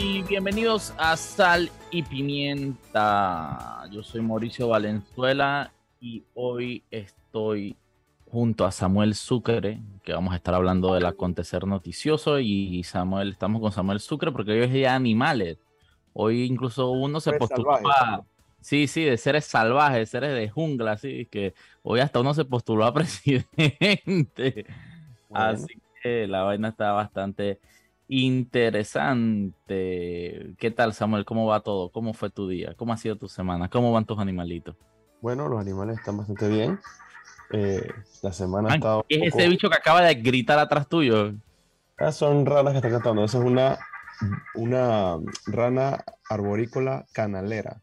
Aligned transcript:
y 0.00 0.22
bienvenidos 0.22 0.94
a 0.96 1.16
Sal 1.16 1.70
y 1.90 2.04
Pimienta. 2.04 3.82
Yo 3.90 4.04
soy 4.04 4.20
Mauricio 4.20 4.68
Valenzuela 4.68 5.72
y 6.00 6.22
hoy 6.34 6.84
estoy 6.88 7.76
junto 8.30 8.64
a 8.64 8.70
Samuel 8.70 9.16
Sucre, 9.16 9.80
que 10.04 10.12
vamos 10.12 10.32
a 10.32 10.36
estar 10.36 10.54
hablando 10.54 10.94
del 10.94 11.04
acontecer 11.04 11.66
noticioso 11.66 12.38
y 12.38 12.84
Samuel, 12.84 13.30
estamos 13.30 13.60
con 13.60 13.72
Samuel 13.72 13.98
Sucre 13.98 14.30
porque 14.30 14.52
hoy 14.52 14.60
es 14.60 14.72
día 14.72 14.90
de 14.90 14.94
animales. 14.94 15.58
Hoy 16.12 16.44
incluso 16.44 16.90
uno 16.90 17.18
se 17.18 17.32
postuló 17.32 17.76
Sí, 18.60 18.86
sí, 18.86 19.02
de 19.02 19.16
seres 19.16 19.46
salvajes, 19.46 20.10
seres 20.10 20.32
de 20.32 20.48
jungla, 20.48 20.92
así 20.92 21.26
que 21.26 21.54
hoy 21.82 21.98
hasta 21.98 22.20
uno 22.20 22.34
se 22.34 22.44
postuló 22.44 22.84
a 22.84 22.94
presidente. 22.94 24.64
Así 25.32 25.80
que 26.00 26.28
la 26.28 26.44
vaina 26.44 26.68
está 26.68 26.92
bastante 26.92 27.58
interesante. 28.08 29.54
¿Qué 30.58 30.70
tal, 30.70 30.94
Samuel? 30.94 31.24
¿Cómo 31.24 31.46
va 31.46 31.60
todo? 31.60 31.90
¿Cómo 31.90 32.14
fue 32.14 32.30
tu 32.30 32.48
día? 32.48 32.74
¿Cómo 32.76 32.92
ha 32.92 32.96
sido 32.96 33.16
tu 33.16 33.28
semana? 33.28 33.68
¿Cómo 33.68 33.92
van 33.92 34.06
tus 34.06 34.18
animalitos? 34.18 34.74
Bueno, 35.20 35.48
los 35.48 35.60
animales 35.60 35.98
están 35.98 36.16
bastante 36.16 36.48
bien. 36.48 36.80
Eh, 37.50 37.86
la 38.22 38.32
semana 38.32 38.72
ha 38.72 38.74
estado. 38.76 39.04
¿Qué 39.08 39.16
es 39.16 39.34
ese 39.34 39.48
bicho 39.48 39.68
que 39.68 39.76
acaba 39.76 40.02
de 40.02 40.14
gritar 40.14 40.58
atrás 40.58 40.88
tuyo? 40.88 41.34
Ah, 41.98 42.12
son 42.12 42.46
ranas 42.46 42.72
que 42.72 42.78
están 42.78 42.92
cantando. 42.92 43.24
Esa 43.24 43.38
es 43.38 43.44
una, 43.44 43.78
una 44.54 45.16
rana 45.46 46.04
arborícola 46.28 47.06
canalera. 47.12 47.82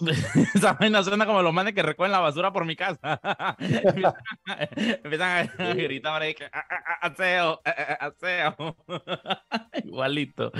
Esa 0.54 0.72
vaina 0.74 1.02
suena 1.02 1.26
como 1.26 1.42
los 1.42 1.52
manes 1.52 1.74
que 1.74 1.82
recogen 1.82 2.12
la 2.12 2.20
basura 2.20 2.52
por 2.52 2.64
mi 2.64 2.76
casa. 2.76 3.20
empiezan, 5.04 5.50
a 5.58 5.74
gritar 5.74 6.22
ahí 6.22 6.34
que 6.34 6.44
ah, 6.46 6.64
ah, 6.68 6.84
ah, 6.86 7.06
aseo, 7.06 7.60
aseo. 8.00 8.76
igualito, 9.84 10.52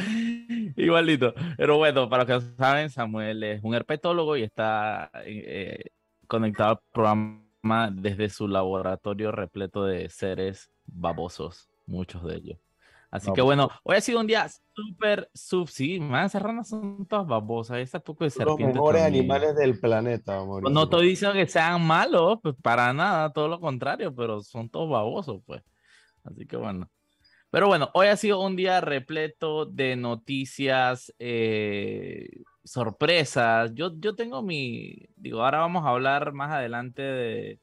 igualito. 0.77 1.35
Pero 1.57 1.79
bueno, 1.79 2.09
para 2.09 2.25
los 2.25 2.45
que 2.45 2.57
saben, 2.57 2.91
Samuel 2.91 3.43
es 3.43 3.61
un 3.63 3.75
herpetólogo 3.75 4.37
y 4.37 4.43
está 4.43 5.11
eh, 5.25 5.91
conectado 6.27 6.71
al 6.71 6.81
programa 6.93 7.91
desde 7.93 8.29
su 8.29 8.49
laboratorio 8.49 9.33
repleto 9.33 9.85
de 9.85 10.09
seres 10.11 10.71
babosos, 10.87 11.69
muchos 11.87 12.23
de 12.25 12.37
ellos. 12.37 12.64
Así 13.15 13.33
que 13.33 13.43
bueno, 13.43 13.71
hoy 13.85 13.95
ha 13.97 14.01
sido 14.01 14.19
un 14.19 14.27
día 14.27 14.49
súper 14.75 15.31
sub, 15.33 15.69
sí, 15.69 16.01
más 16.01 16.33
esas 16.33 16.43
ranas 16.43 16.69
son 16.69 17.07
todas 17.07 17.25
babosas, 17.25 17.79
esa 17.79 18.01
poco 18.01 18.25
de 18.25 18.31
serpientes. 18.31 18.67
Los 18.67 18.75
mejores 18.75 19.03
animales 19.03 19.55
del 19.55 19.79
planeta, 19.79 20.41
amor. 20.41 20.69
No 20.69 20.83
estoy 20.83 21.11
diciendo 21.11 21.33
que 21.33 21.47
sean 21.47 21.87
malos, 21.87 22.41
pues 22.43 22.57
para 22.61 22.93
nada, 22.93 23.33
todo 23.33 23.47
lo 23.47 23.61
contrario, 23.61 24.13
pero 24.13 24.41
son 24.41 24.69
todos 24.69 24.91
babosos, 24.91 25.41
pues. 25.47 25.63
Así 26.25 26.45
que 26.45 26.57
bueno. 26.57 26.91
Pero 27.51 27.69
bueno, 27.69 27.89
hoy 27.95 28.09
ha 28.09 28.17
sido 28.17 28.41
un 28.41 28.57
día 28.57 28.81
repleto 28.81 29.65
de 29.65 29.95
noticias, 29.95 31.15
eh, 31.21 32.29
sorpresas. 32.65 33.71
Yo, 33.75 33.93
yo 33.97 34.17
tengo 34.17 34.43
mi, 34.43 35.07
digo, 35.15 35.45
ahora 35.45 35.61
vamos 35.61 35.85
a 35.85 35.91
hablar 35.91 36.33
más 36.33 36.51
adelante 36.51 37.03
de, 37.03 37.61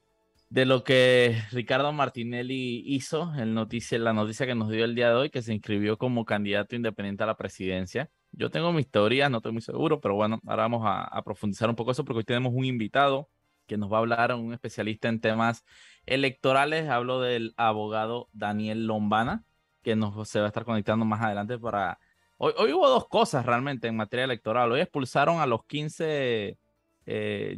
de 0.52 0.66
lo 0.66 0.84
que 0.84 1.42
Ricardo 1.50 1.94
Martinelli 1.94 2.82
hizo, 2.84 3.32
el 3.38 3.54
noticia, 3.54 3.98
la 3.98 4.12
noticia 4.12 4.44
que 4.44 4.54
nos 4.54 4.68
dio 4.68 4.84
el 4.84 4.94
día 4.94 5.08
de 5.08 5.14
hoy, 5.14 5.30
que 5.30 5.40
se 5.40 5.54
inscribió 5.54 5.96
como 5.96 6.26
candidato 6.26 6.76
independiente 6.76 7.22
a 7.22 7.26
la 7.26 7.38
presidencia. 7.38 8.10
Yo 8.32 8.50
tengo 8.50 8.70
mis 8.70 8.86
teorías, 8.86 9.30
no 9.30 9.38
estoy 9.38 9.52
muy 9.52 9.62
seguro, 9.62 10.02
pero 10.02 10.14
bueno, 10.14 10.42
ahora 10.46 10.64
vamos 10.64 10.82
a, 10.84 11.22
profundizar 11.22 11.70
un 11.70 11.74
poco 11.74 11.92
eso 11.92 12.04
porque 12.04 12.18
hoy 12.18 12.24
tenemos 12.24 12.52
un 12.54 12.66
invitado 12.66 13.30
que 13.66 13.78
nos 13.78 13.90
va 13.90 13.96
a 13.96 14.00
hablar, 14.00 14.34
un 14.34 14.52
especialista 14.52 15.08
en 15.08 15.22
temas 15.22 15.64
electorales. 16.04 16.86
Hablo 16.86 17.22
del 17.22 17.54
abogado 17.56 18.28
Daniel 18.34 18.86
Lombana, 18.86 19.46
que 19.82 19.96
nos 19.96 20.28
se 20.28 20.38
va 20.38 20.44
a 20.44 20.48
estar 20.48 20.66
conectando 20.66 21.06
más 21.06 21.22
adelante 21.22 21.58
para... 21.58 21.98
Hoy, 22.36 22.52
hoy 22.58 22.74
hubo 22.74 22.90
dos 22.90 23.08
cosas 23.08 23.46
realmente 23.46 23.88
en 23.88 23.96
materia 23.96 24.26
electoral. 24.26 24.70
Hoy 24.70 24.80
expulsaron 24.80 25.40
a 25.40 25.46
los 25.46 25.64
15 25.64 26.58
eh, 27.06 27.56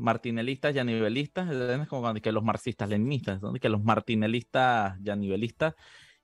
martinelistas, 0.00 0.74
yanivelistas, 0.74 1.50
es 1.50 1.88
como 1.88 2.12
que 2.14 2.32
los 2.32 2.42
marxistas, 2.42 2.88
leninistas, 2.88 3.40
que 3.60 3.68
los 3.68 3.82
martinelistas, 3.82 4.98
yanivelistas, 5.00 5.74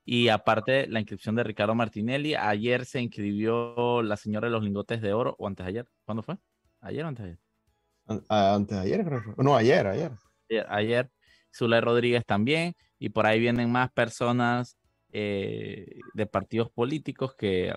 y 0.05 0.29
aparte 0.29 0.87
la 0.87 1.01
inscripción 1.01 1.35
de 1.35 1.45
Ricardo 1.45 1.75
Martinelli, 1.75 2.35
ayer 2.35 2.87
se 2.87 3.01
inscribió 3.01 4.03
la 4.03 4.17
señora 4.17 4.47
de 4.47 4.53
los 4.53 4.63
lingotes 4.63 5.01
de 5.03 5.13
oro, 5.13 5.37
o 5.39 5.47
antes 5.47 5.67
de 5.67 5.71
ayer, 5.71 5.89
¿cuándo 6.05 6.23
fue? 6.23 6.37
¿Ayer 6.81 7.05
o 7.05 7.09
antes 7.09 7.25
de 7.25 7.31
ayer? 7.31 8.25
Antes 8.29 8.77
de 8.77 8.83
ayer, 8.83 9.05
creo 9.05 9.23
que 9.23 9.33
fue. 9.33 9.45
No, 9.45 9.57
ayer, 9.57 9.87
ayer. 9.87 10.13
Ayer, 10.49 10.67
ayer. 10.69 11.11
Zule 11.55 11.81
Rodríguez 11.81 12.25
también, 12.25 12.75
y 12.99 13.09
por 13.09 13.27
ahí 13.27 13.41
vienen 13.41 13.71
más 13.71 13.91
personas 13.93 14.77
eh, 15.13 16.01
de 16.15 16.27
partidos 16.27 16.71
políticos 16.71 17.35
que 17.37 17.75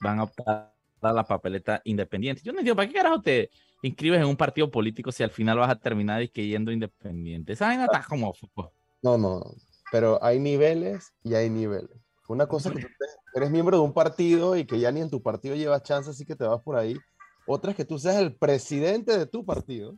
van 0.00 0.18
a 0.18 0.24
optar 0.24 0.74
a 1.00 1.12
la 1.12 1.24
papeleta 1.24 1.80
independiente. 1.84 2.42
Yo 2.44 2.52
no 2.52 2.58
entiendo, 2.58 2.76
¿para 2.76 2.88
qué 2.88 2.94
carajo 2.94 3.22
te, 3.22 3.50
inscribes 3.86 4.20
en 4.20 4.26
un 4.26 4.36
partido 4.36 4.70
político 4.70 5.12
si 5.12 5.22
al 5.22 5.30
final 5.30 5.58
vas 5.58 5.70
a 5.70 5.78
terminar 5.78 6.22
yendo 6.30 6.72
independiente? 6.72 7.52
Esa 7.52 7.66
vaina 7.66 7.84
está 7.84 8.04
como... 8.08 8.34
No, 9.02 9.18
no, 9.18 9.42
pero 9.92 10.22
hay 10.22 10.38
niveles 10.38 11.12
y 11.22 11.34
hay 11.34 11.50
niveles. 11.50 11.96
Una 12.28 12.46
cosa 12.46 12.72
que 12.72 12.80
tú 12.80 12.88
eres 13.34 13.50
miembro 13.50 13.76
de 13.76 13.84
un 13.84 13.92
partido 13.92 14.56
y 14.56 14.64
que 14.64 14.80
ya 14.80 14.90
ni 14.90 15.00
en 15.00 15.10
tu 15.10 15.22
partido 15.22 15.54
llevas 15.54 15.82
chance, 15.82 16.10
así 16.10 16.24
que 16.24 16.34
te 16.34 16.44
vas 16.44 16.60
por 16.62 16.76
ahí. 16.76 16.96
Otra 17.46 17.70
es 17.70 17.76
que 17.76 17.84
tú 17.84 17.98
seas 17.98 18.16
el 18.16 18.34
presidente 18.34 19.16
de 19.16 19.26
tu 19.26 19.44
partido 19.44 19.96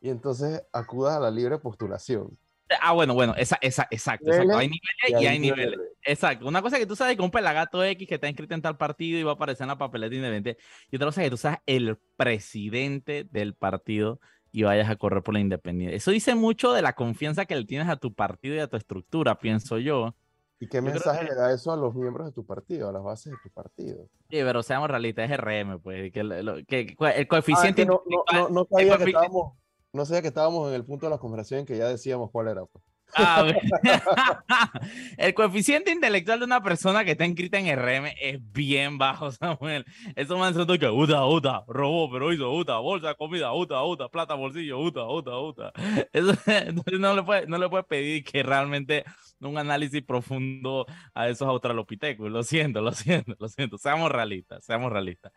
y 0.00 0.10
entonces 0.10 0.62
acudas 0.72 1.16
a 1.16 1.20
la 1.20 1.30
libre 1.30 1.58
postulación. 1.58 2.36
Ah, 2.80 2.92
bueno, 2.92 3.14
bueno, 3.14 3.34
esa, 3.36 3.58
esa, 3.60 3.88
exacto, 3.90 4.30
exacto. 4.30 4.56
Hay 4.56 4.68
niveles 4.68 5.22
y, 5.22 5.26
hay, 5.26 5.38
niveles. 5.38 5.78
Exacto. 6.02 6.46
Una 6.46 6.62
cosa 6.62 6.78
que 6.78 6.86
tú 6.86 6.94
sabes 6.94 7.16
que 7.16 7.22
un 7.22 7.30
pelagato 7.30 7.82
X 7.82 8.06
que 8.06 8.14
está 8.14 8.28
inscrito 8.28 8.54
en 8.54 8.62
tal 8.62 8.76
partido 8.76 9.18
y 9.18 9.22
va 9.22 9.32
a 9.32 9.34
aparecer 9.34 9.64
en 9.64 9.68
la 9.68 9.78
papeleta 9.78 10.14
independiente. 10.14 10.62
Y 10.90 10.96
otra 10.96 11.08
cosa 11.08 11.22
que 11.22 11.30
tú 11.30 11.36
sabes 11.36 11.58
el 11.66 11.98
presidente 12.16 13.24
del 13.30 13.54
partido 13.54 14.20
y 14.52 14.62
vayas 14.62 14.90
a 14.90 14.96
correr 14.96 15.22
por 15.22 15.34
la 15.34 15.40
independencia. 15.40 15.96
Eso 15.96 16.10
dice 16.10 16.34
mucho 16.34 16.72
de 16.72 16.82
la 16.82 16.94
confianza 16.94 17.46
que 17.46 17.56
le 17.56 17.64
tienes 17.64 17.88
a 17.88 17.96
tu 17.96 18.14
partido 18.14 18.54
y 18.54 18.58
a 18.60 18.68
tu 18.68 18.76
estructura, 18.76 19.38
pienso 19.38 19.78
yo. 19.78 20.14
¿Y 20.62 20.68
qué 20.68 20.82
mensaje 20.82 21.24
le 21.24 21.34
da 21.34 21.54
eso 21.54 21.72
a 21.72 21.76
los 21.76 21.94
miembros 21.94 22.26
de 22.26 22.32
tu 22.32 22.44
partido, 22.44 22.90
a 22.90 22.92
las 22.92 23.02
bases 23.02 23.32
de 23.32 23.38
tu 23.42 23.48
partido? 23.48 24.08
Sí, 24.28 24.36
pero 24.42 24.62
seamos 24.62 24.90
realistas, 24.90 25.30
es 25.30 25.38
RM, 25.38 25.80
pues. 25.80 26.12
Que, 26.12 26.20
el 26.20 27.28
coeficiente. 27.28 27.86
Ah, 28.28 28.40
no, 28.42 28.48
no, 28.50 28.66
sabía 28.70 28.98
que 28.98 29.04
estábamos 29.04 29.54
no 29.92 30.04
sabía 30.04 30.22
que 30.22 30.28
estábamos 30.28 30.68
en 30.68 30.74
el 30.74 30.84
punto 30.84 31.06
de 31.06 31.10
la 31.10 31.18
conversación 31.18 31.66
que 31.66 31.76
ya 31.76 31.88
decíamos 31.88 32.30
cuál 32.30 32.48
era. 32.48 32.64
Pues. 32.64 32.84
Ah, 33.16 33.44
el 35.18 35.34
coeficiente 35.34 35.90
intelectual 35.90 36.38
de 36.38 36.44
una 36.44 36.62
persona 36.62 37.04
que 37.04 37.12
está 37.12 37.26
inscrita 37.26 37.58
en 37.58 37.76
RM 37.76 38.12
es 38.20 38.38
bien 38.52 38.98
bajo, 38.98 39.30
Samuel. 39.32 39.84
Eso 40.16 40.38
me 40.38 40.46
hace 40.46 40.66
que 40.78 40.88
uta, 40.88 41.24
uta, 41.26 41.64
robó, 41.66 42.10
pero 42.10 42.32
hizo 42.32 42.50
uta, 42.52 42.78
bolsa, 42.78 43.14
comida, 43.14 43.52
uta, 43.52 43.82
uta, 43.82 44.08
plata, 44.08 44.34
bolsillo, 44.34 44.78
uta, 44.78 45.04
uta, 45.06 45.38
uta. 45.38 45.72
Eso, 46.12 46.32
entonces 46.46 47.00
no 47.00 47.14
le 47.14 47.22
puede, 47.22 47.46
no 47.46 47.58
le 47.58 47.68
puede 47.68 47.84
pedir 47.84 48.24
que 48.24 48.42
realmente 48.42 49.04
un 49.40 49.58
análisis 49.58 50.02
profundo 50.02 50.86
a 51.14 51.28
esos 51.28 51.48
australopithecus. 51.48 52.30
Lo 52.30 52.42
siento, 52.42 52.80
lo 52.80 52.92
siento, 52.92 53.34
lo 53.38 53.48
siento. 53.48 53.78
Seamos 53.78 54.10
realistas, 54.10 54.64
seamos 54.64 54.92
realistas. 54.92 55.32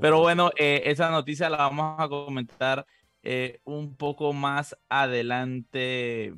Pero 0.00 0.20
bueno, 0.20 0.50
eh, 0.56 0.82
esa 0.84 1.10
noticia 1.10 1.48
la 1.48 1.56
vamos 1.56 1.96
a 1.98 2.08
comentar 2.08 2.86
eh, 3.22 3.60
un 3.64 3.96
poco 3.96 4.32
más 4.32 4.76
adelante 4.88 6.34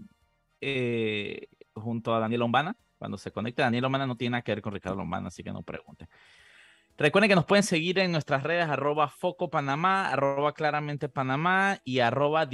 eh, 0.61 1.49
junto 1.75 2.15
a 2.15 2.21
Daniel 2.21 2.41
Lombana. 2.41 2.77
Cuando 2.99 3.19
se 3.19 3.33
conecte, 3.33 3.63
Daniel 3.63 3.83
Lombana 3.83 4.07
no 4.07 4.17
tiene 4.17 4.33
nada 4.33 4.43
que 4.43 4.53
ver 4.53 4.63
con 4.63 4.73
Ricardo 4.73 4.99
Lombana, 4.99 5.29
así 5.29 5.43
que 5.43 5.53
no 5.53 5.63
pregunte. 5.63 6.09
Recuerden 6.99 7.31
que 7.31 7.35
nos 7.35 7.47
pueden 7.47 7.63
seguir 7.63 7.99
en 7.99 8.13
nuestras 8.13 8.43
redes 8.43 8.69
arroba 8.69 9.09
Foco 9.09 9.51
arroba 9.53 10.53
Claramente 10.53 11.09
Panamá 11.09 11.81
y 11.85 12.01
arroba 12.01 12.49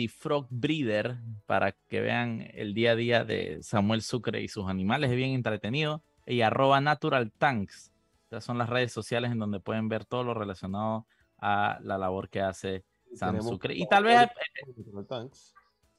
para 1.44 1.72
que 1.72 2.00
vean 2.00 2.48
el 2.54 2.72
día 2.72 2.92
a 2.92 2.96
día 2.96 3.24
de 3.24 3.62
Samuel 3.62 4.00
Sucre 4.00 4.40
y 4.40 4.48
sus 4.48 4.68
animales, 4.68 5.10
es 5.10 5.16
bien 5.16 5.32
entretenido. 5.32 6.02
Y 6.24 6.42
arroba 6.42 6.80
Natural 6.80 7.32
Tanks. 7.32 7.92
Estas 8.24 8.44
son 8.44 8.58
las 8.58 8.68
redes 8.68 8.92
sociales 8.92 9.32
en 9.32 9.38
donde 9.38 9.60
pueden 9.60 9.88
ver 9.88 10.04
todo 10.04 10.22
lo 10.22 10.34
relacionado 10.34 11.06
a 11.38 11.78
la 11.82 11.98
labor 11.98 12.28
que 12.28 12.40
hace 12.40 12.84
y 13.70 13.88
tal 13.88 14.04
vez. 14.04 14.28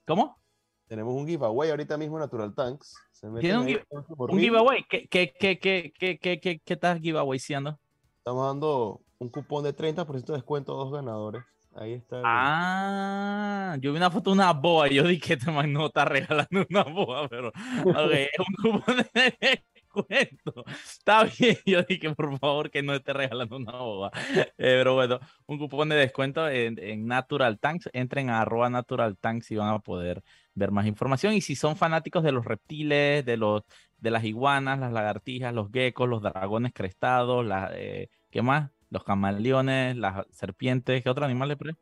¿Cómo? 0.06 0.40
Tenemos 0.88 1.14
un 1.14 1.28
giveaway 1.28 1.70
ahorita 1.70 1.98
mismo 1.98 2.18
en 2.18 2.22
Natural 2.22 2.54
Tanks. 2.56 2.96
¿Tiene 3.40 3.58
un, 3.58 4.40
giveaway? 4.40 4.84
¿Qué, 4.90 5.08
qué, 5.08 5.34
qué, 5.40 5.60
qué, 5.60 5.92
qué, 6.20 6.40
qué, 6.40 6.62
estás 6.66 7.00
giveaway 7.00 7.38
siendo? 7.38 7.78
Estamos 8.18 8.48
dando 8.48 9.02
un 9.20 9.30
cupón 9.30 9.64
de 9.64 9.76
30% 9.76 10.26
de 10.26 10.34
descuento 10.34 10.74
a 10.74 10.78
dos 10.78 10.92
ganadores. 10.92 11.44
Ahí 11.76 11.94
está. 11.94 12.22
Ah, 12.26 13.78
yo 13.80 13.92
vi 13.92 13.98
una 13.98 14.10
foto 14.10 14.32
de 14.32 14.36
una 14.36 14.52
boa 14.54 14.90
y 14.90 14.96
yo 14.96 15.04
dije 15.04 15.22
que 15.22 15.34
este 15.34 15.52
man 15.52 15.72
no 15.72 15.86
está 15.88 16.06
regalando 16.06 16.66
una 16.70 16.84
boa, 16.84 17.28
pero 17.30 17.50
okay, 17.50 18.24
es 18.24 18.40
un 18.40 18.72
cupón 18.72 18.98
de 19.14 19.64
cuento. 20.06 20.66
Está 20.86 21.24
bien, 21.24 21.58
yo 21.66 21.84
dije, 21.84 22.14
por 22.16 22.38
favor, 22.40 22.70
que 22.70 22.82
no 22.84 22.94
esté 22.94 23.14
regalando 23.14 23.58
una 23.58 23.74
boba. 23.74 24.12
Eh, 24.62 24.76
pero 24.78 24.96
bueno, 24.96 25.20
un 25.46 25.58
cupón 25.58 25.90
de 25.90 25.96
descuento 25.96 26.50
en, 26.50 27.08
Natural 27.08 27.60
Tanks. 27.60 27.90
Entren 27.94 28.30
a 28.30 28.42
arroba 28.42 28.70
Natural 28.70 29.18
Tanks 29.18 29.52
y 29.52 29.56
van 29.56 29.70
a 29.70 29.80
poder 29.80 30.24
ver 30.54 30.72
más 30.72 30.86
información. 30.86 31.34
Y 31.34 31.42
si 31.42 31.56
son 31.56 31.76
fanáticos 31.76 32.24
de 32.24 32.32
los 32.32 32.46
reptiles, 32.46 33.26
de 33.26 33.38
los 33.38 33.64
de 33.98 34.12
las 34.12 34.24
iguanas, 34.24 34.80
las 34.80 34.92
lagartijas, 34.92 35.54
los 35.54 35.72
geckos, 35.72 36.08
los 36.08 36.22
dragones 36.22 36.74
crestados, 36.74 37.46
las, 37.46 37.72
eh, 37.74 38.10
¿qué 38.30 38.42
más? 38.42 38.72
Los 38.90 39.04
camaleones, 39.04 39.98
las 39.98 40.26
serpientes, 40.32 41.04
¿qué 41.04 41.10
otro 41.10 41.26
animal 41.26 41.50
le 41.50 41.58
pre? 41.58 41.76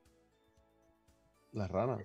Las 1.52 1.70
ranas. 1.70 2.00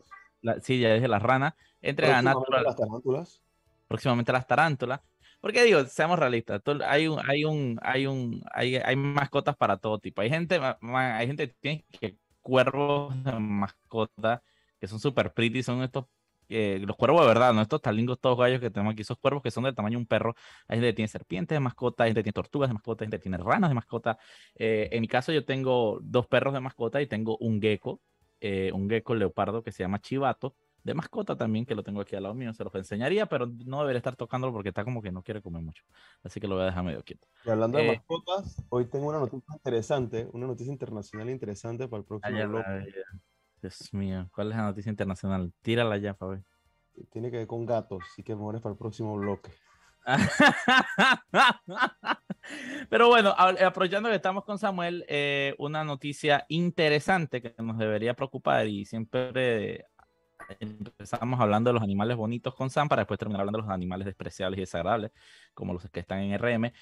sí, 0.62 0.80
ya 0.80 0.94
dije 0.94 1.08
las 1.08 1.22
ranas. 1.22 1.54
Entre 1.80 2.08
natural, 2.22 2.62
las 2.64 2.76
tarántulas. 2.76 3.42
Próximamente 3.88 4.32
las 4.32 4.46
tarántulas. 4.46 5.00
Porque 5.42 5.64
digo, 5.64 5.84
seamos 5.86 6.20
realistas, 6.20 6.62
hay 6.86 7.08
hay 7.26 7.44
hay 7.82 8.06
hay, 8.54 8.76
hay 8.76 8.96
mascotas 8.96 9.56
para 9.56 9.76
todo 9.76 9.98
tipo. 9.98 10.22
Hay 10.22 10.30
gente, 10.30 10.60
hay 10.94 11.26
gente 11.26 11.48
que 11.50 11.56
tiene 11.60 12.18
cuervos 12.40 13.22
de 13.24 13.32
mascota 13.40 14.42
que 14.80 14.86
son 14.86 15.00
súper 15.00 15.32
pretty, 15.34 15.62
son 15.64 15.82
estos 15.82 16.06
eh, 16.48 16.78
los 16.86 16.96
cuervos 16.96 17.22
de 17.22 17.26
verdad, 17.26 17.52
no 17.54 17.62
estos 17.62 17.80
talingos 17.82 18.20
todos 18.20 18.38
gallos 18.38 18.60
que 18.60 18.70
tenemos 18.70 18.92
aquí, 18.92 19.02
esos 19.02 19.18
cuervos 19.18 19.42
que 19.42 19.50
son 19.50 19.64
del 19.64 19.74
tamaño 19.74 19.98
de 19.98 20.02
un 20.02 20.06
perro. 20.06 20.34
Hay 20.68 20.76
gente 20.76 20.90
que 20.90 20.92
tiene 20.94 21.08
serpientes 21.08 21.56
de 21.56 21.60
mascota, 21.60 22.04
hay 22.04 22.10
gente 22.10 22.20
que 22.20 22.24
tiene 22.24 22.34
tortugas 22.34 22.70
de 22.70 22.74
mascota, 22.74 23.02
hay 23.02 23.06
gente 23.06 23.18
que 23.18 23.22
tiene 23.22 23.38
ranas 23.38 23.70
de 23.70 23.74
mascota. 23.74 24.18
Eh, 24.54 24.88
en 24.92 25.00
mi 25.00 25.08
caso 25.08 25.32
yo 25.32 25.44
tengo 25.44 25.98
dos 26.02 26.28
perros 26.28 26.54
de 26.54 26.60
mascota 26.60 27.02
y 27.02 27.06
tengo 27.08 27.36
un 27.38 27.60
gecko, 27.60 28.00
eh, 28.40 28.70
un 28.72 28.88
gecko 28.88 29.14
leopardo 29.16 29.62
que 29.64 29.72
se 29.72 29.82
llama 29.82 30.00
Chivato, 30.00 30.54
de 30.84 30.94
mascota 30.94 31.36
también, 31.36 31.64
que 31.64 31.74
lo 31.74 31.82
tengo 31.82 32.00
aquí 32.00 32.16
al 32.16 32.24
lado 32.24 32.34
mío, 32.34 32.52
se 32.54 32.64
los 32.64 32.74
enseñaría, 32.74 33.26
pero 33.26 33.46
no 33.46 33.80
debería 33.80 33.98
estar 33.98 34.16
tocándolo 34.16 34.52
porque 34.52 34.70
está 34.70 34.84
como 34.84 35.02
que 35.02 35.12
no 35.12 35.22
quiere 35.22 35.40
comer 35.40 35.62
mucho. 35.62 35.84
Así 36.22 36.40
que 36.40 36.48
lo 36.48 36.56
voy 36.56 36.64
a 36.64 36.66
dejar 36.66 36.84
medio 36.84 37.02
quieto. 37.02 37.26
Y 37.44 37.50
hablando 37.50 37.78
de 37.78 37.88
mascotas, 37.88 38.62
hoy 38.68 38.86
tengo 38.86 39.08
una 39.08 39.20
noticia 39.20 39.54
interesante, 39.54 40.28
una 40.32 40.46
noticia 40.46 40.72
internacional 40.72 41.30
interesante 41.30 41.88
para 41.88 42.00
el 42.00 42.06
próximo 42.06 42.48
bloque. 42.48 42.94
Dios 43.60 43.94
mío, 43.94 44.28
¿cuál 44.34 44.50
es 44.50 44.56
la 44.56 44.64
noticia 44.64 44.90
internacional? 44.90 45.52
Tírala 45.62 45.96
ya, 45.96 46.14
Fabi. 46.14 46.42
Tiene 47.10 47.30
que 47.30 47.38
ver 47.38 47.46
con 47.46 47.64
gatos, 47.64 48.02
así 48.10 48.22
que 48.22 48.34
mejor 48.34 48.56
es 48.56 48.60
para 48.60 48.72
el 48.72 48.78
próximo 48.78 49.16
bloque. 49.16 49.50
Pero 52.90 53.08
bueno, 53.08 53.34
aprovechando 53.38 54.08
que 54.08 54.16
estamos 54.16 54.44
con 54.44 54.58
Samuel, 54.58 55.04
eh, 55.08 55.54
una 55.58 55.84
noticia 55.84 56.44
interesante 56.48 57.40
que 57.40 57.54
nos 57.58 57.78
debería 57.78 58.14
preocupar 58.14 58.66
y 58.66 58.84
siempre 58.84 59.86
empezamos 60.60 61.40
hablando 61.40 61.70
de 61.70 61.74
los 61.74 61.82
animales 61.82 62.16
bonitos 62.16 62.54
con 62.54 62.70
Sam 62.70 62.88
para 62.88 63.02
después 63.02 63.18
terminar 63.18 63.40
hablando 63.40 63.58
de 63.58 63.64
los 63.64 63.72
animales 63.72 64.06
despreciables 64.06 64.58
y 64.58 64.62
desagradables, 64.62 65.12
como 65.54 65.72
los 65.72 65.88
que 65.90 66.00
están 66.00 66.20
en 66.20 66.38
RM. 66.38 66.72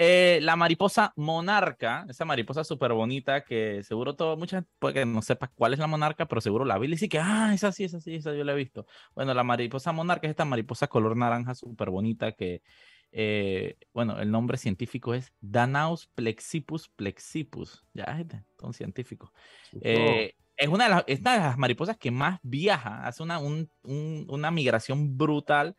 Eh, 0.00 0.38
la 0.42 0.54
mariposa 0.54 1.12
monarca, 1.16 2.06
esa 2.08 2.24
mariposa 2.24 2.62
súper 2.62 2.92
bonita 2.92 3.42
que 3.42 3.82
seguro 3.82 4.14
todo, 4.14 4.36
mucha 4.36 4.58
gente 4.58 4.70
puede 4.78 4.94
que 4.94 5.04
no 5.04 5.22
sepa 5.22 5.48
cuál 5.48 5.72
es 5.72 5.80
la 5.80 5.88
monarca, 5.88 6.26
pero 6.26 6.40
seguro 6.40 6.64
la 6.64 6.78
vi 6.78 6.86
y 6.86 6.90
dice 6.92 7.08
que, 7.08 7.18
ah, 7.18 7.50
esa 7.52 7.72
sí, 7.72 7.82
esa 7.82 8.00
sí, 8.00 8.14
esa 8.14 8.32
yo 8.32 8.44
la 8.44 8.52
he 8.52 8.56
visto. 8.56 8.86
Bueno, 9.16 9.34
la 9.34 9.42
mariposa 9.42 9.90
monarca 9.90 10.28
es 10.28 10.30
esta 10.30 10.44
mariposa 10.44 10.86
color 10.86 11.16
naranja 11.16 11.56
súper 11.56 11.90
bonita 11.90 12.30
que, 12.30 12.62
eh, 13.10 13.76
bueno, 13.92 14.20
el 14.20 14.30
nombre 14.30 14.56
científico 14.56 15.14
es 15.14 15.32
Danaus 15.40 16.06
plexipus 16.14 16.88
plexipus. 16.90 17.84
Ya, 17.92 18.04
gente, 18.14 18.44
son 18.60 18.72
científicos. 18.72 19.32
Eh, 19.80 20.36
es 20.58 20.68
una 20.68 20.84
de, 20.84 20.90
las, 20.90 21.06
de 21.06 21.20
las 21.22 21.56
mariposas 21.56 21.96
que 21.96 22.10
más 22.10 22.40
viaja, 22.42 23.06
hace 23.06 23.22
una, 23.22 23.40
una 23.82 24.50
migración 24.50 25.16
brutal 25.16 25.76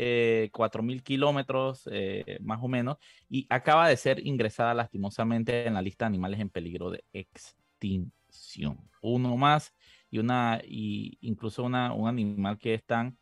eh, 0.00 0.50
4.000 0.52 1.02
kilómetros 1.02 1.88
eh, 1.90 2.38
más 2.40 2.60
o 2.62 2.68
menos, 2.68 2.98
y 3.28 3.46
acaba 3.48 3.88
de 3.88 3.96
ser 3.96 4.24
ingresada 4.24 4.74
lastimosamente 4.74 5.66
en 5.66 5.74
la 5.74 5.82
lista 5.82 6.04
de 6.04 6.08
animales 6.08 6.38
en 6.40 6.50
peligro 6.50 6.90
de 6.90 7.04
extinción. 7.12 8.78
Uno 9.02 9.36
más 9.36 9.72
y 10.10 10.18
una, 10.18 10.60
y 10.64 11.18
incluso 11.20 11.64
una, 11.64 11.92
un 11.92 12.08
animal 12.08 12.58
que 12.58 12.74
es 12.74 12.84
tan... 12.84 13.18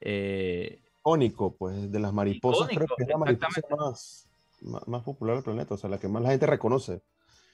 Eh, 0.00 0.80
pues, 1.58 1.90
de 1.90 1.98
las 2.00 2.12
mariposas, 2.12 2.68
creo 2.68 2.86
que 2.96 3.02
es 3.02 3.08
la 3.08 3.18
mariposa 3.18 3.60
más, 3.76 4.28
más, 4.86 5.02
popular 5.02 5.34
del 5.34 5.44
planeta, 5.44 5.74
o 5.74 5.76
sea, 5.76 5.90
la 5.90 5.98
que 5.98 6.08
más 6.08 6.22
la 6.22 6.30
gente 6.30 6.46
reconoce. 6.46 7.02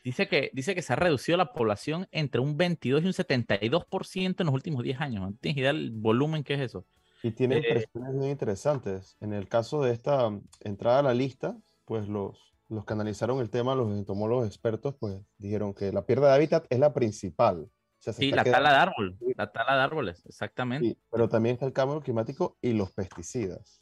Dice 0.03 0.29
que, 0.29 0.51
dice 0.55 0.75
que 0.75 0.83
se 0.83 0.93
ha 0.93 0.97
reducido 0.97 1.37
la 1.37 1.53
población 1.53 2.09
entre 2.11 2.41
un 2.41 2.57
22 2.57 3.03
y 3.03 3.07
un 3.07 3.13
72% 3.13 4.41
en 4.41 4.47
los 4.47 4.55
últimos 4.55 4.83
10 4.83 5.01
años. 5.01 5.33
¿Tienes 5.41 5.59
idea 5.59 5.73
del 5.73 5.91
volumen 5.91 6.43
que 6.43 6.55
es 6.55 6.61
eso? 6.61 6.87
Y 7.23 7.33
tiene 7.33 7.59
impresiones 7.59 8.15
muy 8.15 8.31
interesantes. 8.31 9.17
En 9.21 9.35
el 9.35 9.49
caso 9.49 9.83
de 9.83 9.93
esta 9.93 10.31
entrada 10.61 11.01
a 11.01 11.03
la 11.03 11.15
lista, 11.15 11.57
pues 11.85 12.09
los, 12.09 12.55
los 12.69 12.87
que 12.87 12.95
analizaron 12.95 13.41
el 13.41 13.51
tema, 13.51 13.75
los 13.75 13.91
entomólogos 13.91 14.47
expertos, 14.47 14.95
pues 14.99 15.21
dijeron 15.37 15.75
que 15.75 15.93
la 15.93 16.07
pérdida 16.07 16.29
de 16.29 16.35
hábitat 16.35 16.67
es 16.71 16.79
la 16.79 16.95
principal. 16.95 17.69
sí, 17.99 18.31
la 18.31 18.45
tala 18.45 18.71
de 18.71 18.77
árbol, 18.77 19.19
la 19.37 19.53
tala 19.53 19.77
de 19.77 19.83
árboles, 19.83 20.25
exactamente. 20.25 20.97
pero 21.11 21.29
también 21.29 21.55
está 21.55 21.67
el 21.67 21.75
cambio 21.75 22.01
climático 22.01 22.57
y 22.63 22.73
los 22.73 22.91
pesticidas. 22.93 23.81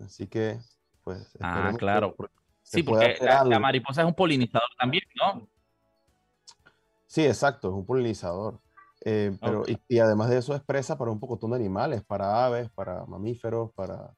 Así 0.00 0.26
que, 0.26 0.58
pues. 1.02 1.36
Ah, 1.40 1.74
claro. 1.76 2.16
Sí, 2.66 2.82
porque 2.82 3.16
la, 3.20 3.44
la, 3.44 3.60
mariposa 3.60 4.02
es 4.02 4.08
un 4.08 4.14
polinizador 4.14 4.68
también, 4.76 5.04
¿no? 5.14 5.48
Sí, 7.06 7.24
exacto, 7.24 7.68
es 7.68 7.74
un 7.74 7.86
polinizador. 7.86 8.60
Eh, 9.04 9.36
pero, 9.40 9.62
y, 9.88 9.98
además 10.00 10.30
de 10.30 10.38
eso 10.38 10.52
es 10.52 10.60
presa 10.62 10.98
para 10.98 11.12
un 11.12 11.20
poco 11.20 11.38
de 11.46 11.54
animales, 11.54 12.02
para 12.02 12.44
aves, 12.44 12.68
para 12.70 13.06
mamíferos, 13.06 13.70
para 13.72 14.12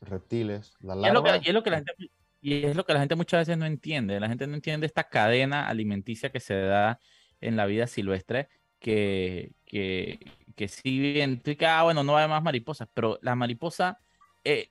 reptiles. 0.00 0.74
La 0.80 0.96
y, 0.96 1.06
es 1.06 1.12
lo 1.12 1.22
que, 1.22 1.40
y, 1.44 1.48
es 1.48 1.54
lo 1.54 1.62
que 1.62 1.70
la 1.70 1.76
gente, 1.76 1.92
y 2.40 2.64
es 2.64 2.74
lo 2.74 2.84
que 2.84 2.92
la 2.92 2.98
gente 2.98 3.14
muchas 3.14 3.42
veces 3.42 3.56
no 3.56 3.66
entiende. 3.66 4.18
La 4.18 4.28
gente 4.28 4.48
no 4.48 4.56
entiende 4.56 4.86
esta 4.86 5.04
cadena 5.04 5.68
alimenticia 5.68 6.32
que 6.32 6.40
se 6.40 6.60
da 6.60 6.98
en 7.40 7.54
la 7.54 7.66
vida 7.66 7.86
silvestre, 7.86 8.48
que, 8.80 9.52
que, 9.64 10.18
que 10.56 10.66
si 10.66 10.98
bien, 10.98 11.40
ah, 11.68 11.84
bueno, 11.84 12.02
no 12.02 12.16
hay 12.16 12.28
más 12.28 12.42
mariposas, 12.42 12.88
pero 12.92 13.20
la 13.22 13.36
mariposa 13.36 14.00
eh, 14.42 14.68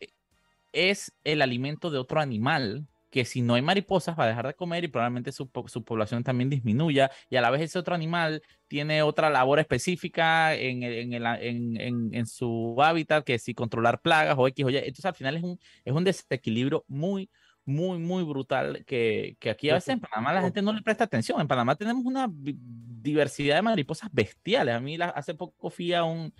es 0.73 1.13
el 1.23 1.41
alimento 1.41 1.91
de 1.91 1.97
otro 1.97 2.19
animal 2.19 2.87
que 3.11 3.25
si 3.25 3.41
no 3.41 3.55
hay 3.55 3.61
mariposas 3.61 4.17
va 4.17 4.23
a 4.23 4.27
dejar 4.27 4.47
de 4.47 4.53
comer 4.55 4.85
y 4.85 4.87
probablemente 4.87 5.31
su, 5.33 5.49
población 5.49 6.23
también 6.23 6.49
disminuya 6.49 7.11
y 7.29 7.35
a 7.35 7.41
la 7.41 7.51
vez 7.51 7.61
ese 7.61 7.77
otro 7.77 7.93
animal 7.93 8.41
tiene 8.67 9.03
otra 9.03 9.29
labor 9.29 9.59
específica 9.59 10.55
en, 10.55 10.81
en, 10.81 12.25
su 12.25 12.75
hábitat 12.81 13.25
que 13.25 13.37
si 13.37 13.53
controlar 13.53 14.01
plagas 14.01 14.35
o 14.37 14.47
X 14.47 14.65
o 14.65 14.69
Y. 14.69 14.77
Entonces 14.77 15.05
al 15.05 15.15
final 15.15 15.35
es 15.35 15.43
un, 15.43 15.59
es 15.83 15.93
un 15.93 16.05
desequilibrio 16.05 16.85
muy, 16.87 17.29
muy, 17.65 17.99
muy 17.99 18.23
brutal 18.23 18.85
que, 18.85 19.35
que 19.39 19.49
aquí 19.49 19.69
a 19.69 19.73
veces 19.73 19.89
en 19.89 19.99
Panamá 19.99 20.33
la 20.33 20.41
gente 20.41 20.61
no 20.61 20.71
le 20.71 20.81
presta 20.81 21.03
atención. 21.03 21.41
En 21.41 21.49
Panamá 21.49 21.75
tenemos 21.75 22.05
una 22.05 22.29
diversidad 22.31 23.57
de 23.57 23.61
mariposas 23.61 24.09
bestiales. 24.13 24.73
A 24.73 24.79
mí 24.79 24.97
hace 25.01 25.35
poco 25.35 25.69
fui 25.69 25.93
a 25.93 26.05
un... 26.05 26.33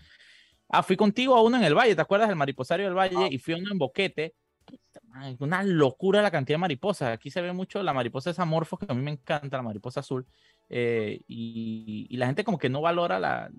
Ah, 0.70 0.84
fui 0.84 0.96
contigo 0.96 1.36
a 1.36 1.44
uno 1.44 1.58
en 1.58 1.66
el 1.66 1.76
valle, 1.76 1.96
¿te 1.96 2.02
acuerdas 2.02 2.30
del 2.30 2.38
mariposario 2.38 2.86
del 2.86 2.96
valle? 2.96 3.28
Y 3.30 3.40
fui 3.40 3.56
a 3.56 3.58
uno 3.58 3.74
en 3.74 3.78
Boquete 3.78 4.36
una 5.40 5.64
locura 5.64 6.22
la 6.22 6.32
cantidad 6.32 6.56
de 6.56 6.62
mariposas. 6.62 7.14
Aquí 7.14 7.30
se 7.30 7.42
ve 7.42 7.54
mucho 7.54 7.82
la 7.84 7.94
mariposa 7.94 8.30
esa 8.30 8.46
morfo, 8.46 8.78
que 8.78 8.86
a 8.90 8.94
mí 8.94 9.02
me 9.02 9.12
encanta, 9.12 9.58
la 9.58 9.64
mariposa 9.64 10.00
azul. 10.02 10.26
Eh, 10.70 11.22
y, 11.28 12.08
y, 12.10 12.18
la 12.18 12.28
gente 12.28 12.44
como 12.44 12.58
que 12.58 12.70
no 12.70 12.82
valora 12.82 13.20
la, 13.20 13.50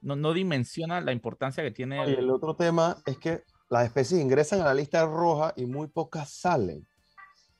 no, 0.00 0.16
no, 0.16 0.32
dimensiona 0.32 1.00
la 1.00 1.12
importancia 1.12 1.62
que 1.62 1.70
tiene. 1.70 1.96
Y 2.08 2.14
el 2.14 2.30
otro 2.30 2.56
tema 2.56 2.96
es 3.06 3.18
que 3.18 3.44
las 3.68 3.84
especies 3.84 4.20
ingresan 4.20 4.60
a 4.60 4.64
la 4.64 4.74
lista 4.74 5.04
roja 5.06 5.52
y 5.56 5.66
muy 5.66 5.88
pocas 5.88 6.30
salen. 6.30 6.86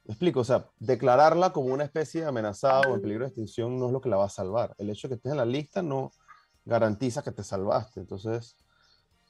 ¿Me 0.05 0.13
explico? 0.13 0.41
O 0.41 0.45
sea, 0.45 0.67
declararla 0.79 1.53
como 1.53 1.75
una 1.75 1.85
especie 1.85 2.25
amenazada 2.25 2.83
o 2.89 2.95
en 2.95 3.03
peligro 3.03 3.25
de 3.25 3.29
extinción 3.29 3.79
no 3.79 3.87
es 3.87 3.93
lo 3.93 4.01
que 4.01 4.09
la 4.09 4.17
va 4.17 4.27
a 4.27 4.31
salvar. 4.31 4.75
El 4.79 4.91
hecho 4.91 5.09
de 5.09 5.15
que 5.15 5.17
estés 5.17 5.33
en 5.33 5.39
la 5.39 5.45
lista 5.45 5.83
no 5.83 6.13
garantiza 6.65 7.23
que 7.23 7.33
te 7.33 7.43
salvaste. 7.43 8.01
Entonces, 8.01 8.57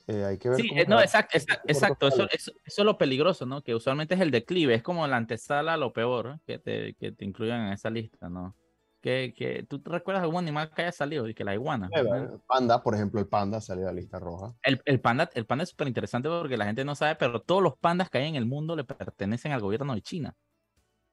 eh, 0.06 0.25
hay 0.25 0.38
que 0.38 0.48
ver 0.48 0.60
sí, 0.60 0.70
no, 0.86 1.00
exacto, 1.00 1.36
exacto, 1.64 2.06
Eso, 2.08 2.28
eso, 2.32 2.52
es 2.64 2.78
lo 2.78 2.96
peligroso, 2.96 3.44
¿no? 3.44 3.62
Que 3.62 3.75
usualmente 3.75 4.14
es 4.14 4.20
el 4.20 4.30
declive, 4.30 4.75
es 4.75 4.82
como 4.82 5.06
la 5.06 5.16
antesala 5.16 5.76
lo 5.76 5.92
peor 5.92 6.40
que, 6.46 6.58
te, 6.58 6.94
que 6.94 7.10
te 7.10 7.25
incluyan 7.25 7.66
en 7.66 7.72
esa 7.72 7.90
lista, 7.90 8.28
¿no? 8.28 8.54
Que, 9.00 9.34
que, 9.36 9.64
¿Tú 9.68 9.80
te 9.80 9.90
recuerdas 9.90 10.22
algún 10.22 10.38
animal 10.38 10.70
que 10.72 10.82
haya 10.82 10.92
salido? 10.92 11.28
Y 11.28 11.34
que 11.34 11.44
la 11.44 11.54
iguana. 11.54 11.88
El 11.92 12.40
panda, 12.46 12.82
por 12.82 12.94
ejemplo, 12.94 13.20
el 13.20 13.26
panda 13.26 13.60
salió 13.60 13.84
de 13.84 13.92
la 13.92 14.00
lista 14.00 14.18
roja. 14.18 14.54
El, 14.62 14.80
el 14.84 15.00
panda, 15.00 15.30
el 15.34 15.46
panda 15.46 15.64
es 15.64 15.70
súper 15.70 15.88
interesante 15.88 16.28
porque 16.28 16.56
la 16.56 16.66
gente 16.66 16.84
no 16.84 16.94
sabe, 16.94 17.16
pero 17.16 17.40
todos 17.42 17.62
los 17.62 17.76
pandas 17.76 18.08
que 18.08 18.18
hay 18.18 18.28
en 18.28 18.36
el 18.36 18.46
mundo 18.46 18.75
le 18.75 18.84
pertenecen 18.84 19.52
al 19.52 19.60
gobierno 19.60 19.94
de 19.94 20.02
China. 20.02 20.36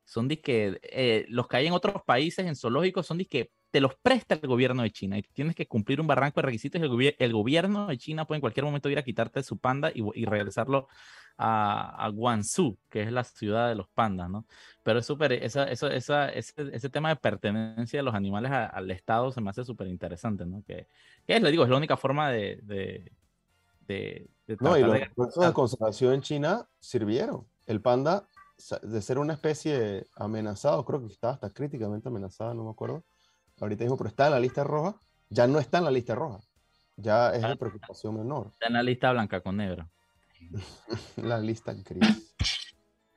Son 0.05 0.27
que 0.27 0.79
eh, 0.83 1.25
los 1.29 1.47
que 1.47 1.57
hay 1.57 1.67
en 1.67 1.73
otros 1.73 2.01
países 2.05 2.45
en 2.45 2.55
zoológicos 2.55 3.05
son 3.07 3.19
que 3.19 3.51
te 3.73 3.81
los 3.81 3.95
presta 3.95 4.35
el 4.35 4.47
gobierno 4.47 4.83
de 4.83 4.91
China 4.91 5.17
y 5.17 5.23
tienes 5.23 5.55
que 5.55 5.67
cumplir 5.67 5.99
un 5.99 6.05
barranco 6.05 6.39
de 6.39 6.45
requisitos 6.45 6.79
y 6.79 7.15
el, 7.17 7.33
gobierno 7.33 7.87
de 7.87 7.97
China 7.97 8.27
puede 8.27 8.37
en 8.37 8.41
cualquier 8.41 8.65
momento 8.65 8.87
ir 8.87 8.99
a 8.99 9.03
quitarte 9.03 9.41
su 9.41 9.57
panda 9.57 9.91
y, 9.91 10.25
regresarlo 10.25 10.87
a, 11.39 12.05
a, 12.05 12.07
Guangzhou, 12.09 12.77
que 12.91 13.01
es 13.01 13.11
la 13.11 13.23
ciudad 13.23 13.69
de 13.69 13.73
los 13.73 13.87
pandas, 13.87 14.29
¿no? 14.29 14.45
Pero 14.83 14.99
es 14.99 15.07
súper, 15.07 15.33
esa, 15.33 15.63
esa, 15.63 16.29
ese, 16.29 16.89
tema 16.91 17.09
de 17.09 17.15
pertenencia 17.15 17.97
de 17.97 18.03
los 18.03 18.13
animales 18.13 18.51
al 18.51 18.91
Estado 18.91 19.31
se 19.31 19.41
me 19.41 19.49
hace 19.49 19.65
súper 19.65 19.87
interesante, 19.87 20.45
¿no? 20.45 20.61
Que, 20.67 20.87
que, 21.25 21.35
es, 21.35 21.41
le 21.41 21.49
digo, 21.49 21.63
es 21.63 21.69
la 21.71 21.77
única 21.77 21.97
forma 21.97 22.29
de... 22.29 22.59
de, 22.61 23.11
de, 23.87 24.29
no, 24.59 24.77
y 24.77 24.81
los 24.81 24.99
procesos 25.15 25.47
de 25.47 25.53
conservación 25.53 26.13
en 26.13 26.21
China 26.21 26.69
sirvieron. 26.79 27.47
El 27.65 27.81
panda, 27.81 28.27
de 28.83 29.01
ser 29.01 29.17
una 29.17 29.33
especie 29.33 30.05
amenazada, 30.15 30.83
creo 30.83 31.01
que 31.01 31.11
estaba 31.11 31.33
hasta 31.33 31.49
críticamente 31.49 32.09
amenazada, 32.09 32.53
no 32.53 32.65
me 32.65 32.69
acuerdo, 32.69 33.03
ahorita 33.63 33.83
mismo, 33.83 33.97
pero 33.97 34.09
está 34.09 34.27
en 34.27 34.33
la 34.33 34.39
lista 34.39 34.63
roja, 34.63 34.95
ya 35.29 35.47
no 35.47 35.59
está 35.59 35.79
en 35.79 35.85
la 35.85 35.91
lista 35.91 36.15
roja. 36.15 36.39
Ya 36.95 37.31
es 37.31 37.41
de 37.41 37.47
ah. 37.47 37.55
preocupación 37.55 38.15
menor. 38.15 38.51
Está 38.53 38.67
en 38.67 38.73
la 38.73 38.83
lista 38.83 39.11
blanca 39.11 39.41
con 39.41 39.57
negro. 39.57 39.89
La 41.17 41.39
lista 41.39 41.71
en 41.71 41.81
crisis. 41.83 42.35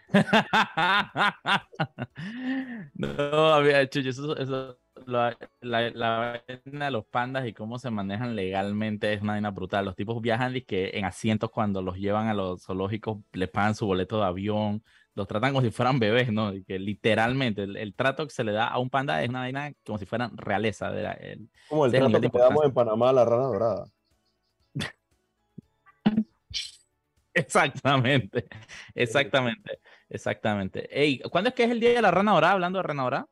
no, 2.95 3.53
había 3.53 3.83
hecho 3.83 4.01
eso, 4.01 4.37
eso 4.37 4.79
la, 5.05 5.37
la, 5.61 5.91
la 5.91 6.43
vaina 6.65 6.87
de 6.87 6.91
los 6.91 7.05
pandas 7.07 7.47
y 7.47 7.53
cómo 7.53 7.79
se 7.79 7.91
manejan 7.91 8.37
legalmente 8.37 9.13
es 9.13 9.23
una 9.23 9.33
vaina 9.33 9.51
brutal. 9.51 9.85
Los 9.85 9.97
tipos 9.97 10.21
viajan 10.23 10.57
y 10.57 10.63
que 10.63 10.93
en 10.95 11.05
asientos 11.05 11.51
cuando 11.51 11.83
los 11.83 11.97
llevan 11.97 12.29
a 12.29 12.35
los 12.35 12.65
zoológicos 12.65 13.19
les 13.33 13.51
pagan 13.51 13.75
su 13.75 13.87
boleto 13.87 14.19
de 14.19 14.27
avión, 14.27 14.83
los 15.17 15.27
tratan 15.27 15.53
como 15.53 15.63
si 15.63 15.71
fueran 15.71 15.99
bebés, 15.99 16.31
¿no? 16.31 16.53
Y 16.53 16.63
que 16.63 16.79
literalmente 16.79 17.63
el, 17.65 17.95
trato 17.95 18.27
que 18.27 18.33
se 18.33 18.45
le 18.45 18.53
da 18.53 18.69
a 18.69 18.79
un 18.79 18.91
panda 18.91 19.23
es 19.23 19.29
una 19.31 19.41
vaina 19.41 19.73
como 19.85 19.99
si 19.99 20.05
fueran 20.07 20.37
realeza. 20.37 20.93
De 20.93 21.03
el, 21.33 21.51
como 21.69 21.87
el 21.87 21.93
trato 21.93 22.21
que 22.21 22.39
damos 22.39 22.65
en 22.65 22.75
Panamá 22.75 23.09
a 23.09 23.13
la 23.15 23.25
rana 23.25 23.45
dorada. 23.45 23.87
exactamente, 27.35 28.47
exactamente, 28.95 29.81
exactamente. 30.11 30.87
Ey, 31.03 31.21
¿cuándo 31.21 31.49
es 31.49 31.55
que 31.55 31.65
es 31.65 31.71
el 31.71 31.81
día 31.81 31.95
de 31.95 32.03
la 32.03 32.11
rana 32.11 32.33
dorada? 32.33 32.53
Hablando 32.53 32.79
de 32.79 32.83
rana 32.83 33.03
dorada 33.03 33.29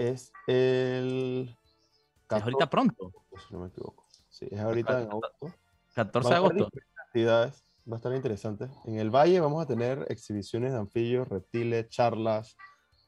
es 0.00 0.32
el... 0.46 1.56
Es 2.30 2.42
ahorita 2.42 2.68
pronto. 2.68 3.12
Si 3.46 3.54
no 3.54 3.60
me 3.60 3.68
equivoco. 3.68 4.06
Sí, 4.28 4.48
es 4.50 4.58
ahorita 4.58 5.02
en 5.02 5.08
agosto. 5.08 5.54
14 5.94 6.28
de 6.28 6.34
agosto. 6.34 6.68
Actividades, 7.06 7.64
va 7.90 7.96
a 7.96 7.98
estar 7.98 8.14
interesante. 8.14 8.68
En 8.84 8.98
el 8.98 9.10
Valle 9.10 9.40
vamos 9.40 9.62
a 9.62 9.66
tener 9.66 10.06
exhibiciones 10.08 10.72
de 10.72 10.78
anfibios, 10.78 11.28
reptiles, 11.28 11.88
charlas. 11.88 12.56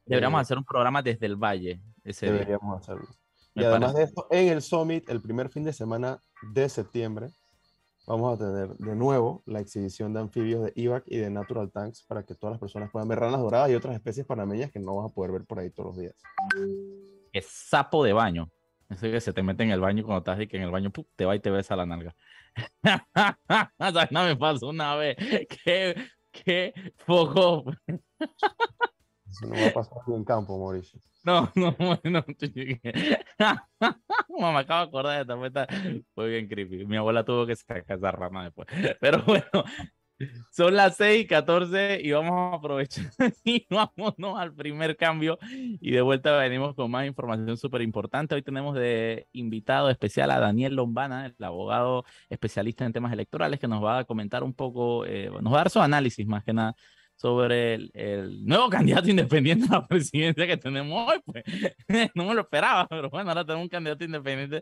Deberíamos 0.04 0.38
eh, 0.38 0.42
hacer 0.42 0.58
un 0.58 0.64
programa 0.64 1.02
desde 1.02 1.26
el 1.26 1.36
Valle. 1.36 1.80
Ese 2.02 2.26
deberíamos 2.26 2.80
hacerlo. 2.80 3.08
y 3.54 3.64
además 3.64 3.94
de 3.94 4.02
esto, 4.02 4.26
en 4.30 4.48
el 4.48 4.62
Summit, 4.62 5.08
el 5.08 5.22
primer 5.22 5.48
fin 5.50 5.64
de 5.64 5.72
semana 5.72 6.20
de 6.52 6.68
septiembre, 6.68 7.30
vamos 8.06 8.34
a 8.34 8.44
tener 8.44 8.76
de 8.76 8.96
nuevo 8.96 9.42
la 9.46 9.60
exhibición 9.60 10.12
de 10.12 10.20
anfibios 10.20 10.64
de 10.64 10.72
IVAC 10.74 11.04
y 11.06 11.18
de 11.18 11.30
Natural 11.30 11.70
Tanks 11.70 12.04
para 12.06 12.24
que 12.24 12.34
todas 12.34 12.54
las 12.54 12.60
personas 12.60 12.90
puedan 12.90 13.08
ver 13.08 13.20
ranas 13.20 13.40
doradas 13.40 13.70
y 13.70 13.74
otras 13.74 13.94
especies 13.94 14.26
panameñas 14.26 14.72
que 14.72 14.80
no 14.80 14.96
vas 14.96 15.10
a 15.10 15.14
poder 15.14 15.32
ver 15.32 15.44
por 15.44 15.60
ahí 15.60 15.70
todos 15.70 15.94
los 15.94 15.98
días. 15.98 16.14
Es 17.32 17.46
sapo 17.46 18.02
de 18.02 18.12
baño. 18.12 18.50
Eso 18.92 19.10
que 19.10 19.20
se 19.20 19.32
te 19.32 19.42
mete 19.42 19.62
en 19.62 19.70
el 19.70 19.80
baño 19.80 20.04
cuando 20.04 20.18
estás 20.18 20.40
y 20.40 20.46
que 20.46 20.58
en 20.58 20.64
el 20.64 20.70
baño 20.70 20.92
te 21.16 21.24
va 21.24 21.34
y 21.34 21.40
te 21.40 21.50
besa 21.50 21.76
la 21.76 21.86
nalga. 21.86 22.14
no 24.10 24.24
me 24.24 24.36
pasó 24.36 24.68
una 24.68 24.94
vez. 24.96 25.16
Qué, 25.64 25.94
qué 26.30 26.74
poco. 27.06 27.64
Eso 27.88 29.46
no 29.46 29.54
va 29.54 29.66
a 29.66 29.72
pasar 29.72 29.98
en 30.08 30.24
campo, 30.24 30.58
Mauricio. 30.58 31.00
No, 31.24 31.52
no, 31.54 31.70
bueno. 31.78 32.24
me 34.52 34.58
acabo 34.58 34.80
de 34.80 34.88
acordar 34.88 35.24
de 35.24 35.46
esta. 35.46 35.68
Fue 36.16 36.28
bien 36.28 36.48
creepy. 36.48 36.84
Mi 36.84 36.96
abuela 36.96 37.24
tuvo 37.24 37.46
que 37.46 37.54
sacar 37.54 37.84
esa 37.86 38.10
rama 38.10 38.42
después. 38.42 38.66
Pero 39.00 39.22
bueno, 39.22 39.46
son 40.50 40.74
las 40.74 40.96
6 40.96 41.24
y 41.24 41.26
14 41.26 42.00
y 42.02 42.12
vamos 42.12 42.52
a 42.52 42.56
aprovechar 42.56 43.10
y 43.44 43.66
vámonos 43.70 44.38
al 44.38 44.54
primer 44.54 44.96
cambio. 44.96 45.38
Y 45.80 45.90
de 45.92 46.02
vuelta 46.02 46.36
venimos 46.36 46.74
con 46.74 46.90
más 46.90 47.06
información 47.06 47.56
súper 47.56 47.82
importante. 47.82 48.34
Hoy 48.34 48.42
tenemos 48.42 48.74
de 48.74 49.28
invitado 49.32 49.90
especial 49.90 50.30
a 50.30 50.40
Daniel 50.40 50.76
Lombana, 50.76 51.26
el 51.26 51.44
abogado 51.44 52.04
especialista 52.28 52.84
en 52.84 52.92
temas 52.92 53.12
electorales, 53.12 53.60
que 53.60 53.68
nos 53.68 53.82
va 53.82 53.98
a 53.98 54.04
comentar 54.04 54.42
un 54.42 54.54
poco, 54.54 55.04
eh, 55.06 55.30
nos 55.40 55.52
va 55.52 55.56
a 55.56 55.60
dar 55.60 55.70
su 55.70 55.80
análisis 55.80 56.26
más 56.26 56.44
que 56.44 56.52
nada 56.52 56.76
sobre 57.22 57.74
el, 57.74 57.90
el, 57.94 58.44
nuevo 58.44 58.68
candidato 58.70 59.08
independiente 59.08 59.66
a 59.70 59.78
la 59.78 59.86
presidencia 59.86 60.44
que 60.44 60.56
tenemos 60.56 61.08
hoy. 61.08 61.20
Pues. 61.24 61.44
no 62.16 62.24
me 62.24 62.34
lo 62.34 62.40
esperaba, 62.40 62.86
pero 62.88 63.08
bueno, 63.10 63.30
ahora 63.30 63.44
tenemos 63.44 63.62
un 63.62 63.68
candidato 63.68 64.04
independiente 64.04 64.60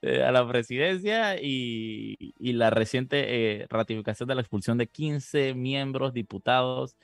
eh, 0.00 0.22
a 0.22 0.32
la 0.32 0.48
presidencia 0.48 1.36
y, 1.40 2.16
y 2.38 2.52
la 2.54 2.70
reciente 2.70 3.60
eh, 3.60 3.66
ratificación 3.68 4.28
de 4.28 4.34
la 4.34 4.40
expulsión 4.40 4.78
de 4.78 4.86
15 4.88 5.52
miembros 5.54 6.14
diputados 6.14 6.96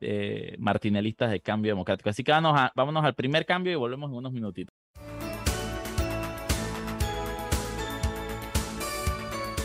eh, 0.00 0.56
martinelistas 0.58 1.30
de 1.30 1.40
Cambio 1.40 1.72
Democrático. 1.72 2.08
Así 2.08 2.24
que 2.24 2.32
vámonos, 2.32 2.70
vámonos 2.74 3.04
al 3.04 3.14
primer 3.14 3.44
cambio 3.44 3.72
y 3.72 3.76
volvemos 3.76 4.10
en 4.10 4.16
unos 4.16 4.32
minutitos. 4.32 4.74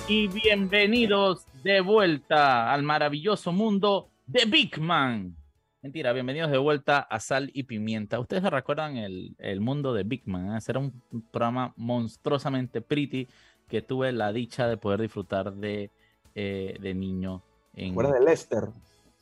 Y 0.10 0.28
bienvenidos 0.28 1.46
de 1.64 1.80
vuelta 1.80 2.74
al 2.74 2.84
maravilloso 2.84 3.54
mundo 3.54 4.10
The 4.32 4.46
Big 4.46 4.80
Man. 4.80 5.36
Mentira, 5.82 6.14
bienvenidos 6.14 6.50
de 6.50 6.58
vuelta 6.58 7.00
a 7.00 7.20
Sal 7.20 7.52
y 7.54 7.64
Pimienta. 7.64 8.22
Ustedes 8.22 8.44
recuerdan 8.44 8.96
el, 8.96 9.36
el 9.38 9.60
mundo 9.60 9.94
de 9.94 10.04
Big 10.04 10.24
Man. 10.26 10.58
Era 10.66 10.80
un 10.80 10.94
programa 11.30 11.74
monstruosamente 11.76 12.80
pretty 12.80 13.28
que 13.68 13.82
tuve 13.82 14.14
la 14.14 14.32
dicha 14.32 14.68
de 14.68 14.78
poder 14.78 15.02
disfrutar 15.02 15.54
de, 15.54 15.92
eh, 16.36 16.78
de 16.80 16.94
niño. 16.94 17.44
En... 17.76 17.94
de 17.96 18.22
Lester? 18.22 18.70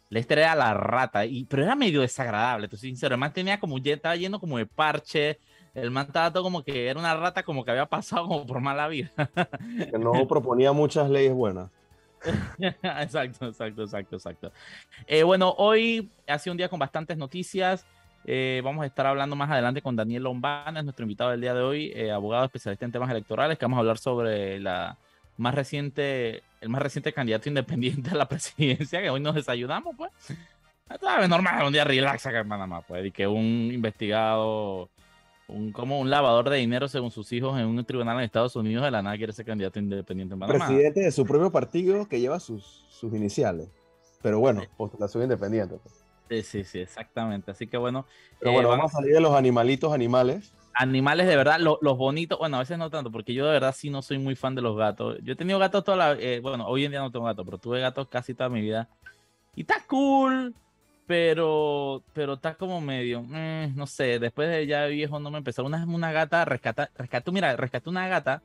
Lester 0.09 0.39
era 0.39 0.55
la 0.55 0.73
rata, 0.75 1.25
y, 1.25 1.45
pero 1.45 1.63
era 1.63 1.75
medio 1.75 2.01
desagradable, 2.01 2.67
tú 2.67 2.77
sincero. 2.77 3.15
El 3.15 3.19
man 3.19 3.33
tenía 3.33 3.59
como, 3.59 3.79
ya 3.79 3.95
estaba 3.95 4.15
lleno 4.15 4.39
como 4.39 4.59
de 4.59 4.67
parche. 4.67 5.39
El 5.73 5.89
man 5.89 6.05
estaba 6.07 6.31
todo 6.31 6.43
como 6.43 6.63
que 6.63 6.87
era 6.87 6.99
una 6.99 7.15
rata 7.15 7.41
como 7.41 7.65
que 7.65 7.71
había 7.71 7.87
pasado 7.87 8.27
como 8.27 8.45
por 8.45 8.61
mala 8.61 8.87
vida. 8.87 9.09
que 9.89 9.97
no 9.97 10.27
proponía 10.27 10.73
muchas 10.73 11.09
leyes 11.09 11.33
buenas. 11.33 11.71
exacto, 12.59 13.47
exacto, 13.47 13.83
exacto, 13.83 14.15
exacto. 14.15 14.51
Eh, 15.07 15.23
bueno, 15.23 15.53
hoy 15.57 16.09
ha 16.27 16.37
sido 16.39 16.53
un 16.53 16.57
día 16.57 16.69
con 16.69 16.79
bastantes 16.79 17.17
noticias. 17.17 17.85
Eh, 18.25 18.61
vamos 18.63 18.83
a 18.83 18.85
estar 18.85 19.07
hablando 19.07 19.35
más 19.35 19.49
adelante 19.49 19.81
con 19.81 19.95
Daniel 19.95 20.23
Lombana, 20.23 20.79
es 20.79 20.85
nuestro 20.85 21.03
invitado 21.03 21.31
del 21.31 21.41
día 21.41 21.55
de 21.55 21.61
hoy, 21.61 21.91
eh, 21.95 22.11
abogado 22.11 22.45
especialista 22.45 22.85
en 22.85 22.91
temas 22.91 23.09
electorales, 23.09 23.57
que 23.57 23.65
vamos 23.65 23.77
a 23.77 23.79
hablar 23.79 23.97
sobre 23.97 24.59
la 24.59 24.97
más 25.37 25.55
reciente, 25.55 26.43
el 26.61 26.69
más 26.69 26.83
reciente 26.83 27.13
candidato 27.13 27.49
independiente 27.49 28.11
a 28.11 28.15
la 28.15 28.25
presidencia, 28.29 29.01
que 29.01 29.09
hoy 29.09 29.19
nos 29.19 29.35
desayunamos, 29.35 29.95
pues. 29.97 30.11
Es 30.89 31.29
normal, 31.29 31.65
un 31.65 31.73
día 31.73 31.85
relax 31.85 32.25
acá 32.25 32.39
en 32.41 32.49
pues, 32.85 33.05
y 33.05 33.11
que 33.11 33.25
un 33.25 33.71
investigado 33.71 34.89
un, 35.51 35.71
como 35.71 35.99
un 35.99 36.09
lavador 36.09 36.49
de 36.49 36.57
dinero 36.57 36.87
según 36.87 37.11
sus 37.11 37.31
hijos 37.31 37.59
en 37.59 37.65
un 37.65 37.83
tribunal 37.85 38.17
en 38.17 38.23
Estados 38.23 38.55
Unidos 38.55 38.83
de 38.83 38.91
la 38.91 39.01
nada 39.01 39.17
quiere 39.17 39.33
ser 39.33 39.45
candidato 39.45 39.79
independiente 39.79 40.33
en 40.33 40.39
Panamá. 40.39 40.65
Presidente 40.65 41.01
de 41.01 41.11
su 41.11 41.25
propio 41.25 41.51
partido 41.51 42.07
que 42.07 42.19
lleva 42.19 42.39
sus, 42.39 42.85
sus 42.89 43.13
iniciales. 43.13 43.69
Pero 44.21 44.39
bueno, 44.39 44.61
postulación 44.77 45.23
independiente. 45.23 45.77
Pues. 45.81 46.01
Sí, 46.29 46.43
sí, 46.43 46.63
sí, 46.63 46.79
exactamente. 46.79 47.51
Así 47.51 47.67
que 47.67 47.77
bueno. 47.77 48.05
Pero 48.39 48.53
bueno, 48.53 48.69
eh, 48.69 48.77
vamos 48.77 48.93
a 48.93 48.97
salir 48.97 49.13
de 49.13 49.19
los 49.19 49.33
animalitos 49.33 49.91
animales. 49.93 50.53
Animales 50.73 51.27
de 51.27 51.35
verdad, 51.35 51.59
los 51.59 51.97
bonitos, 51.97 52.39
bueno, 52.39 52.55
a 52.55 52.59
veces 52.59 52.77
no 52.77 52.89
tanto, 52.89 53.11
porque 53.11 53.33
yo 53.33 53.45
de 53.45 53.51
verdad 53.51 53.75
sí 53.77 53.89
no 53.89 54.01
soy 54.01 54.19
muy 54.19 54.35
fan 54.35 54.55
de 54.55 54.61
los 54.61 54.77
gatos. 54.77 55.17
Yo 55.21 55.33
he 55.33 55.35
tenido 55.35 55.59
gatos 55.59 55.83
toda 55.83 55.97
la, 55.97 56.13
eh, 56.13 56.39
bueno, 56.39 56.65
hoy 56.65 56.85
en 56.85 56.91
día 56.91 57.01
no 57.01 57.11
tengo 57.11 57.25
gatos, 57.25 57.43
pero 57.43 57.57
tuve 57.57 57.81
gatos 57.81 58.07
casi 58.07 58.33
toda 58.33 58.47
mi 58.47 58.61
vida. 58.61 58.87
Y 59.53 59.61
está 59.61 59.83
cool, 59.87 60.55
pero 61.11 62.03
pero 62.13 62.35
está 62.35 62.55
como 62.55 62.79
medio, 62.79 63.21
mm, 63.21 63.75
no 63.75 63.85
sé, 63.85 64.17
después 64.17 64.47
de 64.47 64.65
ya 64.65 64.85
viejo 64.85 65.19
no 65.19 65.29
me 65.29 65.39
empezó 65.39 65.65
una, 65.65 65.85
una 65.85 66.13
gata, 66.13 66.45
rescata, 66.45 66.89
rescató, 66.95 67.33
mira, 67.33 67.57
rescató 67.57 67.89
una 67.89 68.07
gata 68.07 68.41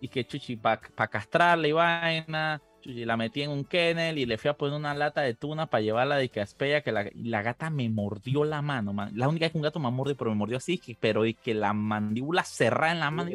y 0.00 0.06
que 0.06 0.24
chuchi, 0.24 0.54
para 0.54 0.80
pa 0.94 1.08
castrarla 1.08 1.66
y 1.66 1.72
vaina, 1.72 2.62
chuchi, 2.82 3.04
la 3.04 3.16
metí 3.16 3.42
en 3.42 3.50
un 3.50 3.64
kennel 3.64 4.16
y 4.16 4.26
le 4.26 4.38
fui 4.38 4.48
a 4.48 4.54
poner 4.56 4.76
una 4.76 4.94
lata 4.94 5.22
de 5.22 5.34
tuna 5.34 5.66
para 5.66 5.82
llevarla 5.82 6.16
de 6.16 6.28
Caspeya, 6.28 6.82
que 6.82 6.92
la, 6.92 7.10
la 7.16 7.42
gata 7.42 7.68
me 7.68 7.88
mordió 7.88 8.44
la 8.44 8.62
mano, 8.62 8.92
man. 8.92 9.10
la 9.16 9.26
única 9.26 9.46
vez 9.46 9.52
que 9.52 9.58
un 9.58 9.64
gato 9.64 9.80
me 9.80 9.90
mordió, 9.90 10.16
pero 10.16 10.30
me 10.30 10.36
mordió 10.36 10.58
así, 10.58 10.80
pero 11.00 11.26
y 11.26 11.34
que 11.34 11.52
la 11.52 11.72
mandíbula 11.72 12.44
cerrada 12.44 12.92
en 12.92 13.00
la 13.00 13.10
mano. 13.10 13.28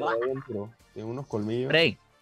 Tiene 0.94 1.10
unos 1.10 1.28
colmillos 1.28 1.70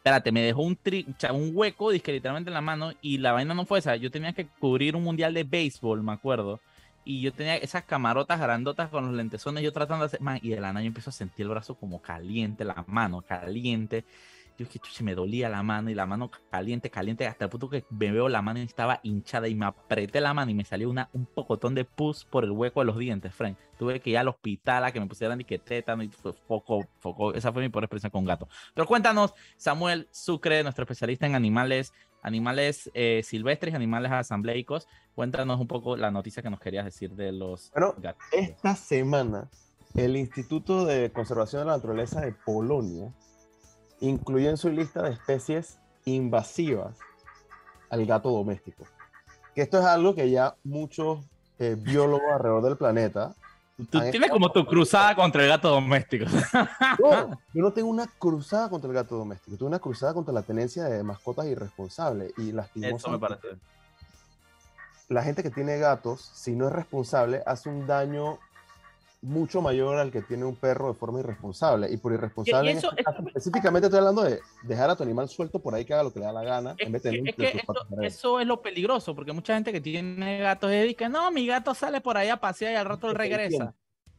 espérate, 0.07 0.31
me 0.31 0.41
dejó 0.41 0.61
un, 0.61 0.77
tri, 0.77 1.05
un 1.33 1.51
hueco, 1.53 1.91
disque 1.91 2.13
literalmente 2.13 2.49
en 2.49 2.53
la 2.53 2.61
mano, 2.61 2.93
y 3.01 3.17
la 3.17 3.33
vaina 3.33 3.53
no 3.53 3.65
fue 3.65 3.79
esa. 3.79 3.97
Yo 3.97 4.09
tenía 4.09 4.31
que 4.31 4.47
cubrir 4.47 4.95
un 4.95 5.03
mundial 5.03 5.33
de 5.33 5.43
béisbol, 5.43 6.01
me 6.01 6.13
acuerdo. 6.13 6.61
Y 7.03 7.21
yo 7.21 7.33
tenía 7.33 7.57
esas 7.57 7.83
camarotas 7.83 8.39
grandotas 8.39 8.89
con 8.89 9.05
los 9.05 9.15
lentesones, 9.15 9.63
yo 9.63 9.73
tratando 9.73 10.03
de 10.03 10.07
hacer. 10.07 10.21
Man, 10.21 10.39
y 10.41 10.49
de 10.49 10.61
la 10.61 10.69
nada 10.71 10.81
yo 10.81 10.87
empiezo 10.87 11.09
a 11.09 11.13
sentir 11.13 11.43
el 11.43 11.49
brazo 11.49 11.75
como 11.75 12.01
caliente, 12.01 12.63
la 12.63 12.85
mano 12.87 13.21
caliente. 13.21 14.05
Yo 14.57 14.67
que 14.67 14.79
chuche, 14.79 15.03
me 15.03 15.13
dolía 15.13 15.49
la 15.49 15.61
mano 15.61 15.91
y 15.91 15.93
la 15.93 16.07
mano 16.07 16.31
caliente, 16.49 16.89
caliente, 16.89 17.27
hasta 17.27 17.45
el 17.45 17.51
punto 17.51 17.69
que 17.69 17.85
me 17.91 18.11
veo 18.11 18.27
la 18.27 18.41
mano 18.41 18.59
y 18.59 18.63
estaba 18.63 18.99
hinchada 19.03 19.47
y 19.47 19.53
me 19.53 19.67
apreté 19.67 20.19
la 20.19 20.33
mano 20.33 20.49
y 20.49 20.55
me 20.55 20.65
salió 20.65 20.89
una, 20.89 21.09
un 21.13 21.27
pocotón 21.27 21.75
de 21.75 21.85
pus 21.85 22.25
por 22.25 22.43
el 22.43 22.49
hueco 22.49 22.79
de 22.79 22.87
los 22.87 22.97
dientes, 22.97 23.35
Frank. 23.35 23.55
Tuve 23.77 23.99
que 23.99 24.09
ir 24.09 24.17
al 24.17 24.27
hospital 24.27 24.83
a 24.83 24.91
que 24.91 24.99
me 24.99 25.05
pusieran 25.05 25.37
tétano 25.63 26.01
y 26.01 26.09
fue 26.09 26.33
poco, 26.33 26.87
poco, 26.99 27.35
esa 27.35 27.53
fue 27.53 27.61
mi 27.61 27.69
peor 27.69 27.83
experiencia 27.83 28.09
con 28.09 28.25
gato. 28.25 28.47
Pero 28.73 28.87
cuéntanos, 28.87 29.35
Samuel 29.57 30.07
Sucre, 30.11 30.63
nuestro 30.63 30.83
especialista 30.83 31.27
en 31.27 31.35
animales, 31.35 31.93
animales 32.23 32.89
eh, 32.95 33.21
silvestres, 33.23 33.75
animales 33.75 34.11
asambleicos, 34.11 34.87
cuéntanos 35.13 35.59
un 35.59 35.67
poco 35.67 35.95
la 35.95 36.09
noticia 36.09 36.41
que 36.41 36.49
nos 36.49 36.59
querías 36.59 36.85
decir 36.85 37.11
de 37.11 37.31
los 37.31 37.71
bueno, 37.71 37.93
Esta 38.31 38.75
semana, 38.75 39.51
el 39.93 40.17
Instituto 40.17 40.83
de 40.85 41.11
Conservación 41.11 41.61
de 41.61 41.65
la 41.67 41.73
Naturaleza 41.73 42.21
de 42.21 42.33
Polonia 42.33 43.13
incluye 43.99 44.49
en 44.49 44.57
su 44.57 44.69
lista 44.69 45.01
de 45.03 45.11
especies 45.11 45.79
invasivas 46.05 46.97
al 47.89 48.05
gato 48.05 48.29
doméstico. 48.29 48.85
Que 49.55 49.61
esto 49.61 49.79
es 49.79 49.85
algo 49.85 50.13
que 50.13 50.29
ya 50.29 50.55
muchos 50.63 51.19
eh, 51.59 51.75
biólogos 51.77 52.31
alrededor 52.31 52.63
del 52.63 52.77
planeta 52.77 53.33
Tú 53.77 53.99
tienes 54.09 54.31
como 54.31 54.51
tu 54.51 54.65
cruzada 54.65 55.15
contra 55.15 55.43
el 55.43 55.49
gato 55.49 55.69
doméstico. 55.69 56.25
No, 56.99 57.39
yo 57.53 57.61
no 57.61 57.71
tengo 57.71 57.89
una 57.89 58.07
cruzada 58.07 58.69
contra 58.69 58.89
el 58.89 58.95
gato 58.95 59.15
doméstico, 59.15 59.55
tengo 59.55 59.67
una 59.67 59.79
cruzada 59.79 60.15
contra 60.15 60.33
la 60.33 60.41
tenencia 60.41 60.85
de 60.85 61.03
mascotas 61.03 61.45
irresponsables 61.45 62.33
y 62.37 62.51
lastimosamente. 62.51 62.97
Eso 62.97 63.11
me 63.11 63.19
parece. 63.19 63.47
La 65.09 65.21
gente 65.21 65.43
que 65.43 65.51
tiene 65.51 65.77
gatos, 65.77 66.21
si 66.33 66.55
no 66.55 66.67
es 66.67 66.73
responsable, 66.73 67.43
hace 67.45 67.69
un 67.69 67.85
daño 67.85 68.39
mucho 69.21 69.61
mayor 69.61 69.97
al 69.97 70.11
que 70.11 70.21
tiene 70.21 70.45
un 70.45 70.55
perro 70.55 70.89
de 70.89 70.93
forma 70.93 71.19
irresponsable. 71.19 71.91
Y 71.91 71.97
por 71.97 72.13
irresponsable, 72.13 72.71
este 72.71 72.87
específicamente 73.27 73.87
estoy 73.87 73.99
hablando 73.99 74.23
de 74.23 74.39
dejar 74.63 74.89
a 74.89 74.95
tu 74.95 75.03
animal 75.03 75.27
suelto 75.27 75.59
por 75.59 75.73
ahí 75.73 75.85
que 75.85 75.93
haga 75.93 76.03
lo 76.03 76.13
que 76.13 76.19
le 76.19 76.25
da 76.25 76.33
la 76.33 76.43
gana. 76.43 76.75
eso, 78.01 78.39
es 78.39 78.47
lo 78.47 78.61
peligroso, 78.61 79.15
porque 79.15 79.33
mucha 79.33 79.55
gente 79.55 79.71
que 79.71 79.81
tiene 79.81 80.39
gatos 80.39 80.71
dice 80.71 81.09
no, 81.09 81.31
mi 81.31 81.47
gato 81.47 81.73
sale 81.73 82.01
por 82.01 82.17
ahí 82.17 82.29
a 82.29 82.37
pasear 82.37 82.73
y 82.73 82.75
al 82.75 82.85
rato 82.85 83.13
regresa. 83.13 83.73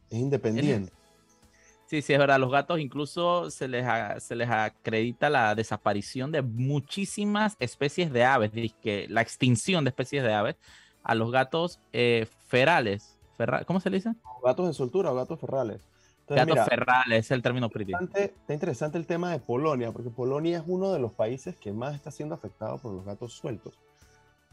Es 0.09 0.19
independiente. 0.19 0.91
Sí, 1.85 2.03
sí, 2.03 2.13
es 2.13 2.19
verdad. 2.19 2.39
Los 2.39 2.51
gatos 2.51 2.79
incluso 2.79 3.49
se 3.49 3.67
les, 3.67 3.83
se 4.23 4.35
les 4.35 4.47
acredita 4.47 5.27
la 5.29 5.55
desaparición 5.55 6.31
de 6.31 6.43
muchísimas 6.43 7.55
especies 7.59 8.11
de 8.13 8.25
aves, 8.25 8.51
que 8.83 9.07
la 9.09 9.21
extinción 9.21 9.83
de 9.83 9.89
especies 9.89 10.21
de 10.23 10.33
aves 10.33 10.55
a 11.03 11.15
los 11.15 11.31
gatos 11.31 11.79
eh, 11.91 12.27
ferales 12.47 13.18
¿Cómo 13.65 13.79
se 13.79 13.89
le 13.89 13.97
dice? 13.97 14.13
Gatos 14.43 14.67
en 14.67 14.73
soltura 14.73 15.11
o 15.11 15.15
gatos 15.15 15.39
ferrales. 15.39 15.81
gatos 16.27 16.59
ferrales 16.67 17.25
es 17.25 17.31
el 17.31 17.41
término 17.41 17.69
pretty. 17.69 17.93
Está 18.13 18.53
interesante 18.53 18.97
el 18.97 19.05
tema 19.05 19.31
de 19.31 19.39
Polonia, 19.39 19.91
porque 19.91 20.09
Polonia 20.09 20.57
es 20.57 20.63
uno 20.67 20.91
de 20.91 20.99
los 20.99 21.13
países 21.13 21.55
que 21.55 21.71
más 21.71 21.95
está 21.95 22.11
siendo 22.11 22.35
afectado 22.35 22.77
por 22.77 22.93
los 22.93 23.05
gatos 23.05 23.33
sueltos. 23.33 23.79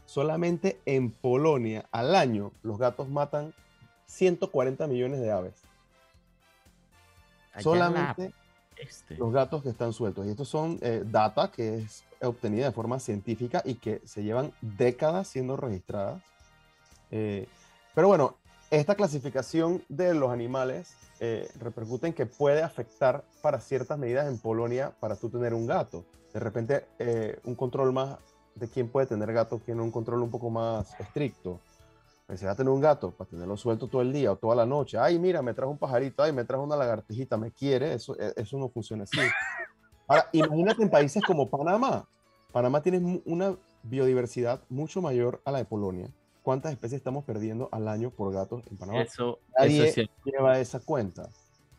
Solamente 0.05 0.79
en 0.85 1.11
Polonia 1.11 1.85
al 1.91 2.15
año 2.15 2.51
los 2.63 2.77
gatos 2.77 3.09
matan 3.09 3.53
140 4.05 4.87
millones 4.87 5.19
de 5.19 5.31
aves. 5.31 5.61
Solamente 7.59 8.31
este. 8.77 9.17
los 9.17 9.33
gatos 9.33 9.63
que 9.63 9.69
están 9.69 9.91
sueltos. 9.91 10.25
Y 10.25 10.29
estos 10.29 10.47
son 10.47 10.79
eh, 10.81 11.03
data 11.05 11.51
que 11.51 11.79
es 11.79 12.05
obtenida 12.21 12.65
de 12.65 12.71
forma 12.71 12.99
científica 12.99 13.61
y 13.65 13.75
que 13.75 14.01
se 14.05 14.23
llevan 14.23 14.53
décadas 14.61 15.27
siendo 15.27 15.57
registradas. 15.57 16.21
Eh, 17.11 17.47
pero 17.93 18.07
bueno, 18.07 18.37
esta 18.69 18.95
clasificación 18.95 19.83
de 19.87 20.13
los 20.13 20.29
animales 20.29 20.95
eh, 21.19 21.49
repercute 21.59 22.07
en 22.07 22.13
que 22.13 22.25
puede 22.25 22.61
afectar 22.63 23.23
para 23.41 23.59
ciertas 23.59 23.97
medidas 23.97 24.27
en 24.27 24.39
Polonia 24.39 24.93
para 24.99 25.15
tú 25.15 25.29
tener 25.29 25.53
un 25.53 25.65
gato. 25.65 26.05
De 26.33 26.39
repente, 26.39 26.85
eh, 26.99 27.39
un 27.45 27.55
control 27.55 27.93
más 27.93 28.17
de 28.55 28.67
quién 28.67 28.89
puede 28.89 29.07
tener 29.07 29.31
gato, 29.31 29.59
tiene 29.63 29.81
un 29.81 29.91
control 29.91 30.21
un 30.21 30.29
poco 30.29 30.49
más 30.49 30.99
estricto. 30.99 31.59
Si 32.35 32.43
va 32.43 32.51
a 32.51 32.55
tener 32.55 32.71
un 32.71 32.81
gato 32.81 33.11
para 33.11 33.29
tenerlo 33.29 33.55
suelto 33.55 33.87
todo 33.87 34.01
el 34.01 34.11
día 34.11 34.33
o 34.33 34.35
toda 34.35 34.53
la 34.53 34.65
noche. 34.65 34.97
Ay, 34.97 35.17
mira, 35.17 35.41
me 35.41 35.53
trajo 35.53 35.71
un 35.71 35.77
pajarito, 35.77 36.23
ay, 36.23 36.33
me 36.33 36.43
trajo 36.43 36.63
una 36.63 36.75
lagartijita, 36.75 37.37
me 37.37 37.51
quiere. 37.51 37.93
Eso, 37.93 38.19
e, 38.19 38.33
eso 38.35 38.57
no 38.57 38.67
funciona 38.67 39.03
así. 39.03 39.17
Ahora, 40.09 40.27
imagínate 40.33 40.83
en 40.83 40.89
países 40.89 41.23
como 41.23 41.49
Panamá. 41.49 42.05
Panamá 42.51 42.81
tiene 42.81 43.21
una 43.23 43.55
biodiversidad 43.83 44.61
mucho 44.67 45.01
mayor 45.01 45.41
a 45.45 45.51
la 45.51 45.59
de 45.59 45.65
Polonia 45.65 46.11
cuántas 46.47 46.71
especies 46.71 46.99
estamos 46.99 47.25
perdiendo 47.25 47.67
al 47.73 47.89
año 47.89 48.09
por 48.09 48.31
gatos 48.31 48.63
en 48.71 48.77
Panamá. 48.77 49.01
Eso, 49.01 49.39
Nadie 49.59 50.09
lleva 50.23 50.57
esa 50.57 50.79
cuenta. 50.79 51.27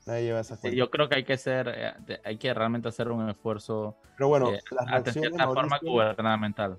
Nadie 0.04 0.24
lleva 0.24 0.40
esa 0.40 0.58
cuenta. 0.58 0.76
yo 0.76 0.90
creo 0.90 1.08
que 1.08 1.14
hay 1.14 1.24
que 1.24 1.38
ser, 1.38 1.72
eh, 1.74 2.20
hay 2.22 2.36
que 2.36 2.52
realmente 2.52 2.86
hacer 2.86 3.10
un 3.10 3.30
esfuerzo. 3.30 3.96
Pero 4.18 4.28
bueno, 4.28 4.52
eh, 4.52 4.60
las 4.70 4.90
reacciones 4.90 5.32
de 5.32 5.42
forma 5.42 5.78
gubernamental. 5.80 6.78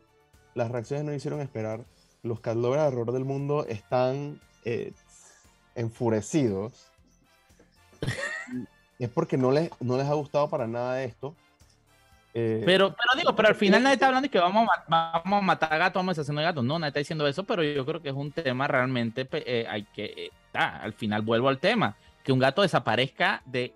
Las 0.54 0.70
reacciones 0.70 1.04
no 1.04 1.16
hicieron 1.16 1.42
esperar. 1.42 1.84
Los 2.22 2.42
caldobras 2.42 2.84
de 2.84 2.88
error 2.90 3.12
del 3.12 3.26
mundo 3.26 3.66
están 3.66 4.40
eh, 4.66 4.94
enfurecidos. 5.74 6.92
es 9.00 9.10
porque 9.10 9.36
no 9.36 9.50
les, 9.50 9.72
no 9.80 9.98
les 9.98 10.06
ha 10.06 10.14
gustado 10.14 10.48
para 10.48 10.68
nada 10.68 11.04
esto. 11.04 11.36
Eh, 12.34 12.62
pero, 12.66 12.90
pero 12.90 13.18
digo, 13.18 13.36
pero 13.36 13.48
al 13.48 13.56
final 13.56 13.82
nadie 13.82 13.96
está 13.96 14.08
hablando 14.08 14.28
de 14.28 14.32
que 14.32 14.40
vamos 14.40 14.68
a, 14.70 14.84
vamos 14.88 15.40
a 15.40 15.42
matar 15.42 15.80
gatos, 15.80 16.00
vamos 16.00 16.18
a 16.18 16.22
hacer 16.22 16.36
gatos. 16.36 16.64
No, 16.64 16.78
nadie 16.78 16.90
está 16.90 17.00
diciendo 17.00 17.28
eso, 17.28 17.44
pero 17.44 17.64
yo 17.64 17.86
creo 17.86 18.02
que 18.02 18.10
es 18.10 18.16
un 18.16 18.32
tema 18.32 18.68
realmente, 18.68 19.28
eh, 19.32 19.66
hay 19.70 19.84
que, 19.86 20.06
eh, 20.06 20.32
al 20.54 20.94
final 20.94 21.22
vuelvo 21.22 21.50
al 21.50 21.60
tema, 21.60 21.96
que 22.24 22.32
un 22.32 22.40
gato 22.40 22.62
desaparezca 22.62 23.42
de 23.46 23.74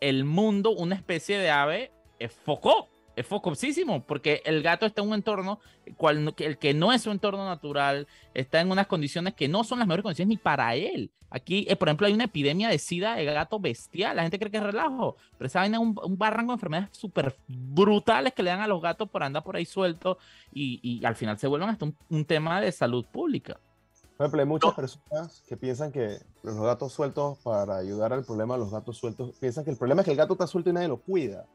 el 0.00 0.24
mundo, 0.24 0.70
una 0.70 0.94
especie 0.94 1.38
de 1.38 1.50
ave, 1.50 1.90
es 2.18 2.32
foco, 2.32 2.88
es 3.20 3.26
focosísimo, 3.26 4.04
porque 4.04 4.42
el 4.44 4.62
gato 4.62 4.86
está 4.86 5.02
en 5.02 5.08
un 5.08 5.14
entorno, 5.14 5.60
cual, 5.96 6.34
el 6.38 6.58
que 6.58 6.74
no 6.74 6.92
es 6.92 7.02
su 7.02 7.10
entorno 7.10 7.44
natural, 7.44 8.06
está 8.34 8.60
en 8.60 8.70
unas 8.70 8.86
condiciones 8.86 9.34
que 9.34 9.48
no 9.48 9.64
son 9.64 9.78
las 9.78 9.88
mejores 9.88 10.02
condiciones 10.02 10.28
ni 10.28 10.36
para 10.36 10.74
él. 10.74 11.10
Aquí, 11.30 11.66
eh, 11.68 11.76
por 11.76 11.88
ejemplo, 11.88 12.06
hay 12.06 12.14
una 12.14 12.24
epidemia 12.24 12.68
de 12.68 12.78
sida 12.78 13.14
de 13.14 13.24
gato 13.26 13.60
bestial. 13.60 14.16
La 14.16 14.22
gente 14.22 14.38
cree 14.38 14.50
que 14.50 14.56
es 14.56 14.62
relajo, 14.62 15.16
pero 15.36 15.46
esa 15.46 15.60
vaina 15.60 15.76
es 15.76 15.82
un, 15.82 15.94
un 16.02 16.16
barranco 16.16 16.52
de 16.52 16.54
enfermedades 16.54 16.96
súper 16.96 17.36
brutales 17.46 18.32
que 18.32 18.42
le 18.42 18.50
dan 18.50 18.60
a 18.60 18.66
los 18.66 18.80
gatos 18.80 19.10
por 19.10 19.22
andar 19.22 19.42
por 19.42 19.56
ahí 19.56 19.66
sueltos 19.66 20.16
y, 20.52 20.80
y 20.82 21.04
al 21.04 21.16
final 21.16 21.38
se 21.38 21.46
vuelven 21.46 21.68
hasta 21.68 21.84
un, 21.84 22.24
tema 22.24 22.60
de 22.60 22.72
salud 22.72 23.04
pública. 23.04 23.60
Por 24.16 24.24
ejemplo, 24.24 24.40
hay 24.40 24.46
muchas 24.46 24.74
personas 24.74 25.44
que 25.46 25.56
piensan 25.56 25.92
que 25.92 26.18
los 26.42 26.56
gatos 26.56 26.92
sueltos, 26.92 27.38
para 27.38 27.76
ayudar 27.76 28.12
al 28.12 28.24
problema 28.24 28.54
de 28.54 28.60
los 28.60 28.70
gatos 28.70 28.96
sueltos, 28.96 29.36
piensan 29.38 29.64
que 29.64 29.70
el 29.70 29.76
problema 29.76 30.00
es 30.00 30.06
que 30.06 30.10
el 30.12 30.16
gato 30.16 30.32
está 30.32 30.46
suelto 30.46 30.70
y 30.70 30.72
nadie 30.72 30.88
lo 30.88 30.96
cuida. 30.96 31.46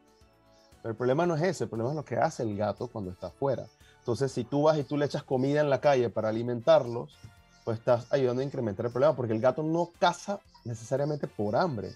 Pero 0.84 0.92
el 0.92 0.98
problema 0.98 1.24
no 1.24 1.34
es 1.34 1.40
ese, 1.40 1.64
el 1.64 1.70
problema 1.70 1.92
es 1.92 1.96
lo 1.96 2.04
que 2.04 2.18
hace 2.18 2.42
el 2.42 2.58
gato 2.58 2.88
cuando 2.88 3.10
está 3.10 3.28
afuera. 3.28 3.64
Entonces, 4.00 4.30
si 4.30 4.44
tú 4.44 4.64
vas 4.64 4.76
y 4.76 4.84
tú 4.84 4.98
le 4.98 5.06
echas 5.06 5.22
comida 5.22 5.62
en 5.62 5.70
la 5.70 5.80
calle 5.80 6.10
para 6.10 6.28
alimentarlos, 6.28 7.16
pues 7.64 7.78
estás 7.78 8.06
ayudando 8.12 8.42
a 8.42 8.44
incrementar 8.44 8.84
el 8.84 8.92
problema, 8.92 9.16
porque 9.16 9.32
el 9.32 9.40
gato 9.40 9.62
no 9.62 9.92
caza 9.98 10.40
necesariamente 10.62 11.26
por 11.26 11.56
hambre. 11.56 11.94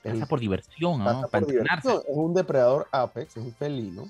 Caza 0.00 0.26
por 0.26 0.38
diversión, 0.38 1.02
¿no? 1.02 1.26
Para 1.26 1.44
Es 1.44 2.04
un 2.06 2.34
depredador 2.34 2.86
apex, 2.92 3.36
es 3.36 3.42
un 3.42 3.52
felino, 3.52 4.04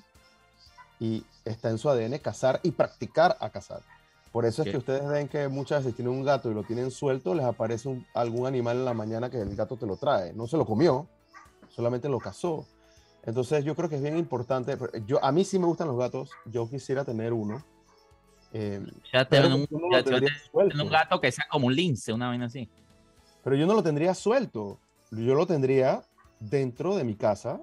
y 1.00 1.24
está 1.46 1.70
en 1.70 1.78
su 1.78 1.88
ADN 1.88 2.18
cazar 2.18 2.60
y 2.62 2.72
practicar 2.72 3.38
a 3.40 3.48
cazar. 3.48 3.80
Por 4.32 4.44
eso 4.44 4.64
es 4.64 4.70
que 4.70 4.76
ustedes 4.76 5.08
ven 5.08 5.28
que 5.28 5.48
muchas 5.48 5.82
veces 5.82 5.96
tienen 5.96 6.12
un 6.12 6.26
gato 6.26 6.50
y 6.50 6.54
lo 6.54 6.62
tienen 6.62 6.90
suelto, 6.90 7.34
les 7.34 7.46
aparece 7.46 8.04
algún 8.12 8.46
animal 8.46 8.76
en 8.76 8.84
la 8.84 8.92
mañana 8.92 9.30
que 9.30 9.40
el 9.40 9.56
gato 9.56 9.78
te 9.78 9.86
lo 9.86 9.96
trae. 9.96 10.34
No 10.34 10.46
se 10.46 10.58
lo 10.58 10.66
comió, 10.66 11.06
solamente 11.70 12.10
lo 12.10 12.18
cazó. 12.18 12.66
Entonces 13.28 13.62
yo 13.62 13.76
creo 13.76 13.90
que 13.90 13.96
es 13.96 14.02
bien 14.02 14.16
importante. 14.16 14.74
Yo, 15.06 15.22
a 15.22 15.30
mí 15.32 15.44
sí 15.44 15.58
me 15.58 15.66
gustan 15.66 15.86
los 15.88 15.98
gatos, 15.98 16.30
yo 16.46 16.68
quisiera 16.68 17.04
tener 17.04 17.34
uno 17.34 17.62
eh, 18.52 18.80
ya 19.12 19.26
te 19.26 19.46
un, 19.46 19.66
un, 19.70 20.88
gato 20.88 21.20
que 21.20 21.30
sea 21.30 21.44
como 21.50 21.66
un 21.66 21.74
lince, 21.74 22.14
una 22.14 22.28
vaina 22.28 22.46
así. 22.46 22.66
Pero 23.44 23.56
yo 23.56 23.66
no 23.66 23.74
lo 23.74 23.82
tendría 23.82 24.14
suelto. 24.14 24.80
Yo 25.10 25.34
lo 25.34 25.46
tendría 25.46 26.02
dentro 26.40 26.96
de 26.96 27.04
mi 27.04 27.14
casa 27.14 27.60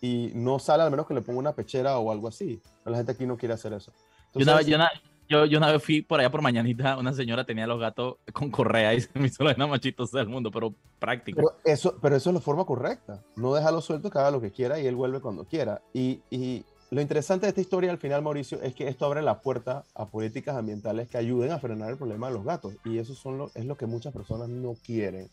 y 0.00 0.32
no 0.34 0.58
sale 0.58 0.82
al 0.82 0.90
menos 0.90 1.06
que 1.06 1.14
le 1.14 1.22
ponga 1.22 1.38
una 1.38 1.52
pechera 1.52 1.96
o 1.98 2.10
algo 2.10 2.26
así. 2.26 2.60
la 2.84 2.96
gente 2.96 3.12
aquí 3.12 3.26
no 3.26 3.36
quiere 3.36 3.54
hacer 3.54 3.72
eso. 3.74 3.92
yo, 4.34 4.60
yo, 4.60 4.76
una 4.76 4.90
vez 5.28 5.82
fui 5.82 6.02
por 6.02 6.20
allá 6.20 6.30
por 6.30 6.42
mañanita, 6.42 6.96
una 6.98 7.12
señora 7.12 7.44
tenía 7.44 7.66
los 7.66 7.80
gatos 7.80 8.16
con 8.32 8.50
correa 8.50 8.94
y 8.94 9.00
se 9.02 9.18
me 9.18 9.26
hizo 9.26 9.44
la 9.44 9.54
más 9.56 9.68
machitos 9.68 10.10
del 10.12 10.28
mundo, 10.28 10.50
pero 10.50 10.74
práctico. 10.98 11.36
Pero 11.36 11.56
eso, 11.64 11.98
pero 12.00 12.16
eso 12.16 12.30
es 12.30 12.34
la 12.34 12.40
forma 12.40 12.64
correcta. 12.64 13.22
No 13.36 13.54
déjalo 13.54 13.80
suelto, 13.80 14.10
que 14.10 14.18
haga 14.18 14.30
lo 14.30 14.40
que 14.40 14.50
quiera 14.50 14.78
y 14.78 14.86
él 14.86 14.94
vuelve 14.94 15.20
cuando 15.20 15.44
quiera. 15.44 15.82
Y, 15.92 16.20
y 16.30 16.64
lo 16.90 17.00
interesante 17.00 17.46
de 17.46 17.50
esta 17.50 17.60
historia 17.60 17.90
al 17.90 17.98
final, 17.98 18.22
Mauricio, 18.22 18.60
es 18.62 18.74
que 18.74 18.86
esto 18.86 19.06
abre 19.06 19.22
la 19.22 19.40
puerta 19.40 19.84
a 19.94 20.06
políticas 20.06 20.56
ambientales 20.56 21.08
que 21.08 21.18
ayuden 21.18 21.50
a 21.50 21.58
frenar 21.58 21.90
el 21.90 21.96
problema 21.96 22.28
de 22.28 22.34
los 22.34 22.44
gatos. 22.44 22.74
Y 22.84 22.98
eso 22.98 23.14
son 23.14 23.38
lo, 23.38 23.50
es 23.54 23.64
lo 23.64 23.76
que 23.76 23.86
muchas 23.86 24.12
personas 24.12 24.48
no 24.48 24.74
quieren. 24.84 25.28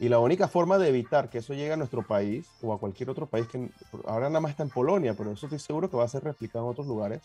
Y 0.00 0.08
la 0.08 0.20
única 0.20 0.46
forma 0.46 0.78
de 0.78 0.88
evitar 0.88 1.28
que 1.28 1.38
eso 1.38 1.54
llegue 1.54 1.72
a 1.72 1.76
nuestro 1.76 2.06
país 2.06 2.48
o 2.62 2.72
a 2.72 2.78
cualquier 2.78 3.10
otro 3.10 3.26
país, 3.26 3.48
que 3.48 3.68
ahora 4.06 4.28
nada 4.28 4.40
más 4.40 4.52
está 4.52 4.62
en 4.62 4.70
Polonia, 4.70 5.14
pero 5.14 5.32
eso 5.32 5.46
estoy 5.46 5.58
seguro 5.58 5.90
que 5.90 5.96
va 5.96 6.04
a 6.04 6.08
ser 6.08 6.22
replicado 6.22 6.64
en 6.66 6.70
otros 6.70 6.86
lugares. 6.86 7.20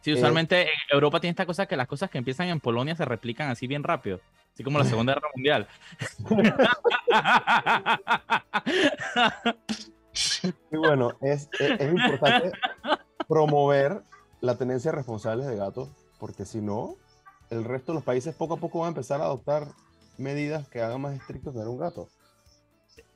Sí, 0.00 0.12
usualmente 0.12 0.62
en 0.62 0.68
Europa 0.90 1.20
tiene 1.20 1.32
esta 1.32 1.46
cosa 1.46 1.66
que 1.66 1.76
las 1.76 1.86
cosas 1.86 2.10
que 2.10 2.18
empiezan 2.18 2.48
en 2.48 2.60
Polonia 2.60 2.96
se 2.96 3.04
replican 3.04 3.50
así 3.50 3.66
bien 3.66 3.82
rápido, 3.82 4.20
así 4.52 4.64
como 4.64 4.78
la 4.78 4.84
Segunda 4.84 5.14
Guerra 5.14 5.28
Mundial. 5.34 5.68
Y 10.70 10.76
bueno, 10.76 11.12
es, 11.20 11.48
es, 11.58 11.92
importante 11.92 12.52
promover 13.28 14.02
la 14.40 14.56
tenencia 14.56 14.92
responsable 14.92 15.44
de 15.44 15.56
gatos, 15.56 15.88
porque 16.18 16.44
si 16.44 16.60
no, 16.60 16.96
el 17.50 17.64
resto 17.64 17.92
de 17.92 17.96
los 17.96 18.04
países 18.04 18.34
poco 18.34 18.54
a 18.54 18.56
poco 18.58 18.80
van 18.80 18.86
a 18.86 18.90
empezar 18.90 19.20
a 19.20 19.24
adoptar 19.24 19.68
medidas 20.18 20.68
que 20.68 20.80
hagan 20.80 21.00
más 21.00 21.14
estrictos 21.14 21.52
tener 21.52 21.68
un 21.68 21.78
gato. 21.78 22.08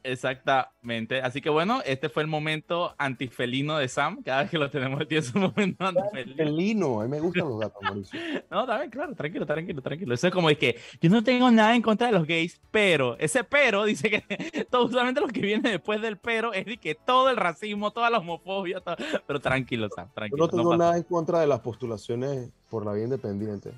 Exactamente. 0.05 1.23
Así 1.23 1.41
que 1.41 1.49
bueno, 1.49 1.81
este 1.85 2.11
fue 2.11 2.23
el 2.23 2.29
momento 2.29 2.95
antifelino 2.99 3.79
de 3.79 3.89
Sam. 3.89 4.23
Cada 4.23 4.43
vez 4.43 4.51
que 4.51 4.59
lo 4.59 4.71
tenemos 4.71 5.01
aquí 5.01 5.17
es 5.17 5.35
un 5.35 5.43
momento 5.43 5.85
antifelino. 5.85 6.37
Felino, 6.37 7.01
a 7.01 7.05
mí 7.05 7.11
me 7.11 7.21
gustan 7.21 7.49
los 7.49 7.59
gatos, 7.59 7.83
Mauricio. 7.83 8.21
no, 8.51 8.67
también, 8.67 8.91
claro, 8.91 9.15
tranquilo, 9.15 9.47
tranquilo, 9.47 9.81
tranquilo. 9.81 10.15
Eso 10.15 10.27
es 10.27 10.33
como 10.33 10.51
es 10.51 10.59
que 10.59 10.79
yo 11.01 11.09
no 11.09 11.25
tengo 11.25 11.51
nada 11.51 11.75
en 11.75 11.81
contra 11.81 12.09
de 12.09 12.13
los 12.13 12.27
gays, 12.27 12.61
pero 12.71 13.17
ese 13.19 13.45
pero 13.45 13.85
dice 13.85 14.11
que 14.11 14.67
todo 14.71 14.89
solamente 14.89 15.23
lo 15.23 15.29
que 15.29 15.41
viene 15.41 15.71
después 15.71 16.03
del 16.03 16.19
pero 16.19 16.53
es 16.53 16.67
de 16.67 16.77
que 16.77 16.95
todo 16.95 17.31
el 17.31 17.37
racismo, 17.37 17.91
toda 17.91 18.11
la 18.11 18.19
homofobia, 18.19 18.83
pero 19.27 19.41
tranquilo, 19.41 19.89
Sam, 19.89 20.11
tranquilo. 20.15 20.37
Yo 20.37 20.53
no 20.53 20.63
tengo 20.63 20.77
nada 20.77 20.99
en 20.99 21.05
contra 21.05 21.41
de 21.41 21.47
las 21.47 21.61
postulaciones 21.61 22.51
por 22.69 22.85
la 22.85 22.93
vía 22.93 23.05
independiente. 23.05 23.73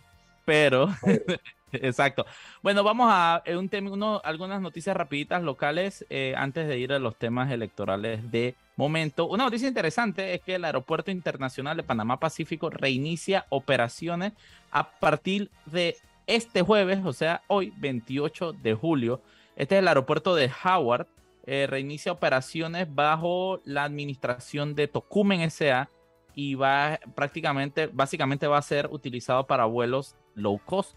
Pero 0.47 0.89
exacto. 1.73 2.25
Bueno, 2.63 2.83
vamos 2.83 3.09
a 3.11 3.43
eh, 3.45 3.57
un 3.57 3.69
tema, 3.69 3.91
uno, 3.91 4.21
algunas 4.25 4.61
noticias 4.61 4.97
rapiditas 4.97 5.43
locales 5.43 6.07
eh, 6.09 6.35
antes 6.37 6.67
de 6.67 6.79
ir 6.79 6.93
a 6.93 6.99
los 6.99 7.17
temas 7.17 7.51
electorales 7.51 8.31
de 8.31 8.55
momento. 8.77 9.27
Una 9.27 9.45
noticia 9.45 9.69
interesante 9.69 10.35
es 10.35 10.41
que 10.41 10.55
el 10.55 10.65
Aeropuerto 10.65 11.11
Internacional 11.11 11.77
de 11.77 11.83
Panamá 11.83 12.19
Pacífico 12.19 12.71
reinicia 12.71 13.47
operaciones 13.51 14.33
a 14.71 14.91
partir 14.91 15.51
de 15.67 15.97
este 16.27 16.63
jueves, 16.63 17.01
o 17.05 17.13
sea, 17.13 17.43
hoy, 17.47 17.73
28 17.77 18.53
de 18.53 18.75
julio. 18.75 19.21
Este 19.57 19.77
es 19.77 19.79
el 19.81 19.89
aeropuerto 19.89 20.35
de 20.35 20.51
Howard. 20.65 21.07
Eh, 21.49 21.67
reinicia 21.69 22.11
operaciones 22.11 22.93
bajo 22.93 23.61
la 23.65 23.85
administración 23.85 24.75
de 24.75 24.89
Tocumen 24.89 25.43
S.A. 25.43 25.89
y 26.37 26.55
va 26.55 27.01
prácticamente, 27.15 27.87
básicamente 27.87 28.47
va 28.47 28.59
a 28.59 28.63
ser 28.63 28.89
utilizado 28.93 29.47
para 29.47 29.65
vuelos 29.65 30.15
low 30.35 30.61
cost, 30.67 30.95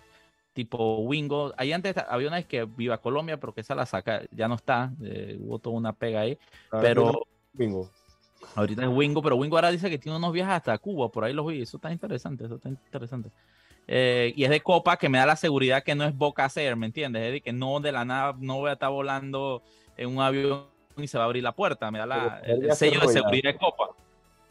tipo 0.51 0.97
Wingo. 0.97 1.53
Ahí 1.55 1.71
antes 1.71 1.95
había 2.09 2.27
una 2.27 2.35
vez 2.35 2.45
que 2.45 2.65
Viva 2.65 2.97
Colombia, 2.97 3.39
pero 3.39 3.53
que 3.53 3.61
esa 3.61 3.73
la 3.73 3.85
saca, 3.85 4.21
ya 4.31 4.49
no 4.49 4.55
está, 4.55 4.91
eh, 5.01 5.37
hubo 5.39 5.57
toda 5.57 5.77
una 5.77 5.93
pega 5.93 6.19
ahí. 6.19 6.37
Ah, 6.69 6.79
pero 6.81 7.25
Bingo. 7.53 7.89
ahorita 8.53 8.83
es 8.83 8.89
Wingo, 8.89 9.21
pero 9.21 9.37
Wingo 9.37 9.55
ahora 9.55 9.71
dice 9.71 9.89
que 9.89 9.97
tiene 9.97 10.17
unos 10.17 10.33
viajes 10.33 10.55
hasta 10.55 10.77
Cuba, 10.77 11.09
por 11.09 11.23
ahí 11.23 11.31
los 11.31 11.47
vi, 11.47 11.61
eso 11.61 11.77
está 11.77 11.89
interesante, 11.89 12.43
eso 12.43 12.55
está 12.55 12.67
interesante. 12.67 13.31
Eh, 13.87 14.33
y 14.35 14.43
es 14.43 14.49
de 14.49 14.59
Copa 14.59 14.97
que 14.97 15.07
me 15.07 15.19
da 15.19 15.25
la 15.25 15.37
seguridad 15.37 15.83
que 15.83 15.95
no 15.95 16.03
es 16.03 16.13
Boca 16.13 16.51
Air, 16.53 16.75
¿me 16.75 16.85
entiendes? 16.85 17.23
Es 17.23 17.31
de 17.31 17.41
que 17.41 17.53
no 17.53 17.79
de 17.79 17.93
la 17.93 18.03
nada 18.03 18.35
no 18.37 18.57
voy 18.57 18.71
a 18.71 18.73
estar 18.73 18.91
volando 18.91 19.63
en 19.95 20.09
un 20.09 20.21
avión 20.21 20.65
y 20.97 21.07
se 21.07 21.17
va 21.17 21.23
a 21.23 21.27
abrir 21.27 21.43
la 21.43 21.55
puerta, 21.55 21.89
me 21.91 21.99
da 21.99 22.05
la, 22.05 22.41
el, 22.45 22.73
sello 22.73 22.99
de 22.99 23.07
seguridad 23.07 23.53
de 23.53 23.57
Copa. 23.57 23.95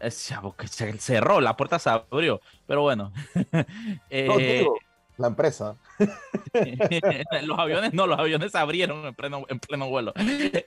Se 0.01 0.99
cerró, 0.99 1.41
la 1.41 1.57
puerta 1.57 1.79
se 1.79 1.91
abrió, 1.91 2.41
pero 2.67 2.83
bueno. 2.83 3.13
Eh, 4.11 4.27
No, 4.27 4.37
digo, 4.37 4.79
la 5.19 5.27
empresa. 5.27 5.77
los 7.43 7.59
aviones 7.59 7.93
no, 7.93 8.07
los 8.07 8.19
aviones 8.19 8.53
se 8.53 8.59
abrieron 8.59 9.05
en 9.05 9.15
pleno, 9.15 9.45
en 9.49 9.59
pleno 9.59 9.89
vuelo. 9.89 10.13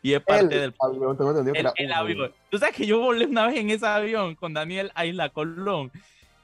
Y 0.02 0.14
es 0.14 0.22
parte 0.22 0.44
El 0.44 0.50
del 0.50 0.76
avión, 0.80 1.18
el, 1.56 1.72
el 1.76 1.94
avión. 1.94 2.34
Tú 2.50 2.58
sabes 2.58 2.76
que 2.76 2.86
yo 2.86 3.00
volé 3.00 3.26
una 3.26 3.48
vez 3.48 3.58
en 3.58 3.70
ese 3.70 3.86
avión 3.88 4.36
con 4.36 4.54
Daniel 4.54 4.92
a 4.94 5.06
Isla 5.06 5.30
Colón. 5.30 5.92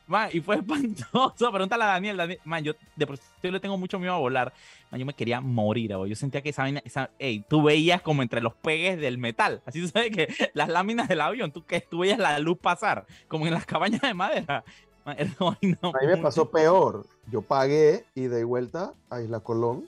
Man, 0.08 0.30
y 0.32 0.40
fue 0.40 0.56
espantoso. 0.60 1.52
Pregúntale 1.52 1.84
a 1.84 1.88
Daniel. 1.88 2.18
Daniel 2.18 2.40
man, 2.46 2.64
yo 2.64 2.74
de 2.96 3.06
por 3.06 3.20
yo 3.44 3.52
le 3.52 3.60
tengo 3.60 3.78
mucho 3.78 4.00
miedo 4.00 4.14
a 4.14 4.18
volar. 4.18 4.54
Man, 4.90 5.00
yo 5.00 5.06
me 5.06 5.14
quería 5.14 5.42
morir, 5.42 5.94
abogado. 5.94 6.08
Yo 6.08 6.16
sentía 6.16 6.42
que 6.42 6.50
esa 6.50 6.64
vaina, 6.64 6.82
esa, 6.86 7.12
ey, 7.20 7.44
tú 7.48 7.62
veías 7.62 8.02
como 8.02 8.22
entre 8.22 8.42
los 8.42 8.56
pegues 8.56 9.00
del 9.00 9.18
metal. 9.18 9.62
Así 9.66 9.82
tú 9.82 9.90
sabes 9.90 10.12
que 10.12 10.28
las 10.54 10.70
láminas 10.70 11.08
del 11.08 11.22
avión, 11.22 11.52
tú, 11.52 11.66
que 11.66 11.82
tú 11.82 12.00
veías 12.00 12.20
la 12.20 12.40
luz 12.40 12.58
pasar, 12.58 13.06
como 13.28 13.46
en 13.46 13.54
las 13.54 13.66
cabañas 13.66 14.02
de 14.02 14.14
madera. 14.14 14.64
Man, 15.06 15.18
una 15.40 15.58
vaina 15.62 15.80
A 15.82 16.06
mí 16.06 16.08
me 16.08 16.18
pasó 16.18 16.50
peor. 16.50 17.06
Yo 17.30 17.42
pagué 17.42 18.06
y 18.16 18.28
de 18.28 18.44
vuelta 18.44 18.94
a 19.10 19.22
Isla 19.22 19.42
Colón. 19.42 19.88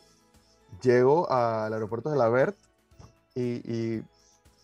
Llego 0.82 1.32
al 1.32 1.74
aeropuerto 1.74 2.10
de 2.12 2.18
la 2.18 2.30
Vert 2.30 2.56
y, 3.36 3.42
y 3.42 4.04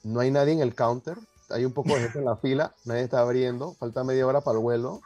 no 0.04 0.20
hay 0.20 0.32
nadie 0.32 0.54
en 0.54 0.60
el 0.60 0.76
counter. 0.76 1.18
Hay 1.50 1.66
un 1.66 1.74
poco 1.74 1.96
de 1.96 2.02
gente 2.02 2.20
en 2.20 2.26
la 2.26 2.38
fila. 2.38 2.74
Nadie 2.86 3.02
está 3.02 3.20
abriendo. 3.20 3.74
Falta 3.74 4.04
media 4.04 4.26
hora 4.28 4.42
para 4.42 4.58
el 4.58 4.64
vuelo. 4.64 5.02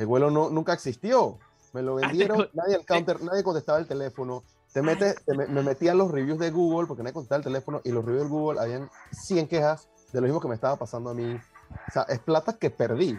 El 0.00 0.06
vuelo 0.06 0.30
no, 0.30 0.48
nunca 0.48 0.72
existió. 0.72 1.38
Me 1.74 1.82
lo 1.82 1.98
Ah, 1.98 2.00
vendieron. 2.00 2.48
Nadie 2.54 2.76
al 2.76 2.86
counter, 2.86 3.22
nadie 3.22 3.42
contestaba 3.44 3.78
el 3.78 3.86
teléfono. 3.86 4.42
Te 4.72 4.80
metes, 4.80 5.22
te 5.26 5.34
me, 5.34 5.46
me 5.46 5.62
metí 5.62 5.88
a 5.88 5.94
los 5.94 6.10
reviews 6.10 6.38
de 6.38 6.50
Google 6.50 6.86
porque 6.86 7.02
nadie 7.02 7.12
contestaba 7.12 7.36
el 7.38 7.44
teléfono 7.44 7.82
y 7.84 7.90
los 7.92 8.02
reviews 8.02 8.24
de 8.24 8.30
Google 8.30 8.60
habían 8.60 8.88
100 9.12 9.46
quejas 9.46 9.88
de 10.12 10.20
lo 10.22 10.26
mismo 10.26 10.40
que 10.40 10.48
me 10.48 10.54
estaba 10.54 10.76
pasando 10.76 11.10
a 11.10 11.14
mí. 11.14 11.34
O 11.34 11.92
sea, 11.92 12.02
es 12.08 12.18
plata 12.20 12.54
que 12.56 12.70
perdí. 12.70 13.18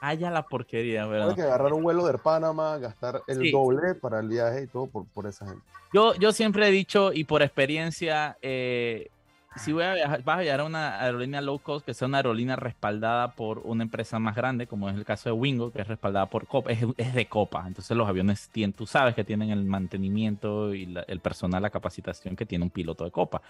Ah, 0.00 0.14
ya 0.14 0.30
la 0.32 0.48
porquería, 0.48 1.06
¿verdad? 1.06 1.26
Tuve 1.26 1.36
que 1.36 1.42
agarrar 1.42 1.72
un 1.74 1.82
vuelo 1.84 2.04
de 2.06 2.18
Panamá, 2.18 2.76
gastar 2.78 3.22
el 3.28 3.42
Sí. 3.42 3.52
doble 3.52 3.94
para 3.94 4.18
el 4.18 4.26
viaje 4.28 4.64
y 4.64 4.66
todo 4.66 4.88
por, 4.88 5.06
por 5.14 5.26
esa 5.28 5.46
gente. 5.46 5.62
Yo, 5.92 6.14
yo 6.14 6.32
siempre 6.32 6.66
he 6.66 6.70
dicho, 6.72 7.12
y 7.12 7.22
por 7.24 7.42
experiencia, 7.42 8.36
eh, 8.42 9.10
si 9.56 9.72
voy 9.72 9.82
a 9.84 9.94
viajar, 9.94 10.22
vas 10.22 10.38
a 10.38 10.40
viajar 10.42 10.60
a 10.60 10.64
una 10.64 11.00
aerolínea 11.00 11.40
low 11.40 11.58
cost, 11.58 11.84
que 11.84 11.92
sea 11.94 12.08
una 12.08 12.18
aerolínea 12.18 12.56
respaldada 12.56 13.34
por 13.34 13.58
una 13.64 13.82
empresa 13.82 14.18
más 14.18 14.36
grande, 14.36 14.66
como 14.66 14.88
es 14.88 14.96
el 14.96 15.04
caso 15.04 15.28
de 15.28 15.32
Wingo, 15.32 15.72
que 15.72 15.82
es 15.82 15.88
respaldada 15.88 16.26
por 16.30 16.46
Copa, 16.46 16.70
es, 16.72 16.80
de 17.14 17.26
Copa. 17.28 17.64
Entonces 17.66 17.96
los 17.96 18.08
aviones 18.08 18.48
tienen, 18.50 18.72
tú 18.72 18.86
sabes 18.86 19.14
que 19.14 19.24
tienen 19.24 19.50
el 19.50 19.64
mantenimiento 19.64 20.74
y 20.74 20.94
el 21.06 21.20
personal, 21.20 21.62
la 21.62 21.70
capacitación 21.70 22.36
que 22.36 22.46
tiene 22.46 22.64
un 22.64 22.70
piloto 22.70 23.04
de 23.04 23.10
Copa. 23.10 23.42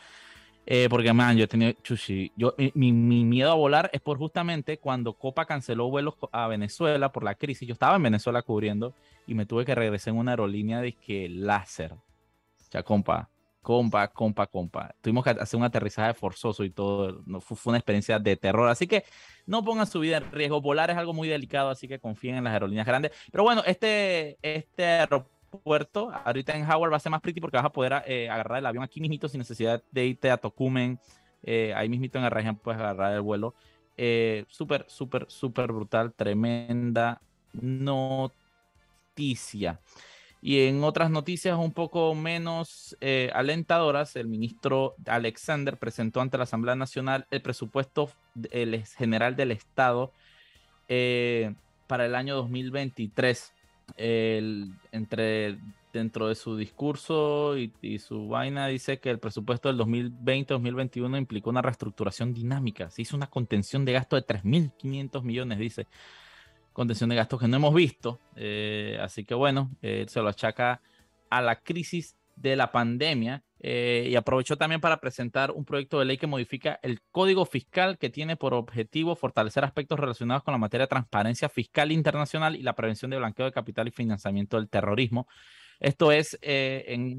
Eh, 0.66 0.88
porque, 0.90 1.12
man, 1.12 1.36
yo 1.36 1.44
he 1.44 1.48
tenido, 1.48 1.72
chuchi, 1.82 2.32
yo, 2.36 2.54
mi, 2.58 2.72
mi- 2.74 2.92
mi 2.92 3.24
miedo 3.24 3.50
a 3.50 3.54
volar 3.54 3.90
es 3.92 4.00
por 4.00 4.18
justamente 4.18 4.78
cuando 4.78 5.14
Copa 5.14 5.46
canceló 5.46 5.90
vuelos 5.90 6.14
a 6.32 6.48
Venezuela 6.48 7.12
por 7.12 7.24
la 7.24 7.34
crisis. 7.34 7.66
Yo 7.66 7.72
estaba 7.72 7.96
en 7.96 8.02
Venezuela 8.04 8.42
cubriendo 8.42 8.94
y 9.26 9.34
me 9.34 9.46
tuve 9.46 9.64
que 9.64 9.74
regresar 9.74 10.12
en 10.14 10.20
una 10.20 10.32
aerolínea 10.32 10.80
de 10.80 10.92
que 10.94 11.28
láser. 11.28 11.94
Ya, 12.72 12.82
compa, 12.84 13.29
compa, 13.62 14.08
compa, 14.08 14.46
compa. 14.46 14.94
Tuvimos 15.00 15.24
que 15.24 15.30
hacer 15.30 15.58
un 15.58 15.64
aterrizaje 15.64 16.14
forzoso 16.14 16.64
y 16.64 16.70
todo. 16.70 17.22
Fue, 17.40 17.70
una 17.70 17.78
experiencia 17.78 18.18
de 18.18 18.36
terror. 18.36 18.68
Así 18.68 18.86
que 18.86 19.04
no 19.46 19.64
pongan 19.64 19.86
su 19.86 20.00
vida 20.00 20.18
en 20.18 20.30
riesgo. 20.32 20.60
Volar 20.60 20.90
es 20.90 20.96
algo 20.96 21.12
muy 21.12 21.28
delicado, 21.28 21.70
así 21.70 21.88
que 21.88 21.98
confíen 21.98 22.36
en 22.36 22.44
las 22.44 22.52
aerolíneas 22.52 22.86
grandes. 22.86 23.12
Pero 23.30 23.44
bueno, 23.44 23.62
este, 23.66 24.38
este 24.42 24.84
aeropuerto, 24.84 26.10
ahorita 26.24 26.56
en 26.56 26.70
Howard 26.70 26.92
va 26.92 26.96
a 26.96 27.00
ser 27.00 27.10
más 27.10 27.20
pretty 27.20 27.40
porque 27.40 27.56
vas 27.56 27.66
a 27.66 27.72
poder 27.72 28.02
eh, 28.06 28.28
agarrar 28.30 28.58
el 28.58 28.66
avión 28.66 28.84
aquí 28.84 29.00
mismito 29.00 29.28
sin 29.28 29.38
necesidad 29.38 29.82
de 29.90 30.06
irte 30.06 30.30
a 30.30 30.36
Tocumen. 30.36 30.98
Eh, 31.42 31.72
ahí 31.74 31.88
mismito 31.88 32.18
en 32.18 32.30
región 32.30 32.56
puedes 32.56 32.80
agarrar 32.80 33.14
el 33.14 33.22
vuelo. 33.22 33.54
Eh, 33.96 34.44
súper, 34.48 34.84
súper, 34.88 35.26
súper 35.28 35.72
brutal. 35.72 36.12
Tremenda 36.14 37.20
noticia. 37.52 38.40
Y 40.42 40.60
en 40.62 40.82
otras 40.84 41.10
noticias 41.10 41.58
un 41.58 41.72
poco 41.72 42.14
menos 42.14 42.96
eh, 43.00 43.30
alentadoras, 43.34 44.16
el 44.16 44.26
ministro 44.26 44.94
Alexander 45.06 45.76
presentó 45.76 46.20
ante 46.20 46.38
la 46.38 46.44
Asamblea 46.44 46.76
Nacional 46.76 47.26
el 47.30 47.42
presupuesto 47.42 48.10
general 48.96 49.36
del 49.36 49.50
Estado 49.50 50.12
eh, 50.88 51.54
para 51.86 52.06
el 52.06 52.14
año 52.14 52.36
2023. 52.36 53.52
El- 53.96 54.72
entre, 54.92 55.58
dentro 55.92 56.28
de 56.28 56.34
su 56.36 56.56
discurso 56.56 57.58
y, 57.58 57.72
y 57.82 57.98
su 57.98 58.28
vaina 58.28 58.68
dice 58.68 58.98
que 59.00 59.10
el 59.10 59.18
presupuesto 59.18 59.68
del 59.68 59.78
2020-2021 59.78 61.18
implicó 61.18 61.50
una 61.50 61.60
reestructuración 61.62 62.32
dinámica. 62.32 62.88
Se 62.90 63.02
hizo 63.02 63.16
una 63.16 63.26
contención 63.26 63.84
de 63.84 63.92
gasto 63.92 64.16
de 64.16 64.22
3.500 64.22 65.22
millones, 65.22 65.58
dice 65.58 65.86
contención 66.80 67.10
de 67.10 67.16
gastos 67.16 67.38
que 67.38 67.46
no 67.46 67.56
hemos 67.56 67.74
visto. 67.74 68.18
eh, 68.36 68.98
así 69.02 69.26
que 69.26 69.34
bueno, 69.34 69.70
eh, 69.82 70.06
se 70.08 70.22
lo 70.22 70.30
achaca 70.30 70.80
a 71.28 71.42
la 71.42 71.56
crisis 71.60 72.16
de 72.36 72.56
la 72.56 72.72
pandemia 72.72 73.42
eh, 73.58 74.08
y 74.10 74.16
aprovechó 74.16 74.56
también 74.56 74.80
para 74.80 74.98
presentar 74.98 75.50
un 75.50 75.66
proyecto 75.66 75.98
de 75.98 76.06
ley 76.06 76.16
que 76.16 76.26
modifica 76.26 76.80
el 76.82 77.02
código 77.10 77.44
fiscal 77.44 77.98
que 77.98 78.08
tiene 78.08 78.36
por 78.36 78.54
objetivo 78.54 79.14
fortalecer 79.14 79.62
aspectos 79.62 80.00
relacionados 80.00 80.42
con 80.42 80.52
la 80.52 80.58
materia 80.58 80.86
de 80.86 80.88
transparencia 80.88 81.50
fiscal 81.50 81.92
internacional 81.92 82.56
y 82.56 82.62
la 82.62 82.74
prevención 82.74 83.10
de 83.10 83.18
blanqueo 83.18 83.44
de 83.44 83.52
capital 83.52 83.88
y 83.88 83.90
financiamiento 83.90 84.56
del 84.56 84.70
terrorismo. 84.70 85.28
Esto 85.80 86.12
es 86.12 86.38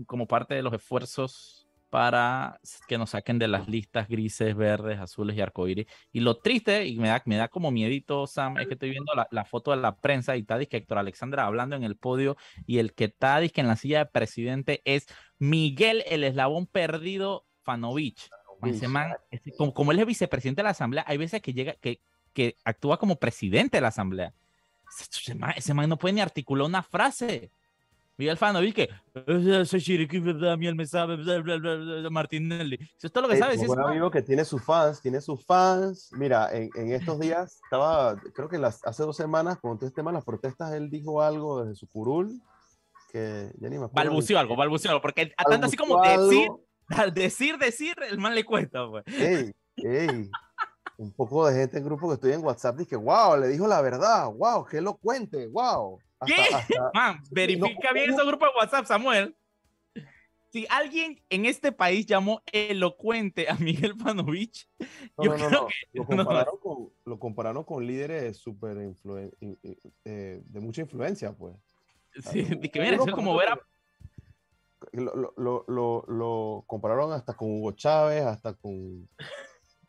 como 0.07 0.25
parte 0.25 0.55
de 0.55 0.63
los 0.63 0.73
esfuerzos 0.73 1.60
para 1.91 2.57
que 2.87 2.97
nos 2.97 3.09
saquen 3.11 3.37
de 3.37 3.49
las 3.49 3.67
listas 3.67 4.07
grises, 4.07 4.55
verdes, 4.55 4.97
azules 4.97 5.35
y 5.37 5.41
arcoíris. 5.41 5.87
Y 6.13 6.21
lo 6.21 6.37
triste, 6.37 6.87
y 6.87 6.97
me 6.97 7.09
da, 7.09 7.21
me 7.25 7.35
da 7.35 7.49
como 7.49 7.69
miedito, 7.69 8.25
Sam, 8.27 8.57
es 8.57 8.67
que 8.67 8.73
estoy 8.75 8.91
viendo 8.91 9.13
la, 9.13 9.27
la 9.29 9.43
foto 9.43 9.71
de 9.71 9.77
la 9.77 9.97
prensa 9.97 10.37
y 10.37 10.39
está 10.39 10.57
que 10.65 10.77
Héctor 10.77 10.97
Alexandra 10.97 11.45
hablando 11.45 11.75
en 11.75 11.83
el 11.83 11.97
podio 11.97 12.37
y 12.65 12.77
el 12.79 12.93
que 12.93 13.03
está 13.05 13.45
que 13.49 13.59
en 13.61 13.67
la 13.67 13.75
silla 13.75 13.99
de 13.99 14.05
presidente 14.05 14.81
es 14.85 15.05
Miguel, 15.37 16.03
el 16.07 16.23
eslabón 16.23 16.65
perdido, 16.65 17.45
Fanovich. 17.61 18.29
Ese 18.63 18.87
man, 18.87 19.11
ese- 19.29 19.53
como, 19.57 19.73
como 19.73 19.91
él 19.91 19.99
es 19.99 20.05
vicepresidente 20.05 20.61
de 20.61 20.63
la 20.63 20.69
asamblea, 20.69 21.03
hay 21.07 21.17
veces 21.17 21.41
que 21.41 21.51
llega, 21.53 21.73
que, 21.73 21.99
que 22.31 22.55
actúa 22.63 22.97
como 22.97 23.17
presidente 23.17 23.77
de 23.77 23.81
la 23.81 23.89
asamblea. 23.89 24.33
Ese, 24.97 25.09
ese 25.19 25.35
man, 25.35 25.53
ese 25.57 25.73
man 25.73 25.89
no 25.89 25.97
puede 25.97 26.13
ni 26.13 26.21
articular 26.21 26.65
una 26.67 26.83
frase. 26.83 27.51
Miguel 28.21 28.37
Fanovich 28.37 28.75
que 28.75 28.87
"Eh, 29.15 29.65
soy 29.65 29.81
Chiriquí, 29.81 30.19
Daniel 30.19 30.75
me 30.75 30.85
sabe, 30.85 31.17
Martinelli. 32.11 32.75
Eso 32.75 33.07
es 33.07 33.11
todo 33.11 33.23
lo 33.23 33.29
que 33.29 33.33
Ey, 33.33 33.39
sabe. 33.39 33.53
un 33.55 33.59
sí, 33.61 33.65
buen 33.65 33.79
ese 33.79 33.83
man. 33.83 33.91
amigo 33.93 34.11
que 34.11 34.21
tiene 34.21 34.45
sus 34.45 34.63
fans, 34.63 35.01
tiene 35.01 35.19
sus 35.21 35.43
fans. 35.43 36.11
Mira, 36.11 36.55
en, 36.55 36.69
en 36.75 36.91
estos 36.91 37.19
días 37.19 37.59
estaba, 37.63 38.15
creo 38.35 38.47
que 38.47 38.59
las, 38.59 38.85
hace 38.85 39.01
dos 39.01 39.17
semanas, 39.17 39.57
con 39.59 39.79
todo 39.79 39.87
este 39.87 39.95
tema 39.95 40.11
de 40.11 40.17
las 40.17 40.23
protestas, 40.23 40.71
él 40.73 40.91
dijo 40.91 41.19
algo 41.19 41.63
desde 41.63 41.73
su 41.73 41.87
curul 41.87 42.39
que 43.11 43.51
ya 43.59 43.69
ni 43.69 43.79
me 43.79 43.85
acuerdo. 43.85 44.09
Balbuceó 44.09 44.37
algo, 44.37 44.55
balbuceó 44.55 44.91
algo, 44.91 45.01
porque 45.01 45.33
a 45.35 45.43
tanto 45.43 45.65
así 45.65 45.75
como 45.75 45.99
decir, 46.03 46.51
decir, 47.15 47.57
decir, 47.57 47.95
el 48.07 48.19
man 48.19 48.35
le 48.35 48.45
cuesta, 48.45 48.87
pues. 48.87 49.03
Ey, 49.07 49.51
ey, 49.77 50.29
un 50.97 51.11
poco 51.11 51.47
de 51.47 51.55
gente 51.55 51.79
en 51.79 51.85
grupo 51.85 52.07
que 52.07 52.13
estoy 52.13 52.33
en 52.33 52.45
WhatsApp 52.45 52.77
dice, 52.77 52.95
wow, 52.97 53.35
le 53.35 53.47
dijo 53.47 53.67
la 53.67 53.81
verdad, 53.81 54.31
wow, 54.31 54.63
qué 54.63 54.77
elocuente, 54.77 55.47
wow. 55.47 55.97
Hasta- 56.21 56.35
¿Qué? 56.35 56.55
hasta- 56.55 56.91
Man, 56.93 57.21
verifica 57.31 57.89
no, 57.89 57.93
bien 57.93 58.07
no. 58.09 58.13
esos 58.15 58.27
grupos 58.27 58.49
de 58.49 58.59
WhatsApp, 58.59 58.85
Samuel. 58.85 59.35
Si 60.53 60.67
alguien 60.69 61.21
en 61.29 61.45
este 61.45 61.71
país 61.71 62.05
llamó 62.05 62.41
elocuente 62.51 63.49
a 63.49 63.55
Miguel 63.55 63.95
Panovich, 63.97 64.67
no, 65.17 65.23
yo 65.23 65.33
creo 65.35 65.67
que 65.67 65.73
Lo 65.93 66.05
compararon, 66.05 66.57
con, 66.59 66.89
lo 67.05 67.19
compararon 67.19 67.63
con 67.63 67.87
líderes 67.87 68.37
súper 68.37 68.75
influen- 68.77 69.33
in- 69.39 69.57
in- 69.63 69.77
eh, 70.05 70.41
de 70.45 70.59
mucha 70.59 70.81
influencia, 70.81 71.31
pues. 71.33 71.55
Sí, 72.31 72.43
que 72.69 72.79
mira, 72.81 72.95
eso 72.95 73.07
es 73.07 73.13
como 73.13 73.35
ver 73.37 73.49
a... 73.49 73.59
Lo, 74.91 75.33
lo, 75.37 75.63
lo, 75.67 76.05
lo, 76.07 76.63
compararon 76.67 77.13
hasta 77.13 77.33
con 77.33 77.49
Hugo 77.49 77.71
Chávez, 77.71 78.23
hasta 78.23 78.53
con... 78.53 79.07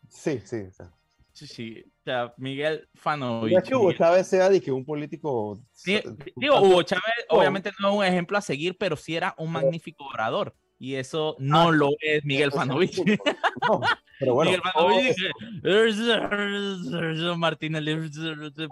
Sí, 0.07 0.39
sí. 0.45 0.61
O 0.61 0.71
sea. 0.71 0.89
Sí, 1.33 1.47
sí. 1.47 1.92
O 2.03 2.09
sea, 2.11 2.33
Miguel 2.35 2.89
Fanovich. 2.95 3.57
Es 3.57 3.63
que 3.63 3.75
Hugo 3.75 3.93
Chávez 3.93 4.27
sea 4.27 4.49
de 4.49 4.59
que 4.59 4.73
un 4.73 4.83
político... 4.83 5.57
Sí, 5.71 6.01
digo, 6.35 6.59
Hugo 6.59 6.83
Chávez 6.83 7.13
obviamente 7.29 7.71
no 7.79 7.91
es 7.91 7.95
un 7.95 8.03
ejemplo 8.03 8.37
a 8.37 8.41
seguir, 8.41 8.77
pero 8.77 8.97
sí 8.97 9.15
era 9.15 9.33
un 9.37 9.53
magnífico 9.53 10.03
orador. 10.03 10.53
Y 10.77 10.95
eso 10.95 11.37
no 11.39 11.69
ah, 11.69 11.71
lo 11.71 11.91
es 12.01 12.25
Miguel 12.25 12.51
Fanovich. 12.51 12.97
No, 13.69 13.79
pero 14.19 14.33
bueno. 14.33 14.51
Miguel 14.51 14.63
Fanovich 14.73 15.15
dice, 15.15 15.31
Martínez, 17.37 18.11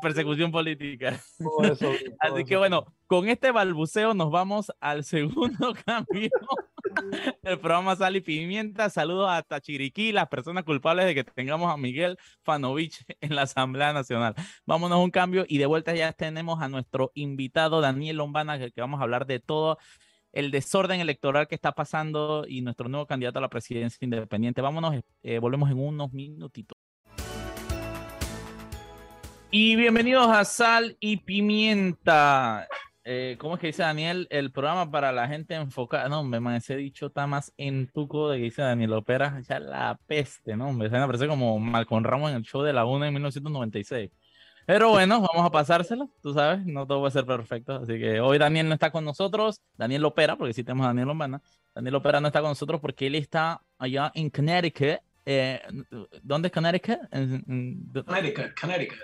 persecución 0.01 0.51
política. 0.51 1.17
Así 2.19 2.43
que 2.43 2.57
bueno, 2.57 2.85
con 3.07 3.29
este 3.29 3.51
balbuceo 3.51 4.13
nos 4.13 4.29
vamos 4.29 4.73
al 4.81 5.05
segundo 5.05 5.73
cambio 5.85 6.29
el 7.43 7.59
programa 7.59 7.95
Sal 7.95 8.15
y 8.15 8.21
Pimienta. 8.21 8.89
Saludos 8.89 9.29
a 9.29 9.41
Tachiriquí, 9.41 10.11
las 10.11 10.27
personas 10.27 10.63
culpables 10.63 11.05
de 11.05 11.15
que 11.15 11.23
tengamos 11.23 11.71
a 11.71 11.77
Miguel 11.77 12.17
Fanovich 12.43 13.03
en 13.21 13.35
la 13.35 13.43
Asamblea 13.43 13.93
Nacional. 13.93 14.35
Vámonos 14.65 14.97
a 14.97 15.01
un 15.01 15.11
cambio 15.11 15.45
y 15.47 15.57
de 15.57 15.65
vuelta 15.65 15.93
ya 15.93 16.13
tenemos 16.13 16.61
a 16.61 16.69
nuestro 16.69 17.11
invitado 17.13 17.81
Daniel 17.81 18.17
Lombana, 18.17 18.59
que 18.59 18.81
vamos 18.81 18.99
a 18.99 19.03
hablar 19.03 19.25
de 19.25 19.39
todo 19.39 19.77
el 20.31 20.51
desorden 20.51 21.01
electoral 21.01 21.47
que 21.47 21.55
está 21.55 21.73
pasando 21.73 22.45
y 22.47 22.61
nuestro 22.61 22.87
nuevo 22.87 23.05
candidato 23.05 23.39
a 23.39 23.41
la 23.41 23.49
presidencia 23.49 23.97
independiente. 24.01 24.61
Vámonos, 24.61 24.95
eh, 25.23 25.39
volvemos 25.39 25.69
en 25.69 25.79
unos 25.79 26.13
minutitos. 26.13 26.77
Y 29.49 29.75
bienvenidos 29.75 30.29
a 30.29 30.45
Sal 30.45 30.95
y 31.01 31.17
Pimienta. 31.17 32.67
Eh, 33.03 33.35
¿Cómo 33.39 33.55
es 33.55 33.59
que 33.59 33.67
dice 33.67 33.81
Daniel? 33.81 34.27
El 34.29 34.51
programa 34.51 34.89
para 34.91 35.11
la 35.11 35.27
gente 35.27 35.55
enfocada. 35.55 36.07
No, 36.07 36.23
me 36.23 36.57
ese 36.57 36.75
dicho 36.75 37.07
está 37.07 37.25
más 37.25 37.51
en 37.57 37.87
tuco 37.87 38.29
de 38.29 38.37
que 38.37 38.43
dice 38.43 38.61
Daniel 38.61 38.93
Opera. 38.93 39.41
Ya 39.47 39.59
la 39.59 39.99
peste, 40.05 40.55
¿no? 40.55 40.71
Me 40.73 40.89
parece 40.89 41.27
como 41.27 41.59
Malcolm 41.59 42.03
Ramos 42.03 42.31
en 42.31 42.37
el 42.37 42.43
show 42.43 42.61
de 42.61 42.73
la 42.73 42.85
UNA 42.85 43.07
en 43.07 43.13
1996. 43.13 44.11
Pero 44.65 44.91
bueno, 44.91 45.21
vamos 45.21 45.45
a 45.45 45.51
pasárselo, 45.51 46.09
tú 46.21 46.33
sabes, 46.33 46.65
no 46.65 46.85
todo 46.85 47.01
va 47.01 47.07
a 47.07 47.11
ser 47.11 47.25
perfecto. 47.25 47.77
Así 47.77 47.97
que 47.99 48.19
hoy 48.19 48.37
Daniel 48.37 48.67
no 48.67 48.75
está 48.75 48.91
con 48.91 49.03
nosotros, 49.03 49.59
Daniel 49.75 50.05
Opera, 50.05 50.35
porque 50.35 50.53
sí 50.53 50.63
tenemos 50.63 50.85
a 50.85 50.89
Daniel 50.89 51.07
Lombana. 51.07 51.41
Daniel 51.73 51.95
Opera 51.95 52.21
no 52.21 52.27
está 52.27 52.41
con 52.41 52.51
nosotros 52.51 52.79
porque 52.79 53.07
él 53.07 53.15
está 53.15 53.61
allá 53.79 54.11
en 54.13 54.29
Connecticut. 54.29 54.99
Eh, 55.25 55.61
¿Dónde 56.21 56.47
es 56.47 56.53
Connecticut? 56.53 56.99
Connecticut, 57.09 58.59
Connecticut. 58.59 58.99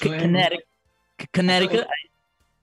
Connecticut. 0.00 0.64
Connecticut. 1.32 1.86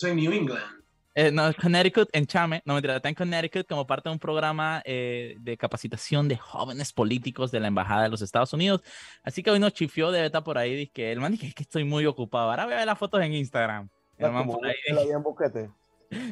En 0.03 0.15
New 0.17 0.31
England. 0.31 0.83
Eh, 1.15 1.31
no, 1.31 1.53
Connecticut, 1.53 2.09
en 2.11 2.25
Chame, 2.25 2.63
no 2.65 2.73
mentira, 2.73 2.95
está 2.95 3.07
en 3.07 3.13
Connecticut 3.13 3.67
como 3.67 3.85
parte 3.85 4.09
de 4.09 4.13
un 4.13 4.19
programa 4.19 4.81
eh, 4.83 5.35
de 5.39 5.57
capacitación 5.57 6.27
de 6.27 6.37
jóvenes 6.37 6.91
políticos 6.91 7.51
de 7.51 7.59
la 7.59 7.67
Embajada 7.67 8.03
de 8.03 8.09
los 8.09 8.23
Estados 8.23 8.51
Unidos. 8.53 8.81
Así 9.21 9.43
que 9.43 9.51
hoy 9.51 9.59
nos 9.59 9.73
chifió 9.73 10.09
de 10.09 10.21
beta 10.21 10.43
por 10.43 10.57
ahí, 10.57 10.75
dice 10.75 10.91
que 10.91 11.11
el 11.11 11.19
man 11.19 11.33
dice 11.33 11.53
que 11.53 11.63
estoy 11.63 11.83
muy 11.83 12.07
ocupado. 12.07 12.49
Ahora 12.49 12.65
voy 12.65 12.73
a 12.73 12.77
ver 12.77 12.87
las 12.87 12.97
fotos 12.97 13.21
en 13.21 13.33
Instagram. 13.33 13.89
El 14.17 14.31
man 14.31 14.47
por 14.47 14.65
ahí. 14.65 14.75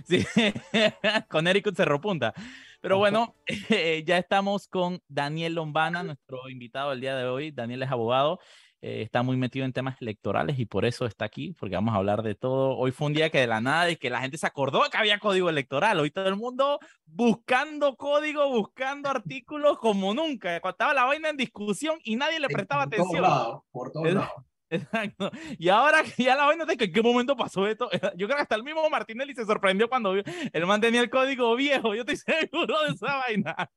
Sí, 0.05 0.23
Connecticut 1.29 1.75
cerró 1.75 1.99
punta. 1.99 2.35
Pero 2.81 2.99
bueno, 2.99 3.35
ya 4.05 4.17
estamos 4.19 4.67
con 4.67 5.01
Daniel 5.07 5.55
Lombana, 5.55 6.03
nuestro 6.03 6.49
invitado 6.49 6.91
el 6.91 7.01
día 7.01 7.15
de 7.15 7.25
hoy. 7.25 7.49
Daniel 7.49 7.81
es 7.81 7.89
abogado 7.89 8.39
eh, 8.81 9.03
está 9.03 9.21
muy 9.21 9.37
metido 9.37 9.63
en 9.65 9.73
temas 9.73 10.01
electorales 10.01 10.57
y 10.57 10.65
por 10.65 10.85
eso 10.85 11.05
está 11.05 11.25
aquí, 11.25 11.53
porque 11.59 11.75
vamos 11.75 11.93
a 11.93 11.97
hablar 11.97 12.23
de 12.23 12.33
todo. 12.33 12.75
Hoy 12.77 12.91
fue 12.91 13.07
un 13.07 13.13
día 13.13 13.29
que 13.29 13.39
de 13.39 13.47
la 13.47 13.61
nada 13.61 13.91
y 13.91 13.95
que 13.95 14.09
la 14.09 14.21
gente 14.21 14.37
se 14.37 14.47
acordó 14.47 14.81
que 14.89 14.97
había 14.97 15.19
código 15.19 15.49
electoral. 15.49 15.99
Hoy 15.99 16.09
todo 16.09 16.27
el 16.27 16.35
mundo 16.35 16.79
buscando 17.05 17.95
código, 17.95 18.49
buscando 18.49 19.09
artículos 19.09 19.77
como 19.77 20.13
nunca. 20.15 20.57
Estaba 20.57 20.93
la 20.93 21.05
vaina 21.05 21.29
en 21.29 21.37
discusión 21.37 21.99
y 22.03 22.15
nadie 22.15 22.39
le 22.39 22.47
prestaba 22.47 22.85
por 22.85 22.93
atención. 22.93 23.23
Todos 23.23 23.63
por 23.71 23.91
todos 23.91 24.13
lados. 24.13 24.31
Exacto. 24.71 25.29
Y 25.59 25.67
ahora 25.67 26.01
que 26.01 26.23
ya 26.23 26.35
la 26.35 26.45
vaina 26.45 26.63
de 26.63 26.77
que 26.77 26.85
en 26.85 26.93
qué 26.93 27.01
momento 27.01 27.35
pasó 27.35 27.67
esto, 27.67 27.89
yo 28.17 28.25
creo 28.25 28.37
que 28.37 28.41
hasta 28.41 28.55
el 28.55 28.63
mismo 28.63 28.89
Martinelli 28.89 29.35
se 29.35 29.45
sorprendió 29.45 29.89
cuando 29.89 30.13
vio, 30.13 30.23
el 30.53 30.65
man 30.65 30.79
tenía 30.79 31.01
el 31.01 31.09
código 31.09 31.55
viejo, 31.55 31.93
yo 31.93 32.01
estoy 32.01 32.15
seguro 32.49 32.81
de 32.83 32.93
esa 32.93 33.17
vaina. 33.17 33.69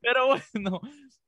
Pero 0.00 0.28
bueno, 0.28 0.80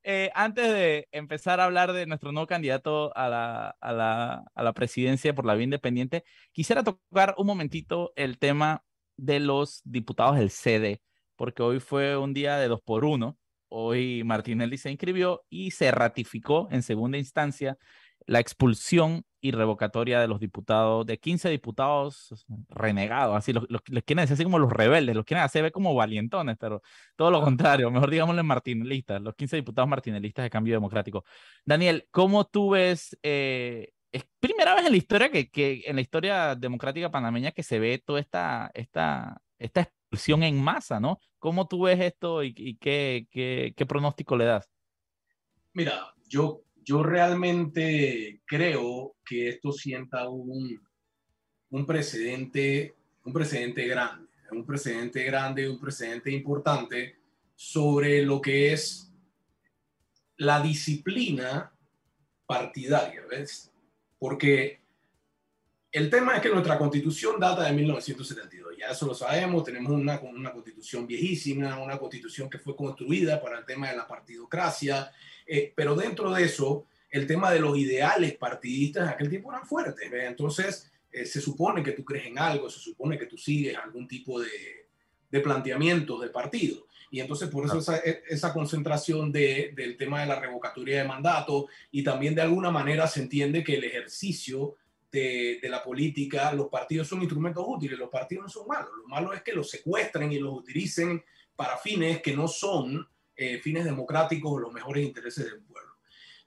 eh, 0.05 0.31
antes 0.35 0.73
de 0.73 1.09
empezar 1.12 1.61
a 1.61 1.64
hablar 1.64 1.93
de 1.93 2.07
nuestro 2.07 2.31
nuevo 2.33 2.47
candidato 2.47 3.17
a 3.17 3.29
la, 3.29 3.77
a 3.81 3.93
la, 3.93 4.45
a 4.55 4.62
la 4.62 4.73
presidencia 4.75 5.35
por 5.35 5.47
la 5.47 5.55
vía 5.55 5.64
independiente, 5.64 6.25
quisiera 6.53 6.85
tocar 6.85 7.35
un 7.38 7.47
momentito 7.47 8.12
el 8.17 8.38
tema 8.38 8.85
de 9.17 9.40
los 9.40 9.81
diputados 9.85 10.37
del 10.37 10.51
CD, 10.51 11.03
porque 11.37 11.62
hoy 11.62 11.81
fue 11.81 12.17
un 12.17 12.35
día 12.35 12.57
de 12.59 12.69
dos 12.69 12.81
por 12.83 13.05
uno. 13.05 13.38
Hoy 13.69 14.23
Martinelli 14.25 14.79
se 14.79 14.90
inscribió 14.90 15.45
y 15.49 15.73
se 15.73 15.90
ratificó 15.90 16.69
en 16.71 16.83
segunda 16.83 17.19
instancia 17.19 17.79
la 18.27 18.41
expulsión 18.41 19.25
y 19.41 19.51
revocatoria 19.51 20.21
de 20.21 20.29
los 20.29 20.41
diputados, 20.41 21.05
de 21.05 21.19
15 21.19 21.51
diputados 21.51 22.47
renegados, 22.71 23.37
así 23.37 23.53
los, 23.53 23.67
los, 23.69 23.83
quieren 23.83 24.23
decir 24.23 24.35
así 24.35 24.45
como 24.45 24.59
los 24.59 24.73
rebeldes, 24.73 25.15
los 25.15 25.27
quieren 25.27 25.45
hacer 25.45 25.63
ver 25.63 25.73
como 25.73 25.95
valientones, 25.95 26.57
pero 26.59 26.81
todo 27.15 27.31
lo 27.31 27.43
contrario, 27.43 27.91
mejor 27.91 28.11
digámosle 28.11 28.43
martinelistas, 28.43 29.21
los 29.21 29.35
15 29.35 29.57
diputados 29.57 29.89
martinelistas 29.89 30.45
de 30.45 30.51
Cambio 30.51 30.75
Democrático. 30.75 31.25
Daniel, 31.65 32.09
¿cómo 32.11 32.47
tú 32.47 32.71
ves, 32.71 33.19
eh, 33.23 33.93
es 34.13 34.25
primera 34.41 34.75
vez 34.75 34.87
en 34.87 34.93
la 34.93 34.97
historia 34.97 35.31
que, 35.31 35.51
que, 35.51 35.83
en 35.85 35.97
la 35.97 36.03
historia 36.03 36.55
democrática 36.55 37.11
panameña 37.11 37.53
que 37.53 37.63
se 37.63 37.79
ve 37.79 38.03
toda 38.03 38.21
esta, 38.21 38.71
esta, 38.73 39.43
esta 39.59 39.83
expulsión 39.83 40.43
en 40.43 40.63
masa, 40.63 41.01
¿no? 41.01 41.19
¿Cómo 41.39 41.69
tú 41.69 41.83
ves 41.83 42.01
esto 42.01 42.43
y, 42.43 42.55
y 42.57 42.77
qué, 42.77 43.27
qué, 43.31 43.75
qué 43.77 43.87
pronóstico 43.87 44.37
le 44.37 44.47
das? 44.47 44.71
Mira, 45.75 46.15
yo 46.29 46.63
yo 46.85 47.03
realmente 47.03 48.42
creo 48.47 49.16
que 49.25 49.49
esto 49.49 49.73
sienta 49.73 50.29
un, 50.29 50.81
un 51.70 51.87
precedente, 51.87 52.94
un 53.25 53.33
precedente 53.33 53.87
grande, 53.87 54.29
un 54.53 54.64
precedente 54.64 55.25
grande, 55.25 55.68
un 55.68 55.81
precedente 55.81 56.31
importante 56.31 57.16
sobre 57.55 58.23
lo 58.23 58.40
que 58.40 58.73
es 58.73 59.12
la 60.37 60.61
disciplina 60.61 61.73
partidaria, 62.47 63.23
¿ves? 63.29 63.73
Porque 64.18 64.84
el 65.94 66.11
tema 66.11 66.35
es 66.35 66.42
que 66.42 66.48
nuestra 66.48 66.76
constitución 66.76 67.38
data 67.38 67.62
de 67.62 67.72
1972, 67.72 68.74
ya 68.76 68.88
eso 68.88 69.07
lo 69.07 69.14
sabemos, 69.14 69.62
tenemos 69.62 69.92
una, 69.92 70.18
una 70.22 70.50
constitución 70.50 71.07
viejísima, 71.07 71.80
una 71.80 72.00
constitución 72.00 72.50
que 72.50 72.59
fue 72.59 72.74
construida 72.74 73.40
para 73.40 73.61
el 73.61 73.64
tema 73.64 73.88
de 73.88 73.96
la 73.96 74.09
partidocracia, 74.09 75.12
eh, 75.46 75.72
pero 75.72 75.94
dentro 75.94 76.33
de 76.33 76.42
eso, 76.42 76.87
el 77.11 77.28
tema 77.28 77.52
de 77.52 77.61
los 77.61 77.78
ideales 77.78 78.37
partidistas 78.37 79.04
en 79.04 79.11
aquel 79.11 79.30
tiempo 79.30 79.52
eran 79.52 79.68
fuertes. 79.68 80.11
Entonces, 80.12 80.90
eh, 81.12 81.24
se 81.26 81.40
supone 81.40 81.80
que 81.80 81.92
tú 81.92 82.04
crees 82.04 82.26
en 82.26 82.40
algo, 82.40 82.68
se 82.68 82.80
supone 82.80 83.16
que 83.16 83.26
tú 83.26 83.38
sigues 83.38 83.76
algún 83.78 84.09
tipo 84.09 84.40
de, 84.40 84.88
de 85.30 85.40
planteamientos 85.40 86.20
de 86.20 86.28
partido. 86.28 86.88
Y 87.12 87.20
entonces 87.20 87.48
por 87.48 87.66
eso 87.66 87.78
esa, 87.78 87.98
esa, 87.98 88.52
concentración 88.52 89.30
de, 89.30 89.70
del 89.76 89.96
tema 89.96 90.22
de 90.22 90.26
la 90.26 90.40
revocatoria 90.40 91.00
de 91.00 91.09
mandato 91.09 91.68
y 91.92 92.02
también 92.02 92.35
de 92.35 92.42
alguna 92.42 92.72
manera 92.72 93.07
se 93.07 93.22
entiende 93.22 93.62
que 93.62 93.76
el 93.76 93.85
ejercicio 93.85 94.74
de, 95.14 95.61
de, 95.62 95.68
la 95.68 95.83
política, 95.83 96.53
los 96.53 96.66
partidos 96.66 97.07
son 97.07 97.20
instrumentos 97.20 97.64
útiles, 97.64 97.96
los 97.96 98.11
partidos 98.11 98.44
no 98.44 98.48
son 98.48 98.66
malos, 98.66 98.90
lo 99.00 99.07
malo 99.07 99.33
es 99.33 99.42
que 99.42 99.53
los 99.53 99.70
secuestren 99.70 100.33
y 100.33 100.40
los 100.40 100.53
utilicen 100.53 101.24
para 101.55 101.79
fines 101.79 102.20
que 102.20 102.35
no 102.35 102.48
son 102.48 103.09
eh, 103.37 103.59
fines 103.59 103.85
democráticos 103.85 104.53
o 104.53 104.59
los 104.59 104.72
mejores 104.72 105.05
intereses 105.05 105.44
del 105.44 105.62
pueblo. 105.62 105.92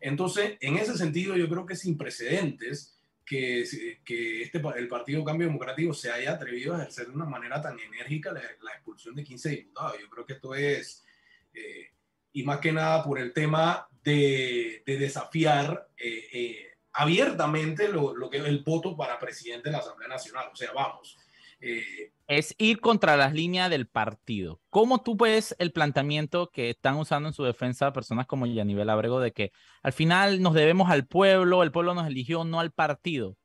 Entonces, 0.02 0.58
en 0.60 0.78
ese 0.78 0.98
sentido, 0.98 1.36
yo 1.38 1.48
creo 1.48 1.66
que 1.66 1.78
sin 1.78 1.98
precedentes 1.98 3.00
que, 3.26 3.64
que 4.04 4.44
este, 4.44 4.62
el 4.76 4.88
Partido 4.88 5.24
Cambio 5.24 5.48
Democrático 5.48 5.94
se 5.94 6.12
haya 6.12 6.34
atrevido 6.34 6.76
a 6.76 6.80
ejercer 6.80 7.08
de 7.08 7.14
una 7.14 7.26
manera 7.26 7.62
tan 7.62 7.80
enérgica 7.80 8.32
la, 8.32 8.42
la 8.42 8.72
expulsión 8.74 9.16
de 9.16 9.24
15 9.24 9.50
diputados. 9.50 9.98
Yo 10.02 10.10
creo 10.10 10.26
que 10.26 10.34
esto 10.34 10.56
es, 10.56 11.06
eh, 11.54 11.92
y 12.34 12.44
más 12.44 12.60
que 12.60 12.72
nada 12.74 13.04
por 13.04 13.18
el 13.18 13.34
tema 13.34 13.88
de, 14.04 14.84
de 14.86 14.98
desafiar 14.98 15.90
eh, 15.98 16.28
eh, 16.32 16.67
abiertamente 16.98 17.90
lo, 17.90 18.16
lo, 18.16 18.30
que 18.30 18.38
es 18.38 18.46
el 18.46 18.64
voto 18.64 18.98
para 18.98 19.20
presidente 19.20 19.70
de 19.70 19.74
la 19.74 19.78
Asamblea 19.80 20.10
Nacional. 20.10 20.48
O 20.52 20.56
sea, 20.56 20.72
vamos, 20.74 21.16
eh, 21.60 22.12
es 22.28 22.56
ir 22.58 22.80
contra 22.82 23.16
las 23.16 23.34
líneas 23.34 23.70
del 23.70 23.88
partido. 23.88 24.60
¿Cómo 24.72 25.02
tú 25.02 25.16
ves 25.16 25.56
el 25.60 25.72
planteamiento 25.72 26.50
que 26.50 26.72
están 26.72 26.96
usando 26.96 27.30
en 27.30 27.34
su 27.34 27.44
defensa 27.44 27.94
personas 27.94 28.26
como 28.26 28.48
Yanivel 28.48 28.90
Abrego 28.90 29.20
de 29.20 29.32
que 29.32 29.52
al 29.84 29.94
final 29.94 30.42
nos 30.42 30.56
debemos 30.56 30.90
al 30.90 31.06
pueblo, 31.06 31.62
el 31.62 31.72
pueblo 31.72 31.94
nos 31.94 32.08
eligió, 32.08 32.44
no 32.44 32.60
al 32.60 32.72
partido? 32.72 33.38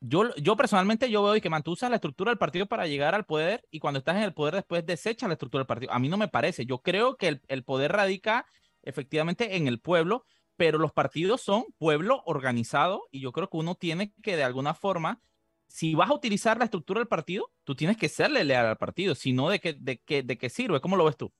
Yo, 0.00 0.34
yo 0.36 0.54
personalmente 0.54 1.10
yo 1.10 1.22
veo 1.22 1.40
que 1.40 1.48
man, 1.48 1.62
la 1.64 1.94
estructura 1.94 2.30
del 2.30 2.38
partido 2.38 2.66
para 2.66 2.86
llegar 2.86 3.14
al 3.14 3.24
poder 3.24 3.64
y 3.70 3.78
cuando 3.78 3.98
estás 3.98 4.16
en 4.16 4.24
el 4.24 4.34
poder 4.34 4.54
después 4.54 4.84
desecha 4.84 5.26
la 5.26 5.34
estructura 5.34 5.60
del 5.60 5.66
partido. 5.66 5.90
A 5.92 5.98
mí 5.98 6.10
no 6.10 6.18
me 6.18 6.28
parece. 6.28 6.66
Yo 6.66 6.82
creo 6.82 7.16
que 7.16 7.28
el, 7.28 7.42
el 7.48 7.64
poder 7.64 7.92
radica 7.92 8.44
efectivamente 8.82 9.56
en 9.56 9.66
el 9.66 9.80
pueblo, 9.80 10.26
pero 10.56 10.78
los 10.78 10.92
partidos 10.92 11.40
son 11.40 11.64
pueblo 11.78 12.22
organizado 12.26 13.08
y 13.10 13.20
yo 13.20 13.32
creo 13.32 13.48
que 13.48 13.56
uno 13.56 13.74
tiene 13.74 14.12
que 14.22 14.36
de 14.36 14.44
alguna 14.44 14.74
forma 14.74 15.20
si 15.66 15.94
vas 15.94 16.10
a 16.10 16.14
utilizar 16.14 16.58
la 16.58 16.66
estructura 16.66 17.00
del 17.00 17.08
partido, 17.08 17.50
tú 17.64 17.74
tienes 17.74 17.96
que 17.96 18.08
serle 18.08 18.44
leal 18.44 18.66
al 18.66 18.76
partido, 18.76 19.14
si 19.14 19.32
no, 19.32 19.48
¿de 19.48 19.58
qué, 19.58 19.72
de, 19.72 19.98
qué, 19.98 20.22
¿de 20.22 20.38
qué 20.38 20.48
sirve? 20.48 20.80
¿Cómo 20.80 20.96
lo 20.96 21.04
ves 21.04 21.16
tú? 21.16 21.32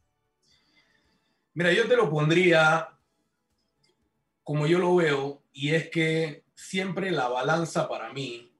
Mira, 1.53 1.73
yo 1.73 1.87
te 1.87 1.97
lo 1.97 2.11
pondría 2.11 2.95
como 4.45 4.67
yo 4.67 4.79
lo 4.79 4.95
veo, 4.95 5.43
y 5.53 5.71
es 5.71 5.89
que 5.89 6.45
siempre 6.55 7.11
la 7.11 7.29
balanza 7.29 7.89
para 7.89 8.13
mí 8.13 8.53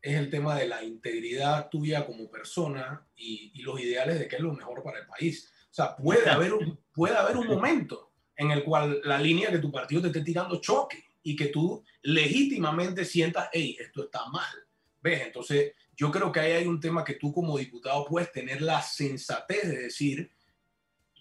es 0.00 0.16
el 0.16 0.30
tema 0.30 0.54
de 0.54 0.68
la 0.68 0.84
integridad 0.84 1.68
tuya 1.68 2.06
como 2.06 2.30
persona 2.30 3.04
y, 3.16 3.50
y 3.54 3.62
los 3.62 3.80
ideales 3.80 4.20
de 4.20 4.28
qué 4.28 4.36
es 4.36 4.42
lo 4.42 4.52
mejor 4.52 4.84
para 4.84 5.00
el 5.00 5.06
país. 5.06 5.52
O 5.68 5.74
sea, 5.74 5.96
puede 5.96 6.30
haber, 6.30 6.52
un, 6.52 6.78
puede 6.92 7.16
haber 7.16 7.36
un 7.36 7.48
momento 7.48 8.12
en 8.36 8.50
el 8.50 8.62
cual 8.62 9.00
la 9.04 9.18
línea 9.18 9.50
que 9.50 9.58
tu 9.58 9.70
partido 9.72 10.02
te 10.02 10.08
esté 10.08 10.20
tirando 10.22 10.60
choque 10.60 11.04
y 11.22 11.34
que 11.34 11.46
tú 11.46 11.82
legítimamente 12.02 13.04
sientas, 13.04 13.48
hey, 13.52 13.76
esto 13.80 14.04
está 14.04 14.26
mal. 14.28 14.54
¿Ves? 15.02 15.22
Entonces, 15.22 15.72
yo 15.96 16.10
creo 16.10 16.30
que 16.30 16.40
ahí 16.40 16.52
hay 16.52 16.66
un 16.66 16.80
tema 16.80 17.04
que 17.04 17.14
tú 17.14 17.32
como 17.32 17.56
diputado 17.58 18.04
puedes 18.04 18.30
tener 18.30 18.60
la 18.60 18.82
sensatez 18.82 19.68
de 19.68 19.82
decir, 19.82 20.30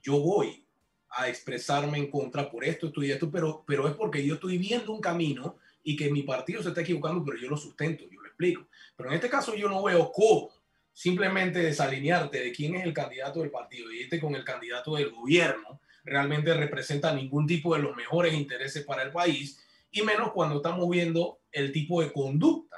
yo 0.03 0.19
voy 0.19 0.65
a 1.09 1.29
expresarme 1.29 1.97
en 1.97 2.11
contra 2.11 2.49
por 2.49 2.65
esto, 2.65 2.87
esto 2.87 3.01
y 3.03 3.11
esto, 3.11 3.31
pero, 3.31 3.63
pero 3.65 3.87
es 3.87 3.95
porque 3.95 4.25
yo 4.25 4.35
estoy 4.35 4.57
viendo 4.57 4.91
un 4.91 4.99
camino 4.99 5.57
y 5.81 5.95
que 5.95 6.11
mi 6.11 6.23
partido 6.23 6.61
se 6.61 6.69
está 6.69 6.81
equivocando, 6.81 7.23
pero 7.23 7.37
yo 7.37 7.49
lo 7.49 7.57
sustento, 7.57 8.03
yo 8.11 8.19
lo 8.19 8.27
explico. 8.27 8.67
Pero 8.97 9.09
en 9.09 9.15
este 9.15 9.29
caso 9.29 9.55
yo 9.55 9.69
no 9.69 9.81
veo 9.83 10.11
cómo 10.11 10.51
simplemente 10.91 11.59
desalinearte 11.59 12.39
de 12.39 12.51
quién 12.51 12.75
es 12.75 12.83
el 12.85 12.93
candidato 12.93 13.41
del 13.41 13.51
partido 13.51 13.91
y 13.91 14.01
este 14.01 14.19
con 14.19 14.35
el 14.35 14.43
candidato 14.43 14.95
del 14.95 15.11
gobierno 15.11 15.79
realmente 16.05 16.53
representa 16.53 17.13
ningún 17.13 17.47
tipo 17.47 17.75
de 17.75 17.81
los 17.81 17.95
mejores 17.95 18.33
intereses 18.33 18.85
para 18.85 19.03
el 19.03 19.11
país 19.11 19.59
y 19.91 20.01
menos 20.03 20.31
cuando 20.31 20.57
estamos 20.57 20.89
viendo 20.89 21.39
el 21.51 21.71
tipo 21.71 22.01
de 22.01 22.11
conducta 22.11 22.77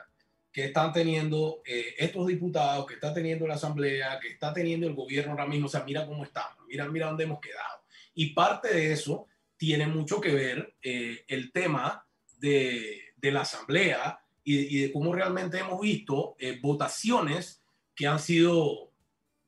que 0.51 0.65
están 0.65 0.91
teniendo 0.91 1.61
eh, 1.65 1.93
estos 1.99 2.25
diputados, 2.25 2.87
que 2.87 2.95
está 2.95 3.13
teniendo 3.13 3.45
la 3.45 3.55
asamblea, 3.55 4.19
que 4.19 4.29
está 4.29 4.53
teniendo 4.53 4.87
el 4.87 4.95
gobierno 4.95 5.33
ahora 5.33 5.45
mismo. 5.45 5.67
O 5.67 5.69
sea, 5.69 5.83
mira 5.83 6.07
cómo 6.07 6.23
estamos, 6.23 6.57
mira, 6.67 6.87
mira 6.89 7.07
dónde 7.07 7.25
hemos 7.25 7.39
quedado. 7.39 7.83
Y 8.15 8.33
parte 8.33 8.73
de 8.73 8.91
eso 8.91 9.27
tiene 9.55 9.85
mucho 9.85 10.19
que 10.19 10.33
ver 10.33 10.75
eh, 10.81 11.25
el 11.27 11.51
tema 11.51 12.07
de, 12.39 13.01
de 13.17 13.31
la 13.31 13.41
asamblea 13.41 14.19
y, 14.43 14.77
y, 14.77 14.81
de 14.81 14.91
cómo 14.91 15.13
realmente 15.13 15.59
hemos 15.59 15.81
visto 15.81 16.35
eh, 16.39 16.57
votaciones 16.61 17.61
que 17.95 18.07
han 18.07 18.19
sido 18.19 18.86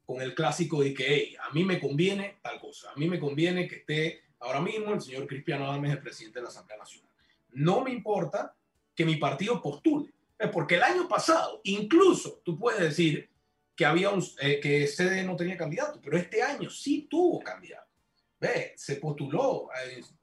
con 0.09 0.23
el 0.23 0.33
clásico 0.33 0.81
de 0.81 0.91
que 0.91 1.05
hey, 1.07 1.35
a 1.39 1.53
mí 1.53 1.63
me 1.63 1.79
conviene 1.79 2.39
tal 2.41 2.59
cosa, 2.59 2.89
a 2.89 2.95
mí 2.95 3.07
me 3.07 3.19
conviene 3.19 3.67
que 3.67 3.75
esté 3.75 4.23
ahora 4.39 4.59
mismo 4.59 4.91
el 4.91 5.01
señor 5.01 5.27
Cristiano 5.27 5.65
Adames, 5.69 5.91
el 5.91 6.01
presidente 6.01 6.39
de 6.39 6.43
la 6.45 6.49
Asamblea 6.49 6.79
Nacional. 6.79 7.11
No 7.51 7.83
me 7.83 7.91
importa 7.91 8.55
que 8.95 9.05
mi 9.05 9.17
partido 9.17 9.61
postule, 9.61 10.11
porque 10.51 10.77
el 10.77 10.81
año 10.81 11.07
pasado, 11.07 11.61
incluso 11.63 12.41
tú 12.43 12.57
puedes 12.57 12.81
decir 12.81 13.29
que 13.75 13.85
había 13.85 14.09
un, 14.09 14.25
eh, 14.41 14.59
que 14.59 14.87
CD 14.87 15.23
no 15.23 15.35
tenía 15.35 15.55
candidato, 15.55 15.99
pero 16.03 16.17
este 16.17 16.41
año 16.41 16.71
sí 16.71 17.05
tuvo 17.07 17.39
candidato. 17.41 17.91
Ve, 18.39 18.73
se 18.77 18.95
postuló. 18.95 19.69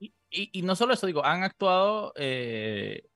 Y, 0.01 0.13
y, 0.31 0.51
y, 0.59 0.63
no 0.63 0.75
solo 0.75 0.95
eso, 0.95 1.07
digo, 1.07 1.25
han 1.25 1.45
actuado 1.45 2.13
eh, 2.17 3.07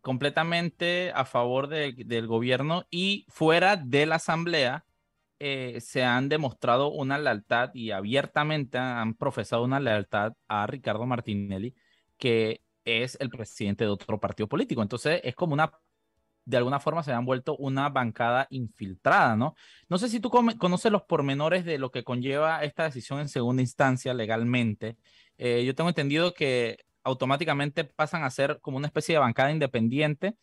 completamente 0.00 1.12
a 1.14 1.26
favor 1.26 1.68
de, 1.68 1.92
del 1.92 2.26
gobierno 2.26 2.86
y 2.90 3.26
fuera 3.28 3.76
de 3.76 4.06
la 4.06 4.14
asamblea 4.14 4.86
eh, 5.38 5.80
se 5.80 6.04
han 6.04 6.28
demostrado 6.28 6.90
una 6.90 7.18
lealtad 7.18 7.70
y 7.74 7.90
abiertamente 7.90 8.78
han 8.78 9.14
profesado 9.14 9.64
una 9.64 9.80
lealtad 9.80 10.34
a 10.48 10.66
Ricardo 10.66 11.06
Martinelli, 11.06 11.74
que 12.18 12.62
es 12.84 13.16
el 13.20 13.30
presidente 13.30 13.84
de 13.84 13.90
otro 13.90 14.20
partido 14.20 14.48
político. 14.48 14.82
Entonces 14.82 15.20
es 15.24 15.34
como 15.34 15.54
una 15.54 15.72
de 16.44 16.56
alguna 16.58 16.80
forma 16.80 17.02
se 17.02 17.12
han 17.12 17.24
vuelto 17.24 17.56
una 17.56 17.88
bancada 17.88 18.46
infiltrada, 18.50 19.36
¿no? 19.36 19.54
No 19.88 19.98
sé 19.98 20.08
si 20.08 20.20
tú 20.20 20.30
conoces 20.30 20.92
los 20.92 21.02
pormenores 21.02 21.64
de 21.64 21.78
lo 21.78 21.90
que 21.90 22.04
conlleva 22.04 22.62
esta 22.64 22.84
decisión 22.84 23.20
en 23.20 23.28
segunda 23.28 23.62
instancia 23.62 24.12
legalmente. 24.14 24.96
Eh, 25.38 25.64
yo 25.64 25.74
tengo 25.74 25.88
entendido 25.88 26.34
que 26.34 26.84
automáticamente 27.02 27.84
pasan 27.84 28.24
a 28.24 28.30
ser 28.30 28.60
como 28.60 28.76
una 28.76 28.88
especie 28.88 29.14
de 29.14 29.20
bancada 29.20 29.52
independiente 29.52 30.36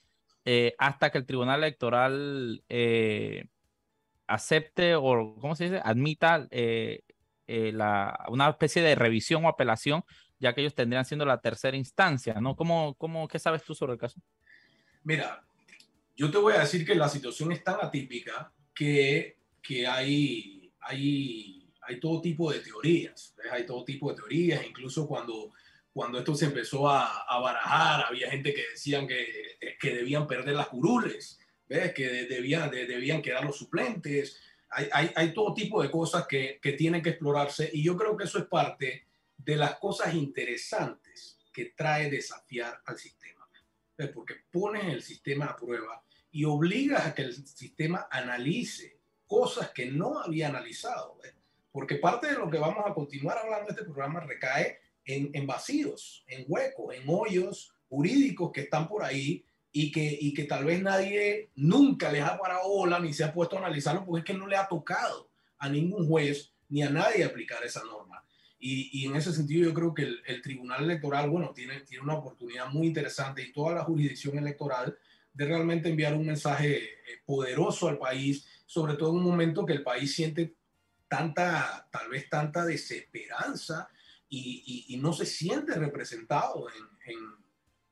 eh, 0.45 0.73
hasta 0.79 1.11
que 1.11 1.19
el 1.19 1.25
Tribunal 1.25 1.59
Electoral 1.63 2.63
acepte 4.33 4.95
o, 4.95 5.35
¿cómo 5.39 5.55
se 5.55 5.65
dice?, 5.65 5.81
admita 5.83 6.47
eh, 6.51 7.01
eh, 7.47 7.71
la, 7.73 8.25
una 8.29 8.49
especie 8.49 8.81
de 8.81 8.95
revisión 8.95 9.43
o 9.45 9.49
apelación, 9.49 10.03
ya 10.39 10.53
que 10.53 10.61
ellos 10.61 10.73
tendrían 10.73 11.05
siendo 11.05 11.25
la 11.25 11.41
tercera 11.41 11.75
instancia, 11.75 12.35
¿no? 12.35 12.55
¿Cómo, 12.55 12.95
cómo, 12.95 13.27
¿Qué 13.27 13.39
sabes 13.39 13.63
tú 13.63 13.75
sobre 13.75 13.93
el 13.93 13.99
caso? 13.99 14.21
Mira, 15.03 15.43
yo 16.15 16.31
te 16.31 16.37
voy 16.37 16.53
a 16.53 16.59
decir 16.59 16.85
que 16.85 16.95
la 16.95 17.09
situación 17.09 17.51
es 17.51 17.63
tan 17.63 17.75
atípica 17.81 18.51
que, 18.73 19.37
que 19.61 19.85
hay, 19.85 20.71
hay, 20.79 21.69
hay 21.81 21.99
todo 21.99 22.21
tipo 22.21 22.51
de 22.51 22.59
teorías, 22.59 23.35
¿ves? 23.37 23.51
hay 23.51 23.65
todo 23.65 23.83
tipo 23.83 24.09
de 24.09 24.15
teorías, 24.15 24.65
incluso 24.65 25.07
cuando, 25.07 25.51
cuando 25.93 26.19
esto 26.19 26.33
se 26.35 26.45
empezó 26.45 26.89
a, 26.89 27.23
a 27.23 27.39
barajar, 27.39 28.05
había 28.05 28.31
gente 28.31 28.53
que 28.53 28.63
decían 28.71 29.07
que, 29.07 29.57
que 29.79 29.95
debían 29.95 30.25
perder 30.25 30.55
las 30.55 30.67
curules, 30.67 31.40
¿ves? 31.71 31.93
que 31.93 32.25
debían, 32.25 32.69
de, 32.69 32.85
debían 32.85 33.21
quedar 33.21 33.45
los 33.45 33.57
suplentes, 33.57 34.37
hay, 34.69 34.89
hay, 34.91 35.11
hay, 35.15 35.33
todo 35.33 35.53
tipo 35.53 35.81
de 35.81 35.89
cosas 35.89 36.27
que, 36.27 36.59
que 36.61 36.73
tienen 36.73 37.01
que 37.01 37.11
explorarse 37.11 37.69
y 37.71 37.81
yo 37.81 37.95
creo 37.95 38.17
que 38.17 38.25
eso 38.25 38.39
es 38.39 38.45
parte 38.45 39.07
de 39.37 39.55
las 39.55 39.79
cosas 39.79 40.13
interesantes 40.13 41.39
que 41.53 41.73
trae 41.75 42.09
desafiar 42.09 42.81
al 42.85 42.97
sistema, 42.97 43.47
¿ves? 43.97 44.09
porque 44.09 44.35
pones 44.51 44.83
el 44.85 45.01
sistema 45.01 45.45
a 45.45 45.55
prueba 45.55 46.03
y 46.31 46.43
obligas 46.43 47.05
a 47.05 47.15
que 47.15 47.21
el 47.23 47.33
sistema 47.33 48.07
analice 48.11 48.97
cosas 49.25 49.71
que 49.71 49.85
no 49.85 50.19
había 50.19 50.49
analizado. 50.49 51.17
¿ves? 51.23 51.33
Porque 51.71 51.95
parte 51.95 52.27
de 52.27 52.37
lo 52.37 52.49
que 52.49 52.57
vamos 52.57 52.83
a 52.85 52.93
continuar 52.93 53.37
hablando 53.37 53.67
de 53.67 53.71
este 53.71 53.85
programa 53.85 54.19
recae 54.19 54.77
en, 55.05 55.29
en 55.33 55.47
vacíos, 55.47 56.25
en 56.27 56.45
huecos, 56.49 56.93
en 56.95 57.03
hoyos 57.07 57.73
jurídicos 57.87 58.51
que 58.51 58.61
están 58.61 58.89
por 58.89 59.03
ahí 59.03 59.45
y 59.71 59.91
que, 59.91 60.17
y 60.19 60.33
que 60.33 60.43
tal 60.43 60.65
vez 60.65 60.81
nadie 60.81 61.49
nunca 61.55 62.11
les 62.11 62.23
ha 62.23 62.37
parado 62.37 62.67
bola 62.67 62.99
ni 62.99 63.13
se 63.13 63.23
ha 63.23 63.33
puesto 63.33 63.55
a 63.55 63.59
analizarlo 63.59 64.05
porque 64.05 64.19
es 64.19 64.25
que 64.25 64.39
no 64.39 64.47
le 64.47 64.57
ha 64.57 64.67
tocado 64.67 65.29
a 65.57 65.69
ningún 65.69 66.07
juez 66.07 66.51
ni 66.69 66.83
a 66.83 66.89
nadie 66.89 67.23
aplicar 67.23 67.63
esa 67.63 67.83
norma. 67.83 68.23
Y, 68.59 69.01
y 69.01 69.07
en 69.07 69.15
ese 69.15 69.33
sentido 69.33 69.69
yo 69.69 69.73
creo 69.73 69.93
que 69.93 70.03
el, 70.03 70.21
el, 70.25 70.41
Tribunal 70.41 70.83
Electoral, 70.83 71.29
bueno, 71.29 71.51
tiene, 71.51 71.81
tiene 71.81 72.03
una 72.03 72.15
oportunidad 72.15 72.67
muy 72.69 72.87
interesante 72.87 73.41
y 73.41 73.51
toda 73.51 73.73
la 73.73 73.83
jurisdicción 73.83 74.37
electoral 74.37 74.97
de 75.33 75.45
realmente 75.45 75.89
enviar 75.89 76.13
un 76.13 76.25
mensaje 76.25 76.89
poderoso 77.25 77.87
al 77.87 77.97
país, 77.97 78.45
sobre 78.65 78.95
todo 78.95 79.11
en 79.11 79.17
un 79.17 79.23
momento 79.23 79.65
que 79.65 79.73
el 79.73 79.83
país 79.83 80.13
siente 80.13 80.55
tanta, 81.07 81.87
tal 81.91 82.09
vez 82.09 82.29
tanta 82.29 82.65
desesperanza 82.65 83.89
y, 84.29 84.85
y, 84.87 84.95
y 84.95 84.97
no 84.97 85.11
se 85.11 85.25
siente 85.25 85.73
representado 85.73 86.67
en, 86.69 87.13
en, 87.13 87.19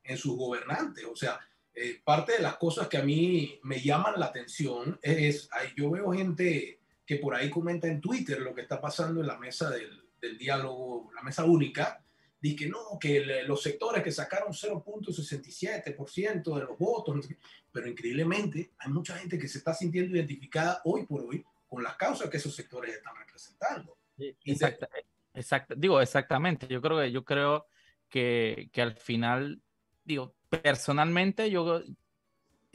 en, 0.03 0.17
sus 0.17 0.37
gobernantes. 0.37 1.03
O 1.05 1.15
sea, 1.15 1.39
eh, 1.81 2.01
parte 2.03 2.33
de 2.33 2.39
las 2.39 2.57
cosas 2.57 2.87
que 2.87 2.97
a 2.97 3.03
mí 3.03 3.59
me 3.63 3.79
llaman 3.79 4.19
la 4.19 4.25
atención 4.25 4.99
es, 5.01 5.17
es, 5.17 5.49
yo 5.77 5.89
veo 5.89 6.11
gente 6.11 6.81
que 7.05 7.15
por 7.15 7.33
ahí 7.33 7.49
comenta 7.49 7.87
en 7.87 8.01
Twitter 8.01 8.39
lo 8.39 8.53
que 8.53 8.61
está 8.61 8.81
pasando 8.81 9.21
en 9.21 9.27
la 9.27 9.37
mesa 9.37 9.69
del, 9.69 10.03
del 10.21 10.37
diálogo, 10.37 11.09
la 11.15 11.21
mesa 11.21 11.45
única, 11.45 12.03
Dice 12.41 12.55
que 12.55 12.69
no, 12.69 12.97
que 12.99 13.43
los 13.45 13.61
sectores 13.61 14.01
que 14.01 14.13
sacaron 14.13 14.53
0.67% 14.53 16.55
de 16.55 16.61
los 16.61 16.77
votos, 16.77 17.27
pero 17.71 17.87
increíblemente 17.87 18.71
hay 18.77 18.91
mucha 18.91 19.17
gente 19.17 19.37
que 19.37 19.49
se 19.49 19.57
está 19.57 19.73
sintiendo 19.73 20.15
identificada 20.15 20.79
hoy 20.85 21.05
por 21.05 21.19
hoy 21.21 21.43
con 21.67 21.83
las 21.83 21.97
causas 21.97 22.29
que 22.29 22.37
esos 22.37 22.55
sectores 22.55 22.95
están 22.95 23.13
representando. 23.17 23.97
Exacto, 24.17 24.87
exacto, 25.33 25.75
digo 25.75 25.99
exactamente. 25.99 26.65
Yo 26.67 26.81
creo 26.81 26.99
que 26.99 27.11
yo 27.11 27.25
creo 27.25 27.67
que, 28.07 28.69
que 28.71 28.81
al 28.81 28.95
final, 28.95 29.61
digo, 30.05 30.33
personalmente 30.49 31.49
yo 31.49 31.81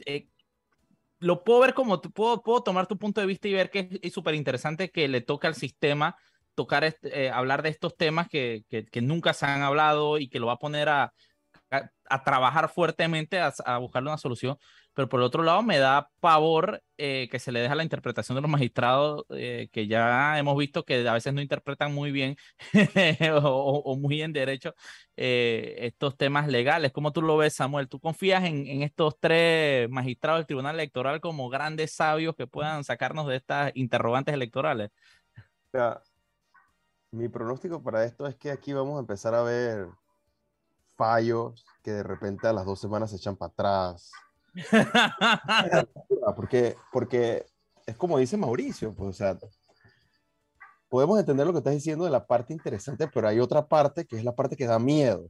eh, 0.05 0.27
lo 1.19 1.43
puedo 1.43 1.61
ver 1.61 1.73
como 1.73 2.01
puedo, 2.01 2.41
puedo 2.43 2.63
tomar 2.63 2.87
tu 2.87 2.97
punto 2.97 3.21
de 3.21 3.27
vista 3.27 3.47
y 3.47 3.53
ver 3.53 3.69
que 3.69 3.99
es 4.01 4.13
súper 4.13 4.35
interesante 4.35 4.89
que 4.89 5.07
le 5.07 5.21
toca 5.21 5.47
al 5.47 5.55
sistema 5.55 6.15
tocar, 6.55 6.83
eh, 7.03 7.29
hablar 7.29 7.61
de 7.61 7.69
estos 7.69 7.95
temas 7.97 8.27
que, 8.29 8.63
que, 8.69 9.01
nunca 9.01 9.33
se 9.33 9.45
han 9.45 9.61
hablado 9.61 10.17
y 10.17 10.29
que 10.29 10.39
lo 10.39 10.47
va 10.47 10.53
a 10.53 10.59
poner 10.59 10.89
a, 10.89 11.13
a, 11.69 11.89
a 12.09 12.23
trabajar 12.23 12.69
fuertemente 12.69 13.39
a, 13.39 13.53
a, 13.65 13.77
buscarle 13.77 14.09
una 14.09 14.17
solución. 14.17 14.57
Pero 14.95 15.09
por 15.09 15.19
el 15.19 15.25
otro 15.25 15.43
lado, 15.43 15.61
me 15.61 15.77
da 15.77 16.09
pavor 16.21 16.81
eh, 16.97 17.27
que 17.29 17.39
se 17.39 17.51
le 17.51 17.59
deja 17.59 17.75
la 17.75 17.83
interpretación 17.83 18.35
de 18.35 18.41
los 18.41 18.49
magistrados, 18.49 19.25
eh, 19.29 19.67
que 19.71 19.87
ya 19.87 20.39
hemos 20.39 20.57
visto 20.57 20.85
que 20.85 21.07
a 21.07 21.13
veces 21.13 21.33
no 21.33 21.41
interpretan 21.41 21.93
muy 21.93 22.11
bien 22.11 22.37
o, 23.43 23.81
o, 23.85 23.97
muy 23.97 24.21
en 24.21 24.31
derecho 24.31 24.73
eh, 25.17 25.75
estos 25.79 26.15
temas 26.15 26.47
legales. 26.47 26.93
¿Cómo 26.93 27.11
tú 27.11 27.21
lo 27.21 27.35
ves, 27.35 27.53
Samuel? 27.55 27.89
¿Tú 27.89 27.99
confías 27.99 28.45
en, 28.45 28.81
estos 28.83 29.19
tres 29.19 29.89
magistrados 29.89 30.39
del 30.39 30.47
Tribunal 30.47 30.75
Electoral 30.75 31.19
como 31.19 31.49
grandes 31.49 31.91
sabios 31.91 32.33
que 32.35 32.47
puedan 32.47 32.85
sacarnos 32.85 33.27
de 33.27 33.35
estas 33.35 33.71
interrogantes 33.75 34.33
electorales? 34.33 34.91
Ya, 35.73 36.01
mi 37.11 37.27
pronóstico 37.27 37.83
para 37.83 38.05
esto 38.05 38.25
es 38.27 38.35
que 38.35 38.51
aquí 38.51 38.71
vamos 38.71 38.95
a 38.95 39.01
empezar 39.01 39.35
a 39.35 39.43
ver 39.43 39.89
fallos 40.95 41.65
que 41.83 41.91
de 41.91 42.03
repente 42.03 42.47
a 42.47 42.53
las 42.53 42.65
dos 42.65 42.79
semanas 42.79 43.09
se 43.09 43.17
echan 43.17 43.35
para 43.35 43.51
atrás. 43.51 44.11
Porque, 46.35 46.75
porque 46.91 47.45
es 47.85 47.95
como 47.97 48.17
dice 48.17 48.37
Mauricio, 48.37 48.93
pues, 48.93 49.09
o 49.09 49.13
sea, 49.13 49.37
podemos 50.89 51.19
entender 51.19 51.45
lo 51.45 51.53
que 51.53 51.59
estás 51.59 51.73
diciendo 51.73 52.05
de 52.05 52.11
la 52.11 52.25
parte 52.25 52.53
interesante, 52.53 53.07
pero 53.07 53.27
hay 53.27 53.39
otra 53.39 53.67
parte 53.67 54.05
que 54.05 54.17
es 54.17 54.23
la 54.23 54.35
parte 54.35 54.55
que 54.55 54.65
da 54.65 54.79
miedo. 54.79 55.29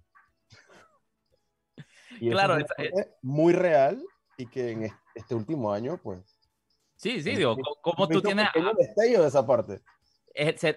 Y 2.20 2.30
claro, 2.30 2.58
es, 2.58 2.68
muy 3.22 3.54
real 3.54 4.02
y 4.38 4.46
que 4.48 4.72
en 4.72 4.92
este 5.16 5.36
último 5.36 5.74
año, 5.74 6.00
pues. 6.02 6.40
Sí, 6.96 7.22
sí, 7.22 7.36
digo, 7.36 7.58
como 7.82 8.08
tú 8.08 8.22
tienes. 8.22 8.48
Un 8.56 8.76
destello 8.78 9.22
de 9.22 9.28
esa 9.28 9.46
parte 9.46 9.82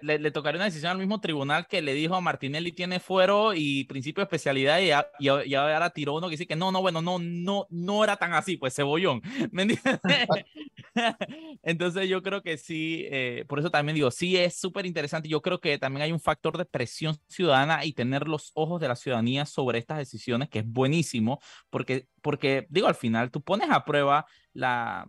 le, 0.03 0.19
le, 0.19 0.31
tocaría 0.31 0.59
una 0.59 0.67
decisión 0.67 0.93
al 0.93 0.99
mismo 0.99 1.21
tribunal 1.21 1.67
que 1.67 1.83
le 1.83 1.95
dijo 1.95 2.15
a 2.15 2.21
Martinelli 2.21 2.73
tiene 2.73 3.01
fuero 3.01 3.55
y 3.55 3.85
principio 3.85 4.21
de 4.21 4.25
especialidad 4.25 4.81
y, 4.81 5.25
y, 5.25 5.55
ahora 5.55 5.91
tiró 5.91 6.15
uno 6.15 6.29
que 6.29 6.33
dice 6.33 6.47
que 6.47 6.57
no, 6.57 6.71
no, 6.71 6.81
bueno, 6.81 7.03
no, 7.03 7.19
no, 7.19 7.67
no 7.71 8.05
era 8.05 8.17
tan 8.17 8.33
así, 8.35 8.57
pues 8.57 8.75
cebollón. 8.75 9.21
¿Me? 9.53 9.67
Entonces 11.63 12.09
yo 12.09 12.23
creo 12.23 12.43
que 12.43 12.57
sí, 12.59 13.07
eh, 13.11 13.45
por 13.49 13.59
eso 13.59 13.71
también 13.71 13.95
digo, 13.95 14.11
sí 14.11 14.37
es 14.37 14.59
súper 14.59 14.87
interesante. 14.87 15.29
Yo 15.29 15.43
creo 15.43 15.61
que 15.61 15.79
también 15.79 16.03
hay 16.03 16.13
un 16.13 16.21
factor 16.21 16.57
de 16.57 16.65
presión 16.65 17.17
ciudadana 17.29 17.85
y 17.85 17.93
tener 17.93 18.29
los 18.29 18.53
ojos 18.55 18.81
de 18.81 18.89
la 18.89 18.97
ciudadanía 18.97 19.47
sobre 19.47 19.79
estas 19.79 19.99
decisiones, 19.99 20.49
que 20.49 20.61
es 20.61 20.67
buenísimo, 20.67 21.41
porque, 21.71 22.07
porque 22.23 22.67
digo, 22.71 22.87
al 22.87 22.95
final 22.95 23.31
tú 23.31 23.43
pones 23.43 23.71
a 23.71 23.85
prueba 23.85 24.27
la, 24.53 25.07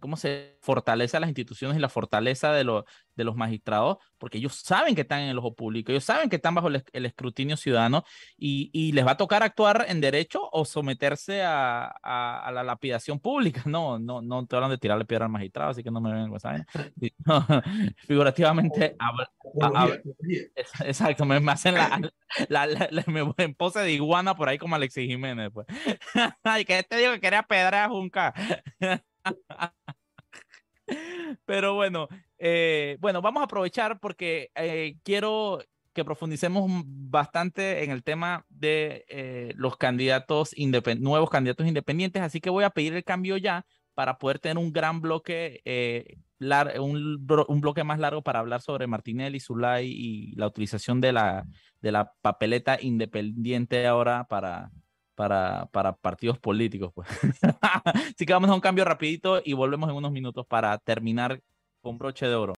cómo 0.00 0.16
se 0.16 0.58
fortalece 0.60 1.18
las 1.18 1.28
instituciones 1.28 1.76
y 1.76 1.80
la 1.80 1.88
fortaleza 1.88 2.52
de, 2.52 2.64
los 2.64 2.84
de 3.14 3.24
los 3.24 3.36
magistrados, 3.36 3.98
porque 4.18 4.38
ellos 4.38 4.54
saben 4.54 4.94
que 4.94 5.02
están 5.02 5.20
en 5.20 5.28
el 5.30 5.38
ojo 5.38 5.54
público, 5.54 5.90
ellos 5.90 6.04
saben 6.04 6.28
que 6.28 6.36
están 6.36 6.54
bajo 6.54 6.68
el, 6.68 7.06
escrutinio 7.06 7.56
ciudadano 7.56 8.04
y, 8.36 8.70
y, 8.72 8.92
les 8.92 9.06
va 9.06 9.12
a 9.12 9.16
tocar 9.16 9.42
actuar 9.42 9.86
en 9.88 10.00
derecho 10.00 10.48
o 10.52 10.64
someterse 10.64 11.42
a, 11.42 11.86
a, 12.02 12.50
la 12.52 12.62
lapidación 12.62 13.20
pública. 13.20 13.62
No, 13.78 13.98
no, 13.98 14.22
no 14.22 14.40
estoy 14.40 14.56
hablando 14.56 14.76
de 14.76 14.80
tirarle 14.80 15.04
piedra 15.04 15.26
al 15.26 15.30
magistrado, 15.30 15.70
así 15.70 15.82
que 15.82 15.90
no 15.90 16.00
me 16.00 16.12
ven, 16.12 16.40
¿saben? 16.40 16.64
figurativamente, 17.98 18.96
exacto, 20.84 21.24
me, 21.24 21.36
hacen 21.50 21.74
la, 21.74 22.00
la, 22.48 22.66
la, 22.66 23.04
me 23.06 23.34
en 23.36 23.54
pose 23.54 23.80
de 23.80 23.92
iguana 23.92 24.34
por 24.34 24.48
ahí 24.48 24.58
como 24.58 24.74
Alexis 24.74 25.06
Jiménez. 25.06 25.50
Pues. 25.52 25.66
Ay, 26.42 26.64
que 26.64 26.78
este 26.78 26.96
digo 26.96 27.12
que 27.12 27.20
quería 27.20 27.42
pedra 27.42 27.84
a 27.84 27.88
Junca. 27.88 28.34
Pero 31.44 31.74
bueno, 31.74 32.08
eh, 32.38 32.96
bueno, 33.00 33.20
vamos 33.20 33.40
a 33.42 33.44
aprovechar 33.44 34.00
porque 34.00 34.50
eh, 34.54 34.96
quiero 35.02 35.60
que 35.92 36.04
profundicemos 36.04 36.70
bastante 36.86 37.84
en 37.84 37.90
el 37.90 38.04
tema 38.04 38.46
de 38.48 39.04
eh, 39.08 39.52
los 39.56 39.76
candidatos 39.76 40.54
nuevos 41.00 41.30
candidatos 41.30 41.66
independientes, 41.66 42.22
así 42.22 42.40
que 42.40 42.50
voy 42.50 42.64
a 42.64 42.70
pedir 42.70 42.94
el 42.94 43.04
cambio 43.04 43.36
ya 43.36 43.66
para 43.94 44.18
poder 44.18 44.38
tener 44.38 44.58
un 44.58 44.72
gran 44.72 45.00
bloque, 45.00 45.60
un, 46.78 47.26
un, 47.48 47.60
bloque 47.60 47.82
más 47.82 47.98
largo 47.98 48.22
para 48.22 48.38
hablar 48.38 48.62
sobre 48.62 48.86
Martinelli, 48.86 49.40
Zulay 49.40 49.88
y 49.90 50.36
la 50.36 50.46
utilización 50.46 51.00
de 51.00 51.12
la, 51.12 51.46
de 51.80 51.90
la 51.90 52.12
papeleta 52.22 52.78
independiente 52.80 53.84
ahora 53.88 54.24
para, 54.28 54.70
para, 55.18 55.66
para 55.72 55.96
partidos 55.96 56.38
políticos. 56.38 56.92
Pues. 56.94 57.08
Así 58.14 58.24
que 58.24 58.32
vamos 58.32 58.48
a 58.50 58.54
un 58.54 58.60
cambio 58.60 58.84
rapidito 58.84 59.42
y 59.44 59.52
volvemos 59.52 59.90
en 59.90 59.96
unos 59.96 60.12
minutos 60.12 60.46
para 60.46 60.78
terminar 60.78 61.42
con 61.82 61.98
broche 61.98 62.28
de 62.28 62.36
oro. 62.36 62.54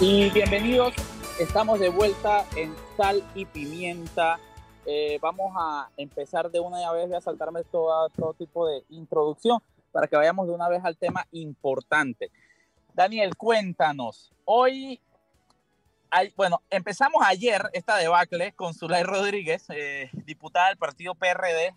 Y 0.00 0.30
bienvenidos, 0.30 0.94
estamos 1.38 1.78
de 1.78 1.90
vuelta 1.90 2.46
en 2.56 2.74
Sal 2.96 3.22
y 3.34 3.44
Pimienta. 3.44 4.40
Eh, 4.86 5.18
vamos 5.20 5.52
a 5.54 5.90
empezar 5.98 6.50
de 6.50 6.58
una 6.58 6.90
vez, 6.92 7.06
voy 7.06 7.16
a 7.18 7.20
saltarme 7.20 7.64
todo, 7.64 8.08
todo 8.16 8.32
tipo 8.32 8.66
de 8.66 8.82
introducción 8.88 9.60
para 9.92 10.06
que 10.06 10.16
vayamos 10.16 10.46
de 10.46 10.54
una 10.54 10.70
vez 10.70 10.82
al 10.86 10.96
tema 10.96 11.26
importante. 11.32 12.30
Daniel, 12.94 13.36
cuéntanos, 13.36 14.32
hoy 14.46 15.02
bueno, 16.36 16.62
empezamos 16.70 17.22
ayer 17.24 17.68
esta 17.72 17.96
debacle 17.96 18.52
con 18.52 18.74
Zulay 18.74 19.02
Rodríguez, 19.02 19.64
eh, 19.70 20.10
diputada 20.12 20.68
del 20.68 20.78
partido 20.78 21.14
PRD, 21.14 21.74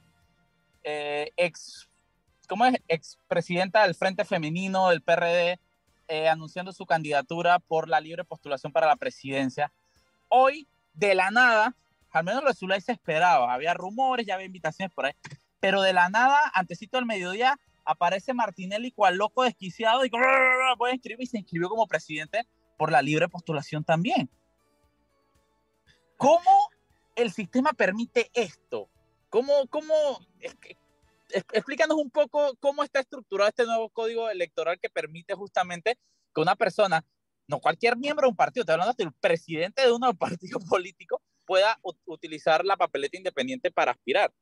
eh, 0.83 1.31
ex, 1.37 1.89
¿cómo 2.47 2.65
es? 2.65 2.75
Ex 2.87 3.17
presidenta 3.27 3.83
del 3.83 3.95
Frente 3.95 4.25
Femenino 4.25 4.89
del 4.89 5.01
PRD, 5.01 5.59
eh, 6.07 6.29
anunciando 6.29 6.71
su 6.71 6.85
candidatura 6.85 7.59
por 7.59 7.87
la 7.87 7.99
libre 7.99 8.23
postulación 8.23 8.71
para 8.71 8.87
la 8.87 8.95
presidencia. 8.95 9.71
Hoy, 10.29 10.67
de 10.93 11.15
la 11.15 11.31
nada, 11.31 11.75
al 12.11 12.23
menos 12.23 12.43
lo 12.43 12.49
de 12.49 12.55
Zulay 12.55 12.81
se 12.81 12.91
esperaba, 12.91 13.53
había 13.53 13.73
rumores, 13.73 14.25
ya 14.25 14.35
había 14.35 14.45
invitaciones 14.45 14.93
por 14.93 15.05
ahí, 15.05 15.13
pero 15.59 15.81
de 15.81 15.93
la 15.93 16.09
nada, 16.09 16.51
antesito 16.53 16.97
del 16.97 17.05
mediodía, 17.05 17.59
aparece 17.85 18.33
Martinelli 18.33 18.91
cual 18.91 19.17
loco 19.17 19.43
desquiciado 19.43 20.05
y 20.05 20.09
voy 20.77 20.91
a 20.91 20.93
inscribir 20.93 21.23
y 21.23 21.27
se 21.27 21.39
inscribió 21.39 21.69
como 21.69 21.87
presidente 21.87 22.47
por 22.81 22.91
la 22.91 23.03
libre 23.03 23.29
postulación 23.29 23.83
también. 23.83 24.27
¿Cómo 26.17 26.71
el 27.15 27.31
sistema 27.31 27.73
permite 27.73 28.31
esto? 28.33 28.89
¿Cómo, 29.29 29.67
cómo, 29.67 29.93
explícanos 31.53 31.97
un 31.97 32.09
poco 32.09 32.55
cómo 32.59 32.83
está 32.83 33.01
estructurado 33.01 33.49
este 33.49 33.65
nuevo 33.67 33.89
código 33.89 34.31
electoral 34.31 34.79
que 34.79 34.89
permite 34.89 35.35
justamente 35.35 35.99
que 36.33 36.41
una 36.41 36.55
persona, 36.55 37.05
no 37.45 37.59
cualquier 37.59 37.97
miembro 37.97 38.25
de 38.25 38.31
un 38.31 38.35
partido, 38.35 38.63
estoy 38.63 38.73
hablando 38.73 38.95
del 38.97 39.13
presidente 39.13 39.83
de 39.83 39.91
uno 39.91 40.11
partido 40.15 40.57
político, 40.67 41.21
pueda 41.45 41.79
utilizar 42.05 42.65
la 42.65 42.77
papeleta 42.77 43.15
independiente 43.15 43.69
para 43.69 43.91
aspirar. 43.91 44.33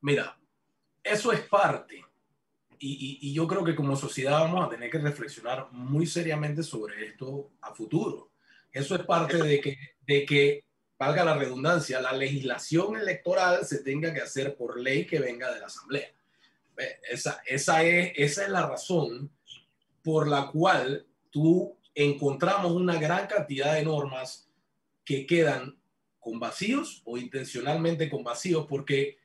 Mira, 0.00 0.40
eso 1.04 1.32
es 1.32 1.40
parte 1.42 2.05
y, 2.78 3.32
yo 3.32 3.46
creo 3.46 3.64
que 3.64 3.74
como 3.74 3.96
sociedad 3.96 4.40
vamos 4.40 4.66
a 4.66 4.68
tener 4.68 4.90
que 4.90 4.98
reflexionar 4.98 5.68
muy 5.72 6.06
seriamente 6.06 6.62
sobre 6.62 7.06
esto 7.06 7.50
a 7.60 7.74
futuro. 7.74 8.30
Eso 8.72 8.94
es 8.94 9.02
parte 9.02 9.38
de 9.38 9.60
que, 9.60 9.78
de 10.06 10.64
valga 10.98 11.24
la 11.24 11.34
redundancia, 11.34 12.00
la 12.00 12.12
legislación 12.12 12.96
electoral 12.96 13.64
se 13.66 13.82
tenga 13.82 14.12
que 14.12 14.20
hacer 14.20 14.56
por 14.56 14.80
ley 14.80 15.06
que 15.06 15.18
venga 15.18 15.52
de 15.52 15.60
la 15.60 15.66
Asamblea. 15.66 16.10
Esa, 17.08 17.40
es, 17.46 17.68
esa 17.68 18.42
es 18.44 18.48
la 18.48 18.66
razón 18.66 19.30
por 20.02 20.28
la 20.28 20.50
cual 20.50 21.06
tú 21.30 21.76
encontramos 21.94 22.72
una 22.72 22.98
gran 23.00 23.26
cantidad 23.26 23.74
de 23.74 23.84
normas 23.84 24.48
que 25.04 25.26
quedan 25.26 25.78
con 26.18 26.38
vacíos 26.38 27.02
o 27.04 27.16
intencionalmente 27.16 28.10
con 28.10 28.22
vacíos 28.22 28.66
porque 28.68 29.18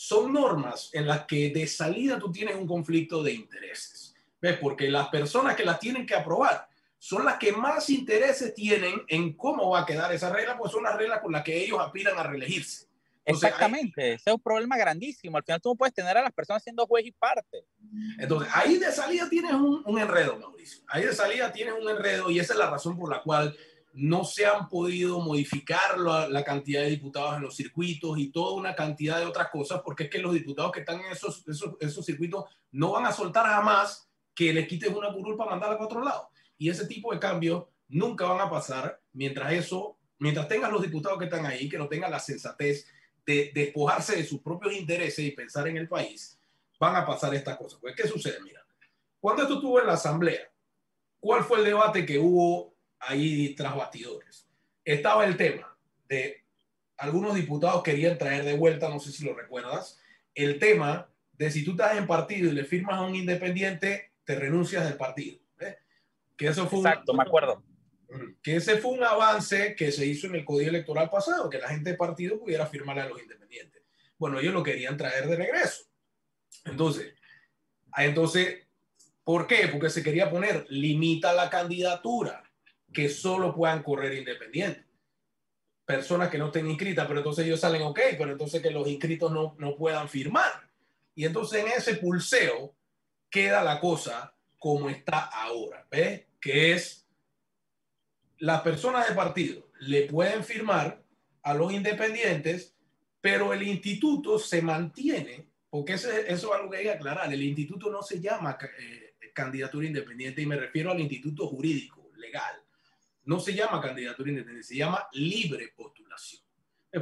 son 0.00 0.32
normas 0.32 0.88
en 0.94 1.06
las 1.06 1.26
que 1.26 1.50
de 1.50 1.66
salida 1.66 2.18
tú 2.18 2.32
tienes 2.32 2.56
un 2.56 2.66
conflicto 2.66 3.22
de 3.22 3.34
intereses. 3.34 4.14
¿Ves? 4.40 4.56
Porque 4.58 4.88
las 4.88 5.08
personas 5.08 5.54
que 5.54 5.62
las 5.62 5.78
tienen 5.78 6.06
que 6.06 6.14
aprobar 6.14 6.66
son 6.96 7.26
las 7.26 7.36
que 7.36 7.52
más 7.52 7.90
intereses 7.90 8.54
tienen 8.54 9.02
en 9.08 9.34
cómo 9.34 9.68
va 9.68 9.80
a 9.80 9.84
quedar 9.86 10.10
esa 10.14 10.32
regla, 10.32 10.56
pues 10.56 10.72
son 10.72 10.84
las 10.84 10.96
reglas 10.96 11.20
con 11.20 11.32
las 11.32 11.42
que 11.42 11.62
ellos 11.62 11.78
aspiran 11.78 12.18
a 12.18 12.22
reelegirse. 12.22 12.86
Exactamente, 13.26 14.14
ese 14.14 14.30
es 14.30 14.34
un 14.34 14.40
problema 14.40 14.78
grandísimo. 14.78 15.36
Al 15.36 15.44
final 15.44 15.60
tú 15.60 15.68
no 15.68 15.76
puedes 15.76 15.92
tener 15.92 16.16
a 16.16 16.22
las 16.22 16.32
personas 16.32 16.62
siendo 16.62 16.86
juez 16.86 17.04
y 17.04 17.12
parte. 17.12 17.66
Entonces, 18.18 18.50
ahí 18.54 18.78
de 18.78 18.90
salida 18.92 19.28
tienes 19.28 19.52
un, 19.52 19.82
un 19.84 19.98
enredo, 19.98 20.38
Mauricio. 20.38 20.82
Ahí 20.88 21.04
de 21.04 21.12
salida 21.12 21.52
tienes 21.52 21.74
un 21.78 21.86
enredo 21.90 22.30
y 22.30 22.38
esa 22.38 22.54
es 22.54 22.58
la 22.58 22.70
razón 22.70 22.98
por 22.98 23.10
la 23.10 23.22
cual 23.22 23.54
no 23.92 24.24
se 24.24 24.46
han 24.46 24.68
podido 24.68 25.20
modificar 25.20 25.98
la, 25.98 26.44
cantidad 26.44 26.82
de 26.82 26.90
diputados 26.90 27.36
en 27.36 27.42
los 27.42 27.56
circuitos 27.56 28.18
y 28.18 28.30
toda 28.30 28.54
una 28.54 28.74
cantidad 28.74 29.18
de 29.18 29.26
otras 29.26 29.50
cosas, 29.50 29.80
porque 29.84 30.04
es 30.04 30.10
que 30.10 30.18
los 30.18 30.32
diputados 30.32 30.72
que 30.72 30.80
están 30.80 31.00
en 31.00 31.12
esos, 31.12 31.44
esos, 31.80 32.06
circuitos 32.06 32.44
no 32.70 32.92
van 32.92 33.06
a 33.06 33.12
soltar 33.12 33.46
jamás 33.46 34.08
que 34.34 34.52
le 34.52 34.66
quites 34.66 34.90
una 34.90 35.12
curul 35.12 35.36
para 35.36 35.50
mandarla 35.50 35.76
a 35.76 35.84
otro 35.84 36.02
lado. 36.02 36.30
Y 36.56 36.68
ese 36.68 36.86
tipo 36.86 37.12
de 37.12 37.18
cambios 37.18 37.64
nunca 37.88 38.26
van 38.26 38.40
a 38.40 38.50
pasar 38.50 39.00
mientras 39.12 39.52
eso, 39.52 39.98
mientras 40.18 40.46
tengan 40.46 40.72
los 40.72 40.82
diputados 40.82 41.18
que 41.18 41.24
están 41.24 41.46
ahí, 41.46 41.68
que 41.68 41.78
no 41.78 41.88
tengan 41.88 42.10
la 42.10 42.20
sensatez 42.20 42.86
de 43.26 43.50
despojarse 43.54 44.16
de 44.16 44.24
sus 44.24 44.40
propios 44.40 44.74
intereses 44.74 45.24
y 45.24 45.32
pensar 45.32 45.66
en 45.68 45.76
el 45.76 45.88
país, 45.88 46.38
van 46.78 46.96
a 46.96 47.04
pasar 47.04 47.34
estas 47.34 47.56
cosas. 47.56 47.78
Pues, 47.80 47.94
¿qué 47.96 48.06
sucede? 48.06 48.38
Mira, 48.42 48.64
cuando 49.18 49.42
esto 49.42 49.54
estuvo 49.54 49.80
en 49.80 49.86
la 49.86 49.94
Asamblea, 49.94 50.50
¿cuál 51.18 51.44
fue 51.44 51.58
el 51.58 51.64
debate 51.64 52.06
que 52.06 52.18
hubo 52.18 52.69
ahí 53.00 53.54
tras 53.54 53.74
bastidores. 53.74 54.46
Estaba 54.84 55.24
el 55.24 55.36
tema 55.36 55.76
de 56.08 56.44
algunos 56.96 57.34
diputados 57.34 57.82
querían 57.82 58.18
traer 58.18 58.44
de 58.44 58.54
vuelta, 58.54 58.88
no 58.88 59.00
sé 59.00 59.10
si 59.10 59.24
lo 59.24 59.34
recuerdas, 59.34 60.00
el 60.34 60.58
tema 60.58 61.10
de 61.32 61.50
si 61.50 61.64
tú 61.64 61.72
estás 61.72 61.96
en 61.96 62.06
partido 62.06 62.50
y 62.50 62.52
le 62.54 62.64
firmas 62.64 62.96
a 62.96 63.02
un 63.02 63.14
independiente, 63.14 64.12
te 64.24 64.36
renuncias 64.38 64.84
del 64.84 64.96
partido. 64.96 65.38
Que 66.36 66.46
eso 66.46 66.66
fue 66.68 66.78
Exacto, 66.78 67.12
me 67.12 67.22
acuerdo. 67.22 67.62
Que 68.42 68.56
ese 68.56 68.78
fue 68.78 68.92
un 68.92 69.04
avance 69.04 69.74
que 69.76 69.92
se 69.92 70.06
hizo 70.06 70.26
en 70.26 70.36
el 70.36 70.44
código 70.44 70.70
electoral 70.70 71.10
pasado, 71.10 71.50
que 71.50 71.58
la 71.58 71.68
gente 71.68 71.90
de 71.90 71.96
partido 71.96 72.38
pudiera 72.38 72.66
firmarle 72.66 73.02
a 73.02 73.08
los 73.08 73.20
independientes. 73.20 73.82
Bueno, 74.18 74.38
ellos 74.38 74.54
lo 74.54 74.62
querían 74.62 74.96
traer 74.96 75.28
de 75.28 75.36
regreso. 75.36 75.84
Entonces, 76.64 77.14
entonces, 77.96 78.66
¿por 79.22 79.46
qué? 79.46 79.68
Porque 79.68 79.90
se 79.90 80.02
quería 80.02 80.30
poner, 80.30 80.66
limita 80.70 81.34
la 81.34 81.50
candidatura 81.50 82.49
que 82.92 83.08
solo 83.08 83.54
puedan 83.54 83.82
correr 83.82 84.14
independientes. 84.14 84.84
personas 85.84 86.28
que 86.28 86.38
no 86.38 86.46
estén 86.46 86.70
inscritas, 86.70 87.04
pero 87.08 87.18
entonces 87.18 87.44
ellos 87.44 87.58
salen, 87.58 87.82
ok, 87.82 87.98
pero 88.16 88.30
entonces 88.30 88.62
que 88.62 88.70
los 88.70 88.86
inscritos 88.86 89.32
no, 89.32 89.56
no 89.58 89.74
puedan 89.76 90.08
firmar. 90.08 90.70
Y 91.16 91.24
entonces 91.24 91.64
en 91.64 91.72
ese 91.72 91.96
pulseo 91.96 92.76
queda 93.28 93.64
la 93.64 93.80
cosa 93.80 94.32
como 94.56 94.88
está 94.88 95.18
ahora, 95.18 95.84
¿ves? 95.90 96.26
Que 96.40 96.72
es 96.72 97.08
las 98.38 98.60
personas 98.60 99.08
de 99.08 99.14
partido 99.14 99.70
le 99.80 100.02
pueden 100.02 100.44
firmar 100.44 101.02
a 101.42 101.54
los 101.54 101.72
independientes, 101.72 102.76
pero 103.20 103.52
el 103.52 103.62
instituto 103.62 104.38
se 104.38 104.62
mantiene, 104.62 105.46
porque 105.68 105.94
eso, 105.94 106.10
eso 106.10 106.54
es 106.54 106.60
algo 106.60 106.70
que 106.70 106.78
hay 106.78 106.84
que 106.84 106.90
aclarar, 106.92 107.32
el 107.32 107.42
instituto 107.42 107.90
no 107.90 108.02
se 108.02 108.20
llama 108.20 108.58
eh, 108.78 109.14
candidatura 109.32 109.86
independiente 109.86 110.42
y 110.42 110.46
me 110.46 110.56
refiero 110.56 110.90
al 110.90 111.00
instituto 111.00 111.46
jurídico, 111.48 112.10
legal. 112.16 112.62
No 113.30 113.38
se 113.38 113.54
llama 113.54 113.80
candidatura 113.80 114.28
independiente, 114.28 114.66
se 114.66 114.74
llama 114.74 115.06
libre 115.12 115.72
postulación. 115.76 116.42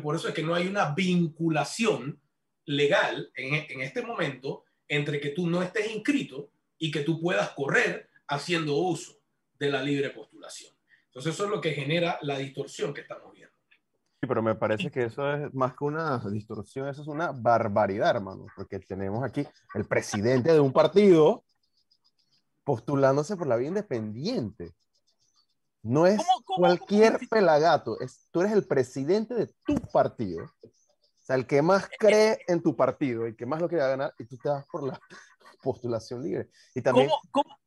Por 0.02 0.14
eso 0.14 0.28
es 0.28 0.34
que 0.34 0.42
no 0.42 0.54
hay 0.54 0.66
una 0.66 0.94
vinculación 0.94 2.20
legal 2.66 3.32
en, 3.34 3.54
en 3.66 3.80
este 3.80 4.02
momento 4.02 4.64
entre 4.86 5.20
que 5.20 5.30
tú 5.30 5.48
no 5.48 5.62
estés 5.62 5.90
inscrito 5.90 6.50
y 6.76 6.90
que 6.90 7.00
tú 7.00 7.18
puedas 7.18 7.48
correr 7.52 8.10
haciendo 8.26 8.76
uso 8.76 9.18
de 9.58 9.70
la 9.70 9.82
libre 9.82 10.10
postulación. 10.10 10.70
Entonces 11.06 11.32
eso 11.32 11.44
es 11.44 11.50
lo 11.50 11.62
que 11.62 11.72
genera 11.72 12.18
la 12.20 12.36
distorsión 12.36 12.92
que 12.92 13.00
estamos 13.00 13.32
viendo. 13.32 13.54
Sí, 14.20 14.26
pero 14.28 14.42
me 14.42 14.54
parece 14.54 14.90
que 14.90 15.04
eso 15.04 15.32
es 15.32 15.54
más 15.54 15.72
que 15.72 15.84
una 15.84 16.18
distorsión, 16.30 16.88
eso 16.88 17.00
es 17.00 17.08
una 17.08 17.32
barbaridad, 17.32 18.16
hermano, 18.16 18.44
porque 18.54 18.80
tenemos 18.80 19.24
aquí 19.24 19.46
el 19.72 19.86
presidente 19.86 20.52
de 20.52 20.60
un 20.60 20.74
partido 20.74 21.46
postulándose 22.64 23.34
por 23.34 23.46
la 23.46 23.56
vía 23.56 23.68
independiente. 23.68 24.74
No 25.82 26.06
es 26.06 26.20
cualquier 26.44 27.18
pelagato, 27.30 28.00
es, 28.00 28.28
tú 28.30 28.40
eres 28.40 28.52
el 28.52 28.66
presidente 28.66 29.34
de 29.34 29.46
tu 29.64 29.76
partido. 29.92 30.44
O 30.44 31.24
sea, 31.24 31.36
el 31.36 31.46
que 31.46 31.62
más 31.62 31.88
cree 31.98 32.38
en 32.48 32.62
tu 32.62 32.74
partido, 32.74 33.26
el 33.26 33.36
que 33.36 33.46
más 33.46 33.60
lo 33.60 33.68
quiere 33.68 33.86
ganar, 33.86 34.14
y 34.18 34.24
tú 34.24 34.36
te 34.38 34.48
vas 34.48 34.66
por 34.66 34.82
la 34.82 34.98
postulación 35.62 36.22
libre. 36.22 36.50
Y 36.74 36.82
también, 36.82 37.08
¿Cómo, 37.30 37.58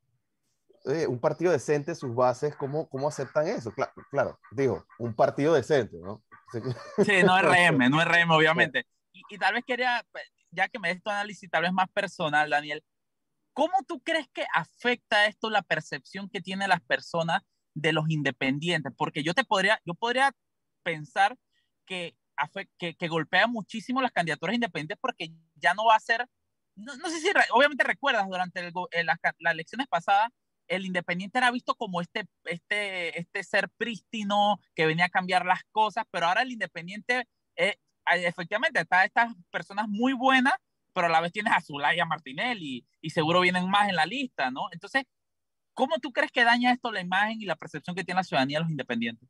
un 1.07 1.19
partido 1.19 1.51
decente, 1.51 1.95
sus 1.95 2.13
bases, 2.13 2.55
¿cómo, 2.55 2.89
cómo 2.89 3.07
aceptan 3.07 3.47
eso? 3.47 3.71
Claro, 3.71 3.93
claro, 4.09 4.39
digo, 4.51 4.85
un 4.99 5.13
partido 5.13 5.53
decente, 5.53 5.97
¿no? 5.97 6.23
Sí, 7.05 7.23
no 7.23 7.39
RM, 7.41 7.89
no 7.89 8.01
es 8.01 8.07
RM, 8.07 8.31
obviamente. 8.31 8.85
Y, 9.13 9.21
y, 9.29 9.37
tal 9.37 9.53
vez 9.53 9.63
quería, 9.65 10.05
ya 10.49 10.67
que 10.67 10.79
me 10.79 10.89
des 10.89 11.01
tu 11.01 11.09
análisis 11.09 11.49
tal 11.49 11.63
vez 11.63 11.71
más 11.71 11.89
personal, 11.89 12.49
Daniel, 12.49 12.83
¿cómo 13.53 13.73
tú 13.87 14.01
crees 14.01 14.27
que 14.33 14.45
afecta 14.53 15.27
esto 15.27 15.49
la 15.49 15.61
percepción 15.61 16.29
que 16.29 16.41
tienen 16.41 16.69
las 16.69 16.81
personas 16.81 17.41
de 17.73 17.93
los 17.93 18.09
independientes? 18.09 18.93
Porque 18.97 19.23
yo 19.23 19.33
te 19.33 19.43
podría, 19.43 19.81
yo 19.85 19.93
podría 19.93 20.31
pensar 20.83 21.37
que, 21.85 22.15
que, 22.77 22.95
que 22.95 23.07
golpea 23.07 23.47
muchísimo 23.47 24.01
las 24.01 24.11
candidaturas 24.11 24.55
independientes 24.55 24.97
porque 24.99 25.31
ya 25.55 25.73
no 25.73 25.85
va 25.85 25.95
a 25.95 25.99
ser 25.99 26.27
no, 26.75 26.95
no, 26.97 27.09
sé 27.09 27.19
si 27.19 27.29
obviamente 27.51 27.83
recuerdas 27.83 28.27
durante 28.27 28.59
el, 28.59 28.73
las, 29.05 29.17
las, 29.39 29.53
elecciones 29.53 29.87
pasadas, 29.87 30.29
el 30.67 30.85
independiente 30.85 31.37
era 31.37 31.51
visto 31.51 31.75
como 31.75 32.01
este, 32.01 32.25
este, 32.45 33.19
este 33.19 33.43
ser 33.43 33.69
prístino 33.77 34.59
que 34.75 34.85
venía 34.85 35.05
a 35.05 35.09
cambiar 35.09 35.45
las 35.45 35.63
cosas, 35.71 36.05
pero 36.11 36.27
ahora 36.27 36.43
el 36.43 36.51
independiente, 36.51 37.27
eh, 37.57 37.75
efectivamente, 38.05 38.79
está 38.79 39.03
estas 39.03 39.33
personas 39.49 39.87
muy 39.89 40.13
buenas, 40.13 40.53
pero 40.93 41.07
a 41.07 41.09
la 41.09 41.21
vez 41.21 41.31
tienes 41.31 41.53
a 41.53 41.61
Zulaya 41.61 42.05
Martinelli 42.05 42.85
y 43.01 43.09
seguro 43.09 43.41
vienen 43.41 43.69
más 43.69 43.89
en 43.89 43.95
la 43.95 44.05
lista, 44.05 44.51
¿no? 44.51 44.67
Entonces, 44.71 45.03
¿cómo 45.73 45.97
tú 45.99 46.11
crees 46.11 46.31
que 46.31 46.43
daña 46.43 46.71
esto 46.71 46.91
la 46.91 47.01
imagen 47.01 47.41
y 47.41 47.45
la 47.45 47.55
percepción 47.55 47.95
que 47.95 48.03
tiene 48.03 48.19
la 48.19 48.23
ciudadanía 48.23 48.59
de 48.59 48.63
los 48.63 48.71
independientes? 48.71 49.29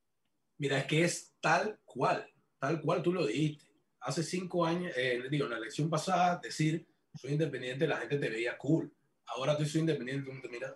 Mira, 0.58 0.78
es 0.78 0.86
que 0.86 1.04
es 1.04 1.34
tal 1.40 1.80
cual, 1.86 2.28
tal 2.60 2.82
cual 2.82 3.02
tú 3.02 3.14
lo 3.14 3.26
dijiste. 3.26 3.66
Hace 4.02 4.24
cinco 4.24 4.66
años, 4.66 4.92
eh, 4.96 5.24
digo, 5.30 5.46
en 5.46 5.52
la 5.52 5.58
elección 5.58 5.90
pasada, 5.90 6.40
decir 6.42 6.88
soy 7.16 7.34
independiente, 7.34 7.88
la 7.88 7.98
gente 7.98 8.18
te 8.18 8.30
veía 8.30 8.58
cool. 8.58 8.92
Ahora 9.28 9.58
tú 9.58 9.66
soy 9.66 9.82
independiente, 9.82 10.30
tú 10.30 10.42
te 10.42 10.50
miras, 10.50 10.74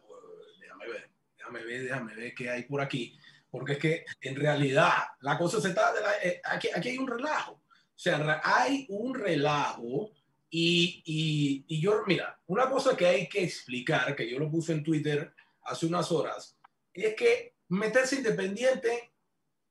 déjame 0.59 0.87
ver, 0.87 1.09
déjame 1.37 1.63
ver, 1.63 1.83
déjame 1.83 2.15
ver 2.15 2.33
qué 2.33 2.49
hay 2.49 2.63
por 2.63 2.81
aquí. 2.81 3.17
Porque 3.49 3.73
es 3.73 3.79
que 3.79 4.05
en 4.21 4.35
realidad 4.35 4.91
la 5.21 5.37
cosa 5.37 5.61
se 5.61 5.69
está, 5.69 5.93
de 5.93 6.01
la, 6.01 6.17
eh, 6.23 6.41
aquí, 6.43 6.69
aquí, 6.73 6.89
hay 6.89 6.97
un 6.97 7.07
relajo. 7.07 7.53
O 7.53 7.97
sea, 7.97 8.41
hay 8.43 8.85
un 8.89 9.15
relajo 9.15 10.11
y, 10.49 11.01
y, 11.05 11.65
y, 11.67 11.81
yo, 11.81 12.03
mira, 12.05 12.39
una 12.47 12.69
cosa 12.69 12.95
que 12.95 13.05
hay 13.05 13.29
que 13.29 13.43
explicar, 13.43 14.15
que 14.15 14.29
yo 14.29 14.39
lo 14.39 14.51
puse 14.51 14.73
en 14.73 14.83
Twitter 14.83 15.33
hace 15.65 15.85
unas 15.85 16.11
horas, 16.11 16.57
es 16.93 17.15
que 17.15 17.55
meterse 17.67 18.15
independiente 18.15 19.11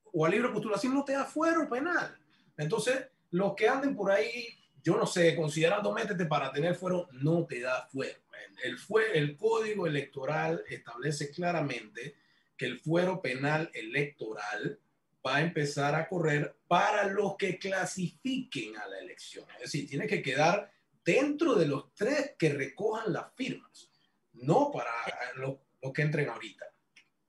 o 0.04 0.26
a 0.26 0.28
libre 0.28 0.50
postulación 0.50 0.94
no 0.94 1.04
te 1.04 1.12
da 1.12 1.24
fuero 1.24 1.68
penal. 1.68 2.16
Entonces, 2.56 3.06
los 3.30 3.54
que 3.54 3.68
anden 3.68 3.96
por 3.96 4.10
ahí 4.10 4.58
yo 4.84 4.98
no 4.98 5.06
sé, 5.06 5.34
considerando 5.34 5.92
métete 5.92 6.26
para 6.26 6.52
tener 6.52 6.74
fuero, 6.74 7.08
no 7.12 7.46
te 7.46 7.60
da 7.60 7.88
fuero. 7.90 8.20
El, 8.62 8.78
fue, 8.78 9.16
el 9.18 9.34
código 9.34 9.86
electoral 9.86 10.62
establece 10.68 11.30
claramente 11.30 12.16
que 12.54 12.66
el 12.66 12.78
fuero 12.78 13.22
penal 13.22 13.70
electoral 13.72 14.78
va 15.26 15.36
a 15.36 15.40
empezar 15.40 15.94
a 15.94 16.06
correr 16.06 16.58
para 16.68 17.06
los 17.06 17.36
que 17.38 17.58
clasifiquen 17.58 18.76
a 18.76 18.86
la 18.86 18.98
elección. 18.98 19.46
Es 19.54 19.72
decir, 19.72 19.88
tiene 19.88 20.06
que 20.06 20.20
quedar 20.20 20.70
dentro 21.02 21.54
de 21.54 21.66
los 21.66 21.94
tres 21.94 22.34
que 22.38 22.50
recojan 22.50 23.10
las 23.10 23.32
firmas, 23.34 23.90
no 24.34 24.70
para 24.70 24.92
los, 25.36 25.56
que 25.92 26.02
entren 26.02 26.28
ahorita. 26.28 26.66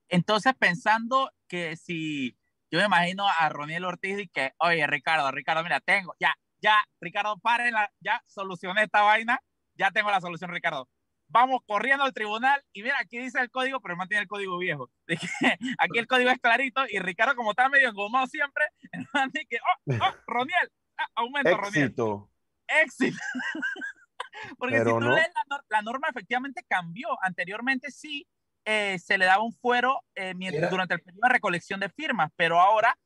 Entonces, 0.10 0.54
pensando 0.58 1.32
que 1.48 1.76
si 1.76 2.38
yo 2.72 2.80
me 2.80 2.86
imagino 2.86 3.26
a 3.28 3.50
Roniel 3.50 3.86
Ortiz 3.86 4.20
y 4.20 4.28
que, 4.28 4.54
oye, 4.58 4.86
Ricardo, 4.88 5.32
Ricardo, 5.32 5.64
mira, 5.64 5.80
tengo, 5.80 6.16
ya, 6.20 6.36
ya, 6.60 6.84
Ricardo, 7.00 7.40
la, 7.44 7.92
ya 8.00 8.22
solucioné 8.26 8.84
esta 8.84 9.02
vaina, 9.02 9.40
ya 9.76 9.92
tengo 9.92 10.12
la 10.12 10.22
solución, 10.22 10.52
Ricardo. 10.52 10.90
Vamos 11.28 11.62
corriendo 11.66 12.04
al 12.04 12.14
tribunal 12.14 12.64
y 12.72 12.84
mira, 12.84 12.98
aquí 13.00 13.18
dice 13.18 13.40
el 13.40 13.50
código, 13.50 13.80
pero 13.82 13.96
mantiene 13.96 14.22
el 14.22 14.28
código 14.28 14.58
viejo. 14.58 14.92
aquí 15.80 16.00
el 16.00 16.08
código 16.08 16.30
es 16.30 16.40
clarito 16.40 16.84
y 16.90 17.00
Ricardo, 17.00 17.36
como 17.36 17.52
está 17.52 17.68
medio 17.68 17.90
engomado 17.90 18.28
siempre, 18.28 18.66
que, 19.50 19.58
oh, 19.58 19.96
oh, 20.02 20.16
Roniel, 20.28 20.72
ah, 20.98 21.08
aumento, 21.16 21.50
Éxito. 21.50 22.06
Roniel. 22.06 22.84
Éxito. 22.84 23.18
Porque 24.58 24.78
pero 24.78 24.92
si 24.92 25.00
tú 25.00 25.00
no. 25.00 25.16
lees 25.16 25.30
la, 25.50 25.64
la, 25.70 25.82
norma, 25.82 26.08
efectivamente 26.10 26.64
cambió. 26.68 27.18
Anteriormente 27.22 27.90
sí 27.90 28.28
eh, 28.66 28.98
se 29.00 29.18
le 29.18 29.26
daba 29.26 29.44
un 29.44 29.54
fuero 29.54 30.02
eh, 30.16 30.34
mientras, 30.34 30.72
durante 30.72 30.96
el 30.96 31.02
periodo 31.02 31.28
de 31.28 31.34
recolección 31.34 31.80
de 31.80 31.90
firmas, 31.90 32.32
pero 32.36 32.60
ahora, 32.60 32.98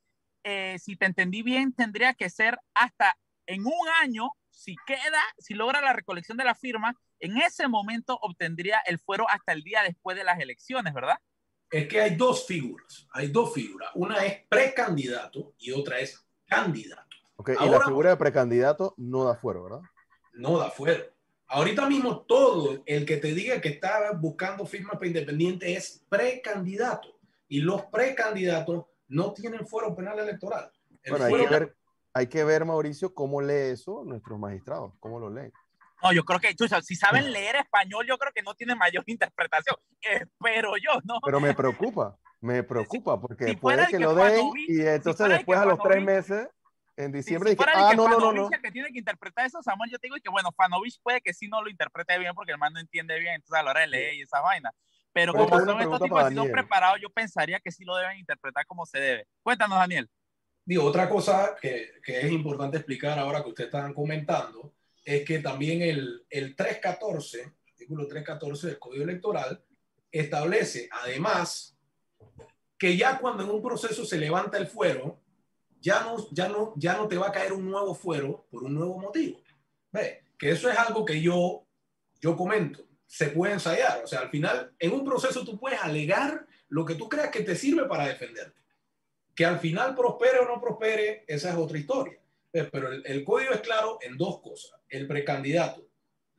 eh, 0.44 0.78
si 0.80 0.96
te 0.96 1.06
entendí 1.06 1.44
bien, 1.44 1.74
tendría 1.74 2.14
que 2.14 2.30
ser 2.30 2.58
hasta 2.74 3.18
en 3.46 3.66
un 3.66 3.88
año, 4.02 4.30
si 4.50 4.76
queda, 4.88 5.22
si 5.38 5.54
logra 5.54 5.82
la 5.82 5.94
recolección 5.94 6.38
de 6.38 6.46
la 6.46 6.56
firma, 6.56 6.96
en 7.20 7.38
ese 7.38 7.68
momento 7.68 8.18
obtendría 8.22 8.80
el 8.86 9.00
fuero 9.00 9.30
hasta 9.30 9.52
el 9.52 9.64
día 9.64 9.84
después 9.84 10.16
de 10.16 10.24
las 10.24 10.40
elecciones, 10.40 10.94
¿verdad? 10.94 11.18
Es 11.70 11.88
que 11.88 12.02
hay 12.02 12.16
dos 12.16 12.48
figuras, 12.48 13.08
hay 13.12 13.28
dos 13.28 13.54
figuras. 13.54 13.90
Una 13.96 14.26
es 14.26 14.46
precandidato 14.48 15.54
y 15.60 15.72
otra 15.72 16.00
es 16.00 16.26
candidato. 16.48 17.04
Okay, 17.36 17.56
Ahora, 17.60 17.70
y 17.70 17.80
la 17.80 17.86
figura 17.86 18.10
de 18.12 18.18
precandidato 18.18 18.94
no 18.98 19.26
da 19.26 19.36
fuero, 19.36 19.64
¿verdad? 19.64 19.82
No 20.34 20.58
da 20.58 20.70
fuero. 20.70 21.04
Ahorita 21.50 21.88
mismo 21.88 22.22
todo 22.22 22.84
el 22.86 23.06
que 23.06 23.18
te 23.18 23.34
diga 23.34 23.60
que 23.60 23.70
está 23.70 24.12
buscando 24.14 24.66
firmas 24.66 24.94
para 24.94 25.08
independiente 25.08 25.74
es 25.74 26.06
precandidato. 26.08 27.20
Y 27.48 27.62
los 27.62 27.84
precandidatos 27.86 28.86
no 29.08 29.34
tienen 29.34 29.68
fuero 29.68 29.96
penal 29.96 30.20
electoral. 30.20 30.72
El 31.04 31.12
bueno, 31.12 31.28
fuero 31.28 31.44
hay 31.44 31.50
que 31.50 31.60
ver 31.60 31.76
hay 32.14 32.28
que 32.28 32.44
ver, 32.44 32.66
Mauricio, 32.66 33.14
cómo 33.14 33.42
lee 33.42 33.72
eso 33.72 34.04
nuestros 34.06 34.40
magistrados, 34.40 34.94
cómo 35.00 35.20
lo 35.20 35.30
leen. 35.30 35.54
No, 36.02 36.14
yo 36.14 36.24
creo 36.24 36.40
que, 36.40 36.56
chucha, 36.56 36.82
si 36.82 36.96
saben 36.96 37.32
leer 37.32 37.58
español, 37.58 38.06
yo 38.08 38.18
creo 38.18 38.32
que 38.34 38.42
no 38.42 38.56
tiene 38.56 38.76
mayor 38.76 39.04
interpretación. 39.08 39.76
Espero 40.02 40.74
yo, 40.78 41.00
¿no? 41.04 41.20
Pero 41.24 41.40
me 41.40 41.54
preocupa, 41.54 42.18
me 42.42 42.64
preocupa, 42.64 43.20
porque 43.20 43.46
si 43.46 43.56
puede 43.56 43.86
que, 43.86 43.94
que, 43.94 44.00
lo 44.00 44.16
den 44.16 44.52
y 44.68 44.82
entonces 44.82 45.28
si 45.28 45.32
después 45.34 45.60
a 45.60 45.66
los 45.66 45.80
tres 45.80 46.04
meses, 46.04 46.48
en 47.00 47.14
diciembre, 47.14 47.52
si, 47.52 47.56
dije, 47.56 47.70
ah, 47.74 47.94
no, 47.96 48.10
no, 48.10 48.20
no, 48.20 48.34
no. 48.34 48.50
que 48.50 48.72
tiene 48.72 48.92
que 48.92 49.00
interpretar 49.00 49.46
eso, 49.46 49.64
Samuel, 49.64 49.90
yo 49.90 49.98
te 50.00 50.08
digo 50.08 50.18
que, 50.22 50.30
bueno, 50.30 50.52
Fanovich 50.52 51.00
puede 51.02 51.22
que 51.22 51.34
sí 51.34 51.48
no 51.48 51.64
lo 51.64 51.70
interprete 51.70 52.20
bien 52.20 52.36
porque 52.36 52.52
el 52.52 52.58
man 52.58 52.74
no 52.74 52.80
entiende 52.80 53.18
bien, 53.20 53.36
entonces 53.36 53.58
a 53.58 53.64
la 53.64 53.72
hora 53.72 53.82
de 53.82 53.88
leer 53.88 54.16
y 54.16 54.22
esa 54.22 54.42
vaina. 54.42 54.72
Pero, 55.14 55.32
Pero 55.32 55.48
como 55.48 55.66
son 55.66 55.82
estos 55.82 56.02
tipos 56.02 56.30
que 56.30 56.52
preparados, 56.52 57.00
yo 57.02 57.10
pensaría 57.10 57.60
que 57.62 57.72
sí 57.72 57.86
lo 57.86 57.96
deben 57.96 58.18
interpretar 58.18 58.66
como 58.66 58.86
se 58.86 59.00
debe. 59.00 59.28
Cuéntanos, 59.42 59.78
Daniel. 59.78 60.10
Digo, 60.66 60.84
otra 60.84 61.10
cosa 61.10 61.56
que, 61.60 61.94
que, 62.04 62.20
es 62.20 62.32
importante 62.32 62.78
explicar 62.78 63.18
ahora 63.18 63.42
que 63.42 63.50
ustedes 63.50 63.74
están 63.74 63.94
comentando 63.94 64.76
es 65.04 65.26
que 65.26 65.40
también 65.40 65.82
el, 65.82 66.26
el 66.30 66.56
314, 66.56 67.54
artículo 67.72 68.08
314 68.08 68.68
del 68.68 68.80
Código 68.80 69.04
Electoral, 69.04 69.64
establece 70.12 70.90
además 70.92 71.78
que 72.78 72.96
ya 72.98 73.18
cuando 73.18 73.44
en 73.44 73.50
un 73.50 73.62
proceso 73.62 74.06
se 74.06 74.18
levanta 74.18 74.58
el 74.58 74.68
fuero, 74.68 75.20
ya 75.82 76.02
no, 76.02 76.30
ya 76.32 76.50
no, 76.50 76.74
ya 76.76 76.98
no 76.98 77.08
te 77.08 77.18
va 77.18 77.28
a 77.28 77.32
caer 77.32 77.54
un 77.54 77.70
nuevo 77.70 77.96
fuero 77.96 78.48
por 78.50 78.64
un 78.64 78.74
nuevo 78.74 78.98
motivo. 79.00 79.42
¿Ve? 79.92 80.24
Que 80.38 80.52
eso 80.52 80.70
es 80.70 80.78
algo 80.78 81.06
que 81.06 81.22
yo, 81.22 81.66
yo 82.22 82.36
comento. 82.36 82.86
Se 83.06 83.28
puede 83.30 83.54
ensayar. 83.54 84.04
O 84.04 84.08
sea, 84.08 84.20
al 84.20 84.30
final, 84.30 84.74
en 84.78 84.92
un 84.92 85.04
proceso 85.04 85.44
tú 85.44 85.60
puedes 85.60 85.82
alegar 85.82 86.46
lo 86.68 86.86
que 86.86 86.96
tú 86.96 87.10
creas 87.10 87.30
que 87.30 87.42
te 87.42 87.56
sirve 87.56 87.86
para 87.86 88.08
defenderte 88.08 88.60
Que 89.34 89.46
al 89.46 89.60
final 89.60 89.96
prospere 89.96 90.40
o 90.40 90.46
no 90.46 90.62
prospere, 90.62 91.26
esa 91.28 91.50
es 91.50 91.56
otra 91.56 91.78
historia. 91.78 92.20
Pero 92.52 92.92
el, 92.92 93.24
código 93.24 93.54
es 93.54 93.62
claro 93.62 94.00
en 94.02 94.18
dos 94.18 94.42
cosas. 94.42 94.80
El 94.88 95.08
precandidato 95.08 95.88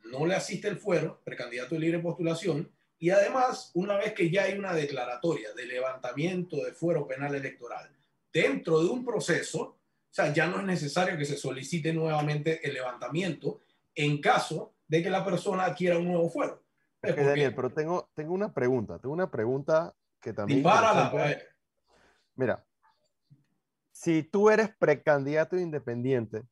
no 0.05 0.26
le 0.26 0.34
asiste 0.34 0.68
el 0.68 0.76
fuero, 0.76 1.20
precandidato 1.24 1.74
de 1.74 1.80
libre 1.80 2.01
postulación, 2.01 2.72
y 2.99 3.11
además, 3.11 3.70
una 3.74 3.97
vez 3.97 4.12
que 4.12 4.28
ya 4.28 4.45
hay 4.45 4.59
una 4.59 4.74
declaratoria 4.74 5.53
de 5.55 5.66
levantamiento 5.66 6.57
de 6.64 6.72
fuero 6.72 7.07
penal 7.07 7.34
electoral 7.34 7.91
dentro 8.32 8.80
de 8.80 8.88
un 8.88 9.04
proceso, 9.04 9.60
o 9.62 10.12
sea, 10.12 10.32
ya 10.32 10.46
no 10.46 10.58
es 10.58 10.64
necesario 10.64 11.16
que 11.16 11.24
se 11.24 11.36
solicite 11.36 11.92
nuevamente 11.92 12.66
el 12.66 12.74
levantamiento 12.74 13.62
en 13.94 14.20
caso 14.20 14.74
de 14.88 15.02
que 15.02 15.10
la 15.10 15.24
persona 15.24 15.64
adquiera 15.64 15.98
un 15.98 16.08
nuevo 16.08 16.28
fuero. 16.30 16.62
Daniel, 17.02 17.54
pero 17.54 17.72
tengo, 17.72 18.10
tengo 18.14 18.34
una 18.34 18.52
pregunta, 18.52 18.98
tengo 18.98 19.14
una 19.14 19.30
pregunta 19.30 19.94
que 20.20 20.32
también... 20.32 20.64
Mira, 22.34 22.64
si 23.90 24.22
tú 24.22 24.50
eres 24.50 24.74
precandidato 24.76 25.56
independiente, 25.56 26.42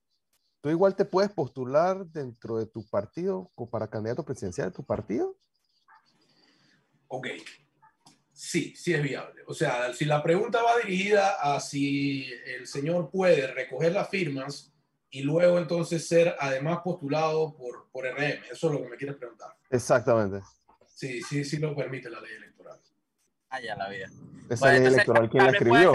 ¿tú 0.60 0.70
igual 0.70 0.94
te 0.96 1.04
puedes 1.04 1.30
postular 1.30 2.06
dentro 2.06 2.58
de 2.58 2.66
tu 2.66 2.86
partido 2.88 3.50
o 3.54 3.68
para 3.68 3.88
candidato 3.88 4.24
presidencial 4.24 4.70
de 4.70 4.76
tu 4.76 4.84
partido? 4.84 5.36
Ok, 7.08 7.28
sí, 8.38 8.72
sí 8.76 8.94
es 8.94 9.02
viable. 9.02 9.42
O 9.46 9.54
sea, 9.54 9.92
si 9.92 10.04
la 10.04 10.22
pregunta 10.22 10.62
va 10.62 10.78
dirigida 10.78 11.34
a 11.40 11.58
si 11.58 12.30
el 12.46 12.68
señor 12.68 13.10
puede 13.10 13.48
recoger 13.48 13.92
las 13.92 14.08
firmas 14.08 14.72
y 15.10 15.22
luego 15.22 15.58
entonces 15.58 16.06
ser 16.06 16.36
además 16.38 16.78
postulado 16.84 17.56
por, 17.56 17.90
por 17.90 18.04
RM, 18.06 18.44
eso 18.50 18.68
es 18.68 18.72
lo 18.72 18.82
que 18.82 18.88
me 18.90 18.96
quieres 18.96 19.16
preguntar. 19.16 19.56
Exactamente. 19.68 20.40
Sí, 20.86 21.20
sí, 21.22 21.44
sí 21.44 21.56
lo 21.56 21.74
permite 21.74 22.08
la 22.08 22.20
ley 22.20 22.36
electoral. 22.36 22.78
Ah, 23.50 23.60
ya 23.60 23.74
la 23.74 23.88
vida. 23.88 24.08
Esa 24.48 24.72
ley 24.72 24.86
electoral, 24.86 25.28
¿quién 25.28 25.44
la 25.44 25.50
escribió? 25.50 25.92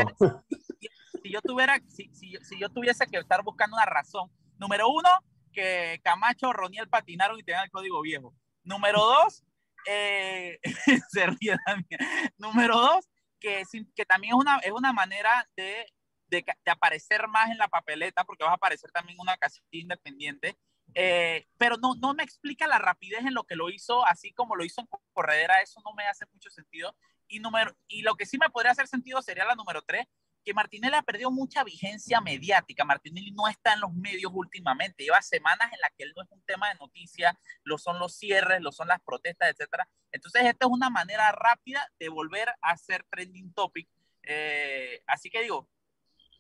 si 1.24 1.32
yo 1.32 1.42
tuviera, 1.42 1.82
si, 1.88 2.10
si, 2.14 2.36
si, 2.42 2.60
yo 2.60 2.68
tuviese 2.70 3.08
que 3.08 3.20
estar 3.20 3.42
buscando 3.44 3.78
una 3.78 3.86
razón, 3.86 4.30
número 4.60 4.90
uno, 4.90 5.10
que 5.54 6.02
Camacho, 6.04 6.52
Roniel 6.52 6.90
patinaron 6.90 7.40
y 7.40 7.44
tenían 7.44 7.64
el 7.64 7.72
código 7.72 8.02
viejo. 8.02 8.34
Número 8.64 9.00
dos, 9.00 9.44
eh, 9.88 10.60
se 11.10 11.26
ríe 11.28 11.56
también. 11.66 12.00
Número 12.38 12.76
dos, 12.78 13.10
que, 13.40 13.64
que 13.96 14.06
también 14.06 14.34
es 14.34 14.40
una, 14.40 14.58
es 14.60 14.72
una 14.72 14.94
manera 14.94 15.48
de, 15.56 15.86
de, 16.28 16.46
de, 16.66 16.72
aparecer 16.72 17.28
más 17.28 17.50
en 17.52 17.58
la 17.58 17.68
papeleta, 17.68 18.24
porque 18.24 18.44
vas 18.44 18.52
a 18.52 18.56
aparecer 18.56 18.92
también 18.92 19.20
una 19.20 19.38
casilla 19.38 19.68
independiente. 19.72 20.58
Eh, 20.96 21.48
pero 21.58 21.78
no, 21.78 21.96
no 21.96 22.14
me 22.14 22.24
explica 22.24 22.68
la 22.68 22.78
rapidez 22.78 23.22
en 23.22 23.34
lo 23.34 23.44
que 23.44 23.56
lo 23.56 23.70
hizo, 23.70 24.06
así 24.06 24.32
como 24.34 24.56
lo 24.56 24.64
hizo 24.64 24.82
en 24.82 24.88
Corredera, 25.14 25.62
eso 25.62 25.82
no 25.84 25.94
me 25.94 26.08
hace 26.08 26.26
mucho 26.32 26.50
sentido. 26.50 26.96
Y, 27.28 27.40
número, 27.40 27.76
y 27.88 28.02
lo 28.04 28.16
que 28.16 28.26
sí 28.26 28.38
me 28.38 28.50
podría 28.50 28.72
hacer 28.72 28.88
sentido 28.88 29.22
sería 29.22 29.46
la 29.46 29.56
número 29.56 29.82
tres, 29.82 30.06
que 30.44 30.54
Martinelli 30.54 30.96
ha 30.96 31.02
perdido 31.02 31.32
mucha 31.32 31.64
vigencia 31.64 32.22
mediática. 32.22 32.86
Martinelli 32.86 33.32
no 33.32 33.48
está 33.48 33.74
en 33.74 33.82
los 33.82 33.94
medios 33.94 34.32
últimamente. 34.34 35.04
Lleva 35.04 35.22
semanas 35.22 35.72
en 35.74 35.80
las 35.82 35.92
que 35.98 36.04
él 36.04 36.14
no 36.16 36.24
es 36.24 36.32
un 36.32 36.42
tema 36.44 36.70
de 36.70 36.76
noticia, 36.76 37.40
lo 37.64 37.78
son 37.78 38.00
los 38.00 38.16
cierres, 38.16 38.62
lo 38.62 38.72
son 38.72 38.88
las 38.88 39.02
protestas, 39.02 39.50
etcétera. 39.50 39.88
Entonces, 40.12 40.44
esta 40.46 40.66
es 40.66 40.72
una 40.72 40.90
manera 40.90 41.32
rápida 41.32 41.90
de 42.00 42.10
volver 42.10 42.50
a 42.62 42.78
ser 42.78 43.06
trending 43.10 43.54
topic. 43.54 43.90
Eh, 44.24 45.02
así 45.08 45.30
que 45.30 45.42
digo, 45.42 45.70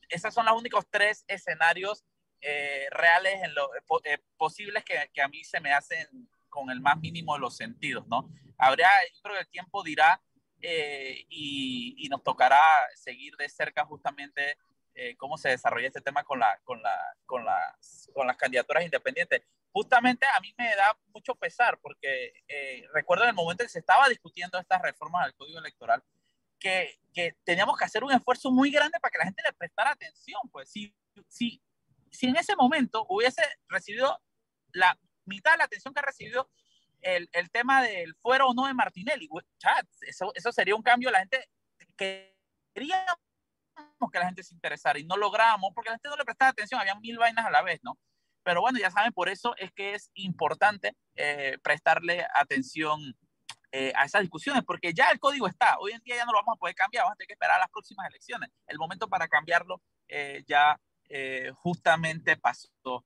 esos 0.10 0.34
son 0.34 0.46
los 0.46 0.58
únicos 0.58 0.86
tres 0.90 1.26
escenarios 1.28 2.04
eh, 2.42 2.88
reales 2.92 3.42
en 3.44 3.56
lo, 3.56 3.70
eh, 3.76 4.20
posibles 4.38 4.84
que, 4.84 5.10
que, 5.14 5.22
a 5.22 5.28
mí 5.28 5.44
se 5.44 5.60
me 5.60 5.72
hacen 5.72 6.08
con 6.50 6.70
el 6.70 6.82
más 6.82 7.00
mínimo 7.00 7.34
de 7.34 7.40
los 7.40 7.56
sentidos, 7.56 8.06
¿no? 8.08 8.30
Habría, 8.58 8.90
yo 9.14 9.22
creo 9.22 9.36
que 9.36 9.42
el 9.42 9.48
tiempo 9.48 9.82
dirá 9.82 10.22
eh, 10.66 11.26
y, 11.30 12.08
nos 12.10 12.24
tocará 12.24 12.58
seguir 12.96 13.36
de 13.36 13.50
cerca 13.50 13.86
justamente 13.86 14.58
eh, 14.96 15.16
cómo 15.18 15.38
se 15.38 15.50
desarrolla 15.50 15.88
este 15.88 16.00
tema 16.00 16.24
con, 16.24 16.40
la, 16.40 16.58
con, 16.64 16.82
la, 16.82 17.18
con, 17.26 17.44
las, 17.44 18.10
con 18.14 18.28
las 18.28 18.38
candidaturas 18.38 18.86
independientes. 18.86 19.42
Justamente 19.74 20.26
a 20.26 20.40
mí 20.40 20.54
me 20.58 20.74
da 20.76 20.98
mucho 21.14 21.36
pesar 21.36 21.80
porque 21.82 22.32
eh, 22.48 22.88
recuerdo 22.94 23.24
en 23.24 23.32
el 23.32 23.36
momento 23.36 23.64
en 23.64 23.68
que 23.68 23.74
se 23.74 23.80
estaba 23.80 24.08
discutiendo 24.08 24.58
estas 24.58 24.82
reformas 24.82 25.26
del 25.26 25.36
Código 25.36 25.60
Electoral 25.60 26.02
que, 26.60 26.98
que, 27.14 27.36
teníamos 27.44 27.78
que 27.78 27.84
hacer 27.84 28.04
un 28.04 28.14
esfuerzo 28.14 28.50
muy 28.50 28.72
grande 28.72 29.00
para 29.02 29.12
que 29.12 29.18
la 29.18 29.26
gente 29.26 29.44
le 29.46 29.52
prestara 29.54 29.92
atención. 29.92 30.40
Pues 30.50 30.70
si, 30.70 30.96
si, 31.28 31.62
si 32.10 32.28
en 32.28 32.38
ese 32.38 32.56
momento 32.56 33.06
hubiese 33.10 33.44
recibido 33.68 34.18
la 34.72 34.98
mitad 35.26 35.52
de 35.52 35.58
la 35.58 35.66
atención 35.66 35.94
que 35.94 36.00
ha 36.00 36.04
recibido 36.04 36.50
el, 37.04 37.30
el, 37.32 37.50
tema 37.52 37.84
del 37.84 38.16
fuero 38.16 38.48
o 38.48 38.54
no 38.54 38.66
de 38.66 38.74
Martinelli. 38.74 39.30
Chat, 39.58 39.86
eso, 40.02 40.32
eso 40.36 40.52
sería 40.52 40.76
un 40.76 40.82
cambio. 40.82 41.12
La 41.12 41.20
gente 41.20 41.48
queríamos 41.96 43.18
que 44.12 44.20
la 44.20 44.26
gente 44.26 44.44
se 44.44 44.54
interesara 44.54 45.00
y 45.00 45.06
no 45.06 45.18
logramos 45.18 45.72
porque 45.74 45.90
la 45.90 45.96
gente 45.96 46.10
no 46.10 46.18
le 46.18 46.26
prestaba 46.26 46.50
atención, 46.50 46.80
había 46.80 46.96
mil 46.96 47.18
vainas 47.18 47.46
a 47.46 47.52
la 47.52 47.62
vez, 47.62 47.80
¿no? 47.84 47.98
Pero 48.44 48.62
bueno, 48.62 48.78
ya 48.80 48.92
saben, 48.92 49.14
por 49.14 49.30
eso 49.30 49.56
es 49.58 49.72
que 49.72 49.94
es 49.94 50.12
importante 50.16 50.96
eh, 51.16 51.58
prestarle 51.64 52.26
atención 52.36 53.00
eh, 53.72 53.94
a 53.96 54.06
esas 54.06 54.22
discusiones, 54.22 54.64
porque 54.66 54.94
ya 54.94 55.10
el 55.10 55.20
código 55.20 55.48
está. 55.48 55.78
Hoy 55.80 55.94
en 55.94 56.02
día 56.04 56.18
ya 56.18 56.26
no 56.26 56.34
lo 56.34 56.40
vamos 56.40 56.58
a 56.58 56.60
poder 56.60 56.76
cambiar, 56.76 57.04
vamos 57.04 57.14
a 57.14 57.18
tener 57.18 57.28
que 57.28 57.34
esperar 57.34 57.56
a 57.56 57.60
las 57.60 57.70
próximas 57.70 58.08
elecciones. 58.10 58.50
El 58.68 58.78
momento 58.78 59.08
para 59.08 59.28
cambiarlo 59.28 59.82
eh, 60.08 60.44
ya 60.46 60.80
justamente 61.56 62.38
pasó. 62.38 63.06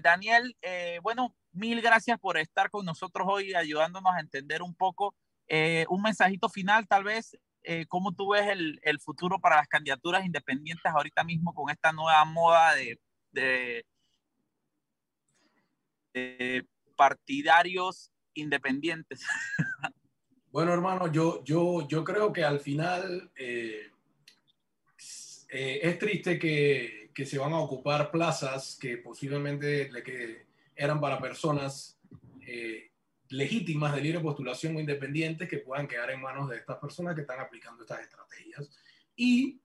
Daniel, 0.00 0.56
bueno, 1.02 1.34
Mil 1.56 1.80
gracias 1.80 2.18
por 2.18 2.36
estar 2.38 2.70
con 2.70 2.84
nosotros 2.84 3.26
hoy, 3.28 3.54
ayudándonos 3.54 4.12
a 4.14 4.20
entender 4.20 4.62
un 4.62 4.74
poco. 4.74 5.14
Eh, 5.48 5.86
un 5.88 6.02
mensajito 6.02 6.48
final, 6.48 6.86
tal 6.86 7.04
vez, 7.04 7.36
eh, 7.62 7.86
cómo 7.88 8.14
tú 8.14 8.30
ves 8.30 8.46
el, 8.48 9.00
futuro 9.00 9.40
para 9.40 9.56
las 9.56 9.68
candidaturas 9.68 10.24
independientes 10.24 10.92
ahorita 10.92 11.24
mismo 11.24 11.54
con 11.54 11.70
esta 11.70 11.92
nueva 11.92 12.24
moda 12.24 12.74
de 12.74 13.84
partidarios 16.96 18.12
independientes. 18.34 19.24
Bueno, 20.56 20.72
hermano, 20.72 21.12
yo, 21.12 21.44
yo, 21.44 21.86
yo 21.86 22.02
creo 22.02 22.32
que 22.32 22.42
al 22.42 22.60
final 22.60 23.30
eh, 23.36 23.90
es 25.48 25.98
triste 25.98 26.38
que, 26.38 27.10
que, 27.14 27.26
se 27.26 27.36
van 27.36 27.52
a 27.52 27.58
ocupar 27.58 28.10
plazas 28.10 28.78
que 28.80 28.96
posiblemente 28.96 29.92
le 29.92 30.02
que 30.02 30.45
eran 30.76 31.00
para 31.00 31.18
personas 31.18 31.98
eh, 32.46 32.90
legítimas 33.30 33.94
de 33.94 34.00
libre 34.02 34.20
postulación 34.20 34.76
o 34.76 34.80
independientes 34.80 35.48
que 35.48 35.58
puedan 35.58 35.88
quedar 35.88 36.10
en 36.10 36.20
manos 36.20 36.48
de 36.48 36.56
estas 36.56 36.78
personas 36.78 37.14
que 37.14 37.22
están 37.22 37.40
aplicando 37.40 37.82
estas 37.82 38.00
estrategias. 38.00 38.70
Y 39.16 39.58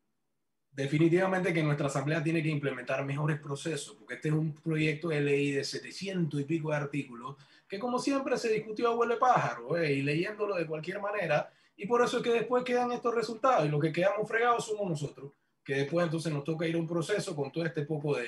definitivamente 0.71 1.53
que 1.53 1.61
nuestra 1.61 1.87
asamblea 1.87 2.23
tiene 2.23 2.41
que 2.41 2.49
implementar 2.49 3.05
mejores 3.05 3.39
procesos, 3.39 3.95
porque 3.97 4.15
este 4.15 4.29
es 4.29 4.33
un 4.33 4.55
proyecto 4.55 5.09
de 5.09 5.21
ley 5.21 5.51
de 5.51 5.63
700 5.63 6.39
y 6.39 6.43
pico 6.45 6.69
de 6.69 6.77
artículos 6.77 7.35
que 7.71 7.79
como 7.79 7.99
siempre 7.99 8.37
se 8.37 8.51
discutió 8.51 8.89
a 8.89 8.95
huele 8.95 9.15
pájaro 9.15 9.77
eh, 9.77 9.93
y 9.93 10.01
leyéndolo 10.01 10.55
de 10.55 10.67
cualquier 10.67 10.99
manera, 10.99 11.49
y 11.77 11.87
por 11.87 12.03
eso 12.03 12.17
es 12.17 12.23
que 12.23 12.31
después 12.31 12.65
quedan 12.65 12.91
estos 12.91 13.15
resultados 13.15 13.65
y 13.65 13.69
lo 13.69 13.79
que 13.79 13.93
quedamos 13.93 14.27
fregados 14.27 14.65
somos 14.65 14.89
nosotros, 14.89 15.31
que 15.63 15.75
después 15.75 16.03
entonces 16.03 16.33
nos 16.33 16.43
toca 16.43 16.67
ir 16.67 16.75
a 16.75 16.79
un 16.79 16.85
proceso 16.85 17.33
con 17.33 17.49
todo 17.49 17.65
este 17.65 17.83
poco 17.83 18.17
de, 18.17 18.27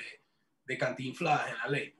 de 0.65 0.77
cantinfladas 0.77 1.49
en 1.49 1.57
la 1.57 1.67
ley. 1.67 1.93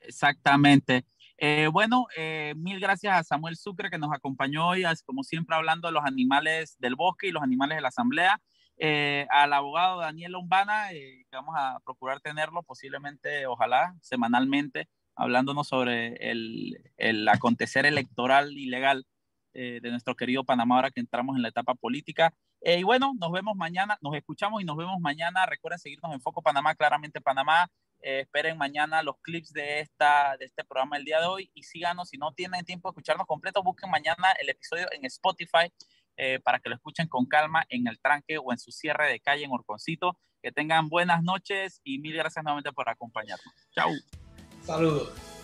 Exactamente. 0.00 1.04
Eh, 1.42 1.68
bueno, 1.72 2.06
eh, 2.18 2.52
mil 2.58 2.78
gracias 2.80 3.16
a 3.16 3.24
Samuel 3.24 3.56
Sucre 3.56 3.88
que 3.88 3.96
nos 3.96 4.12
acompañó 4.12 4.68
hoy, 4.68 4.84
como 5.06 5.22
siempre, 5.22 5.56
hablando 5.56 5.88
de 5.88 5.92
los 5.92 6.04
animales 6.04 6.76
del 6.78 6.96
bosque 6.96 7.28
y 7.28 7.32
los 7.32 7.42
animales 7.42 7.76
de 7.76 7.82
la 7.82 7.88
asamblea. 7.88 8.40
Eh, 8.76 9.26
al 9.30 9.54
abogado 9.54 10.00
Daniel 10.00 10.32
Lombana, 10.32 10.90
que 10.90 11.24
vamos 11.32 11.54
a 11.56 11.80
procurar 11.82 12.20
tenerlo 12.20 12.62
posiblemente, 12.62 13.46
ojalá, 13.46 13.94
semanalmente, 14.02 14.88
hablándonos 15.16 15.68
sobre 15.68 16.30
el, 16.30 16.78
el 16.98 17.26
acontecer 17.26 17.86
electoral 17.86 18.52
ilegal 18.52 19.06
de 19.52 19.90
nuestro 19.90 20.14
querido 20.14 20.44
Panamá 20.44 20.76
ahora 20.76 20.90
que 20.92 21.00
entramos 21.00 21.34
en 21.36 21.42
la 21.42 21.48
etapa 21.48 21.74
política. 21.74 22.32
y 22.62 22.84
bueno, 22.84 23.14
nos 23.18 23.32
vemos 23.32 23.56
mañana, 23.56 23.98
nos 24.00 24.14
escuchamos 24.14 24.62
y 24.62 24.64
nos 24.64 24.76
vemos 24.76 25.00
mañana. 25.00 25.44
Recuerden 25.46 25.78
seguirnos 25.78 26.12
en 26.12 26.20
Foco 26.20 26.40
Panamá, 26.42 26.74
claramente 26.74 27.20
Panamá. 27.20 27.68
Eh, 28.02 28.20
esperen 28.20 28.56
mañana 28.56 29.02
los 29.02 29.16
clips 29.20 29.52
de, 29.52 29.80
esta, 29.80 30.36
de 30.38 30.46
este 30.46 30.64
programa 30.64 30.96
el 30.96 31.04
día 31.04 31.20
de 31.20 31.26
hoy 31.26 31.50
y 31.54 31.62
síganos. 31.62 32.08
Si 32.08 32.16
no 32.16 32.32
tienen 32.32 32.64
tiempo 32.64 32.88
de 32.88 32.92
escucharnos 32.92 33.26
completo, 33.26 33.62
busquen 33.62 33.90
mañana 33.90 34.32
el 34.40 34.48
episodio 34.48 34.86
en 34.92 35.04
Spotify 35.04 35.72
eh, 36.16 36.40
para 36.42 36.60
que 36.60 36.68
lo 36.68 36.74
escuchen 36.74 37.08
con 37.08 37.26
calma 37.26 37.64
en 37.68 37.86
el 37.86 38.00
tranque 38.00 38.38
o 38.38 38.52
en 38.52 38.58
su 38.58 38.72
cierre 38.72 39.08
de 39.08 39.20
calle 39.20 39.44
en 39.44 39.52
Orconcito. 39.52 40.18
Que 40.42 40.52
tengan 40.52 40.88
buenas 40.88 41.22
noches 41.22 41.80
y 41.84 41.98
mil 41.98 42.16
gracias 42.16 42.42
nuevamente 42.42 42.72
por 42.72 42.88
acompañarnos. 42.88 43.54
Chao. 43.74 43.90
Saludos. 44.62 45.39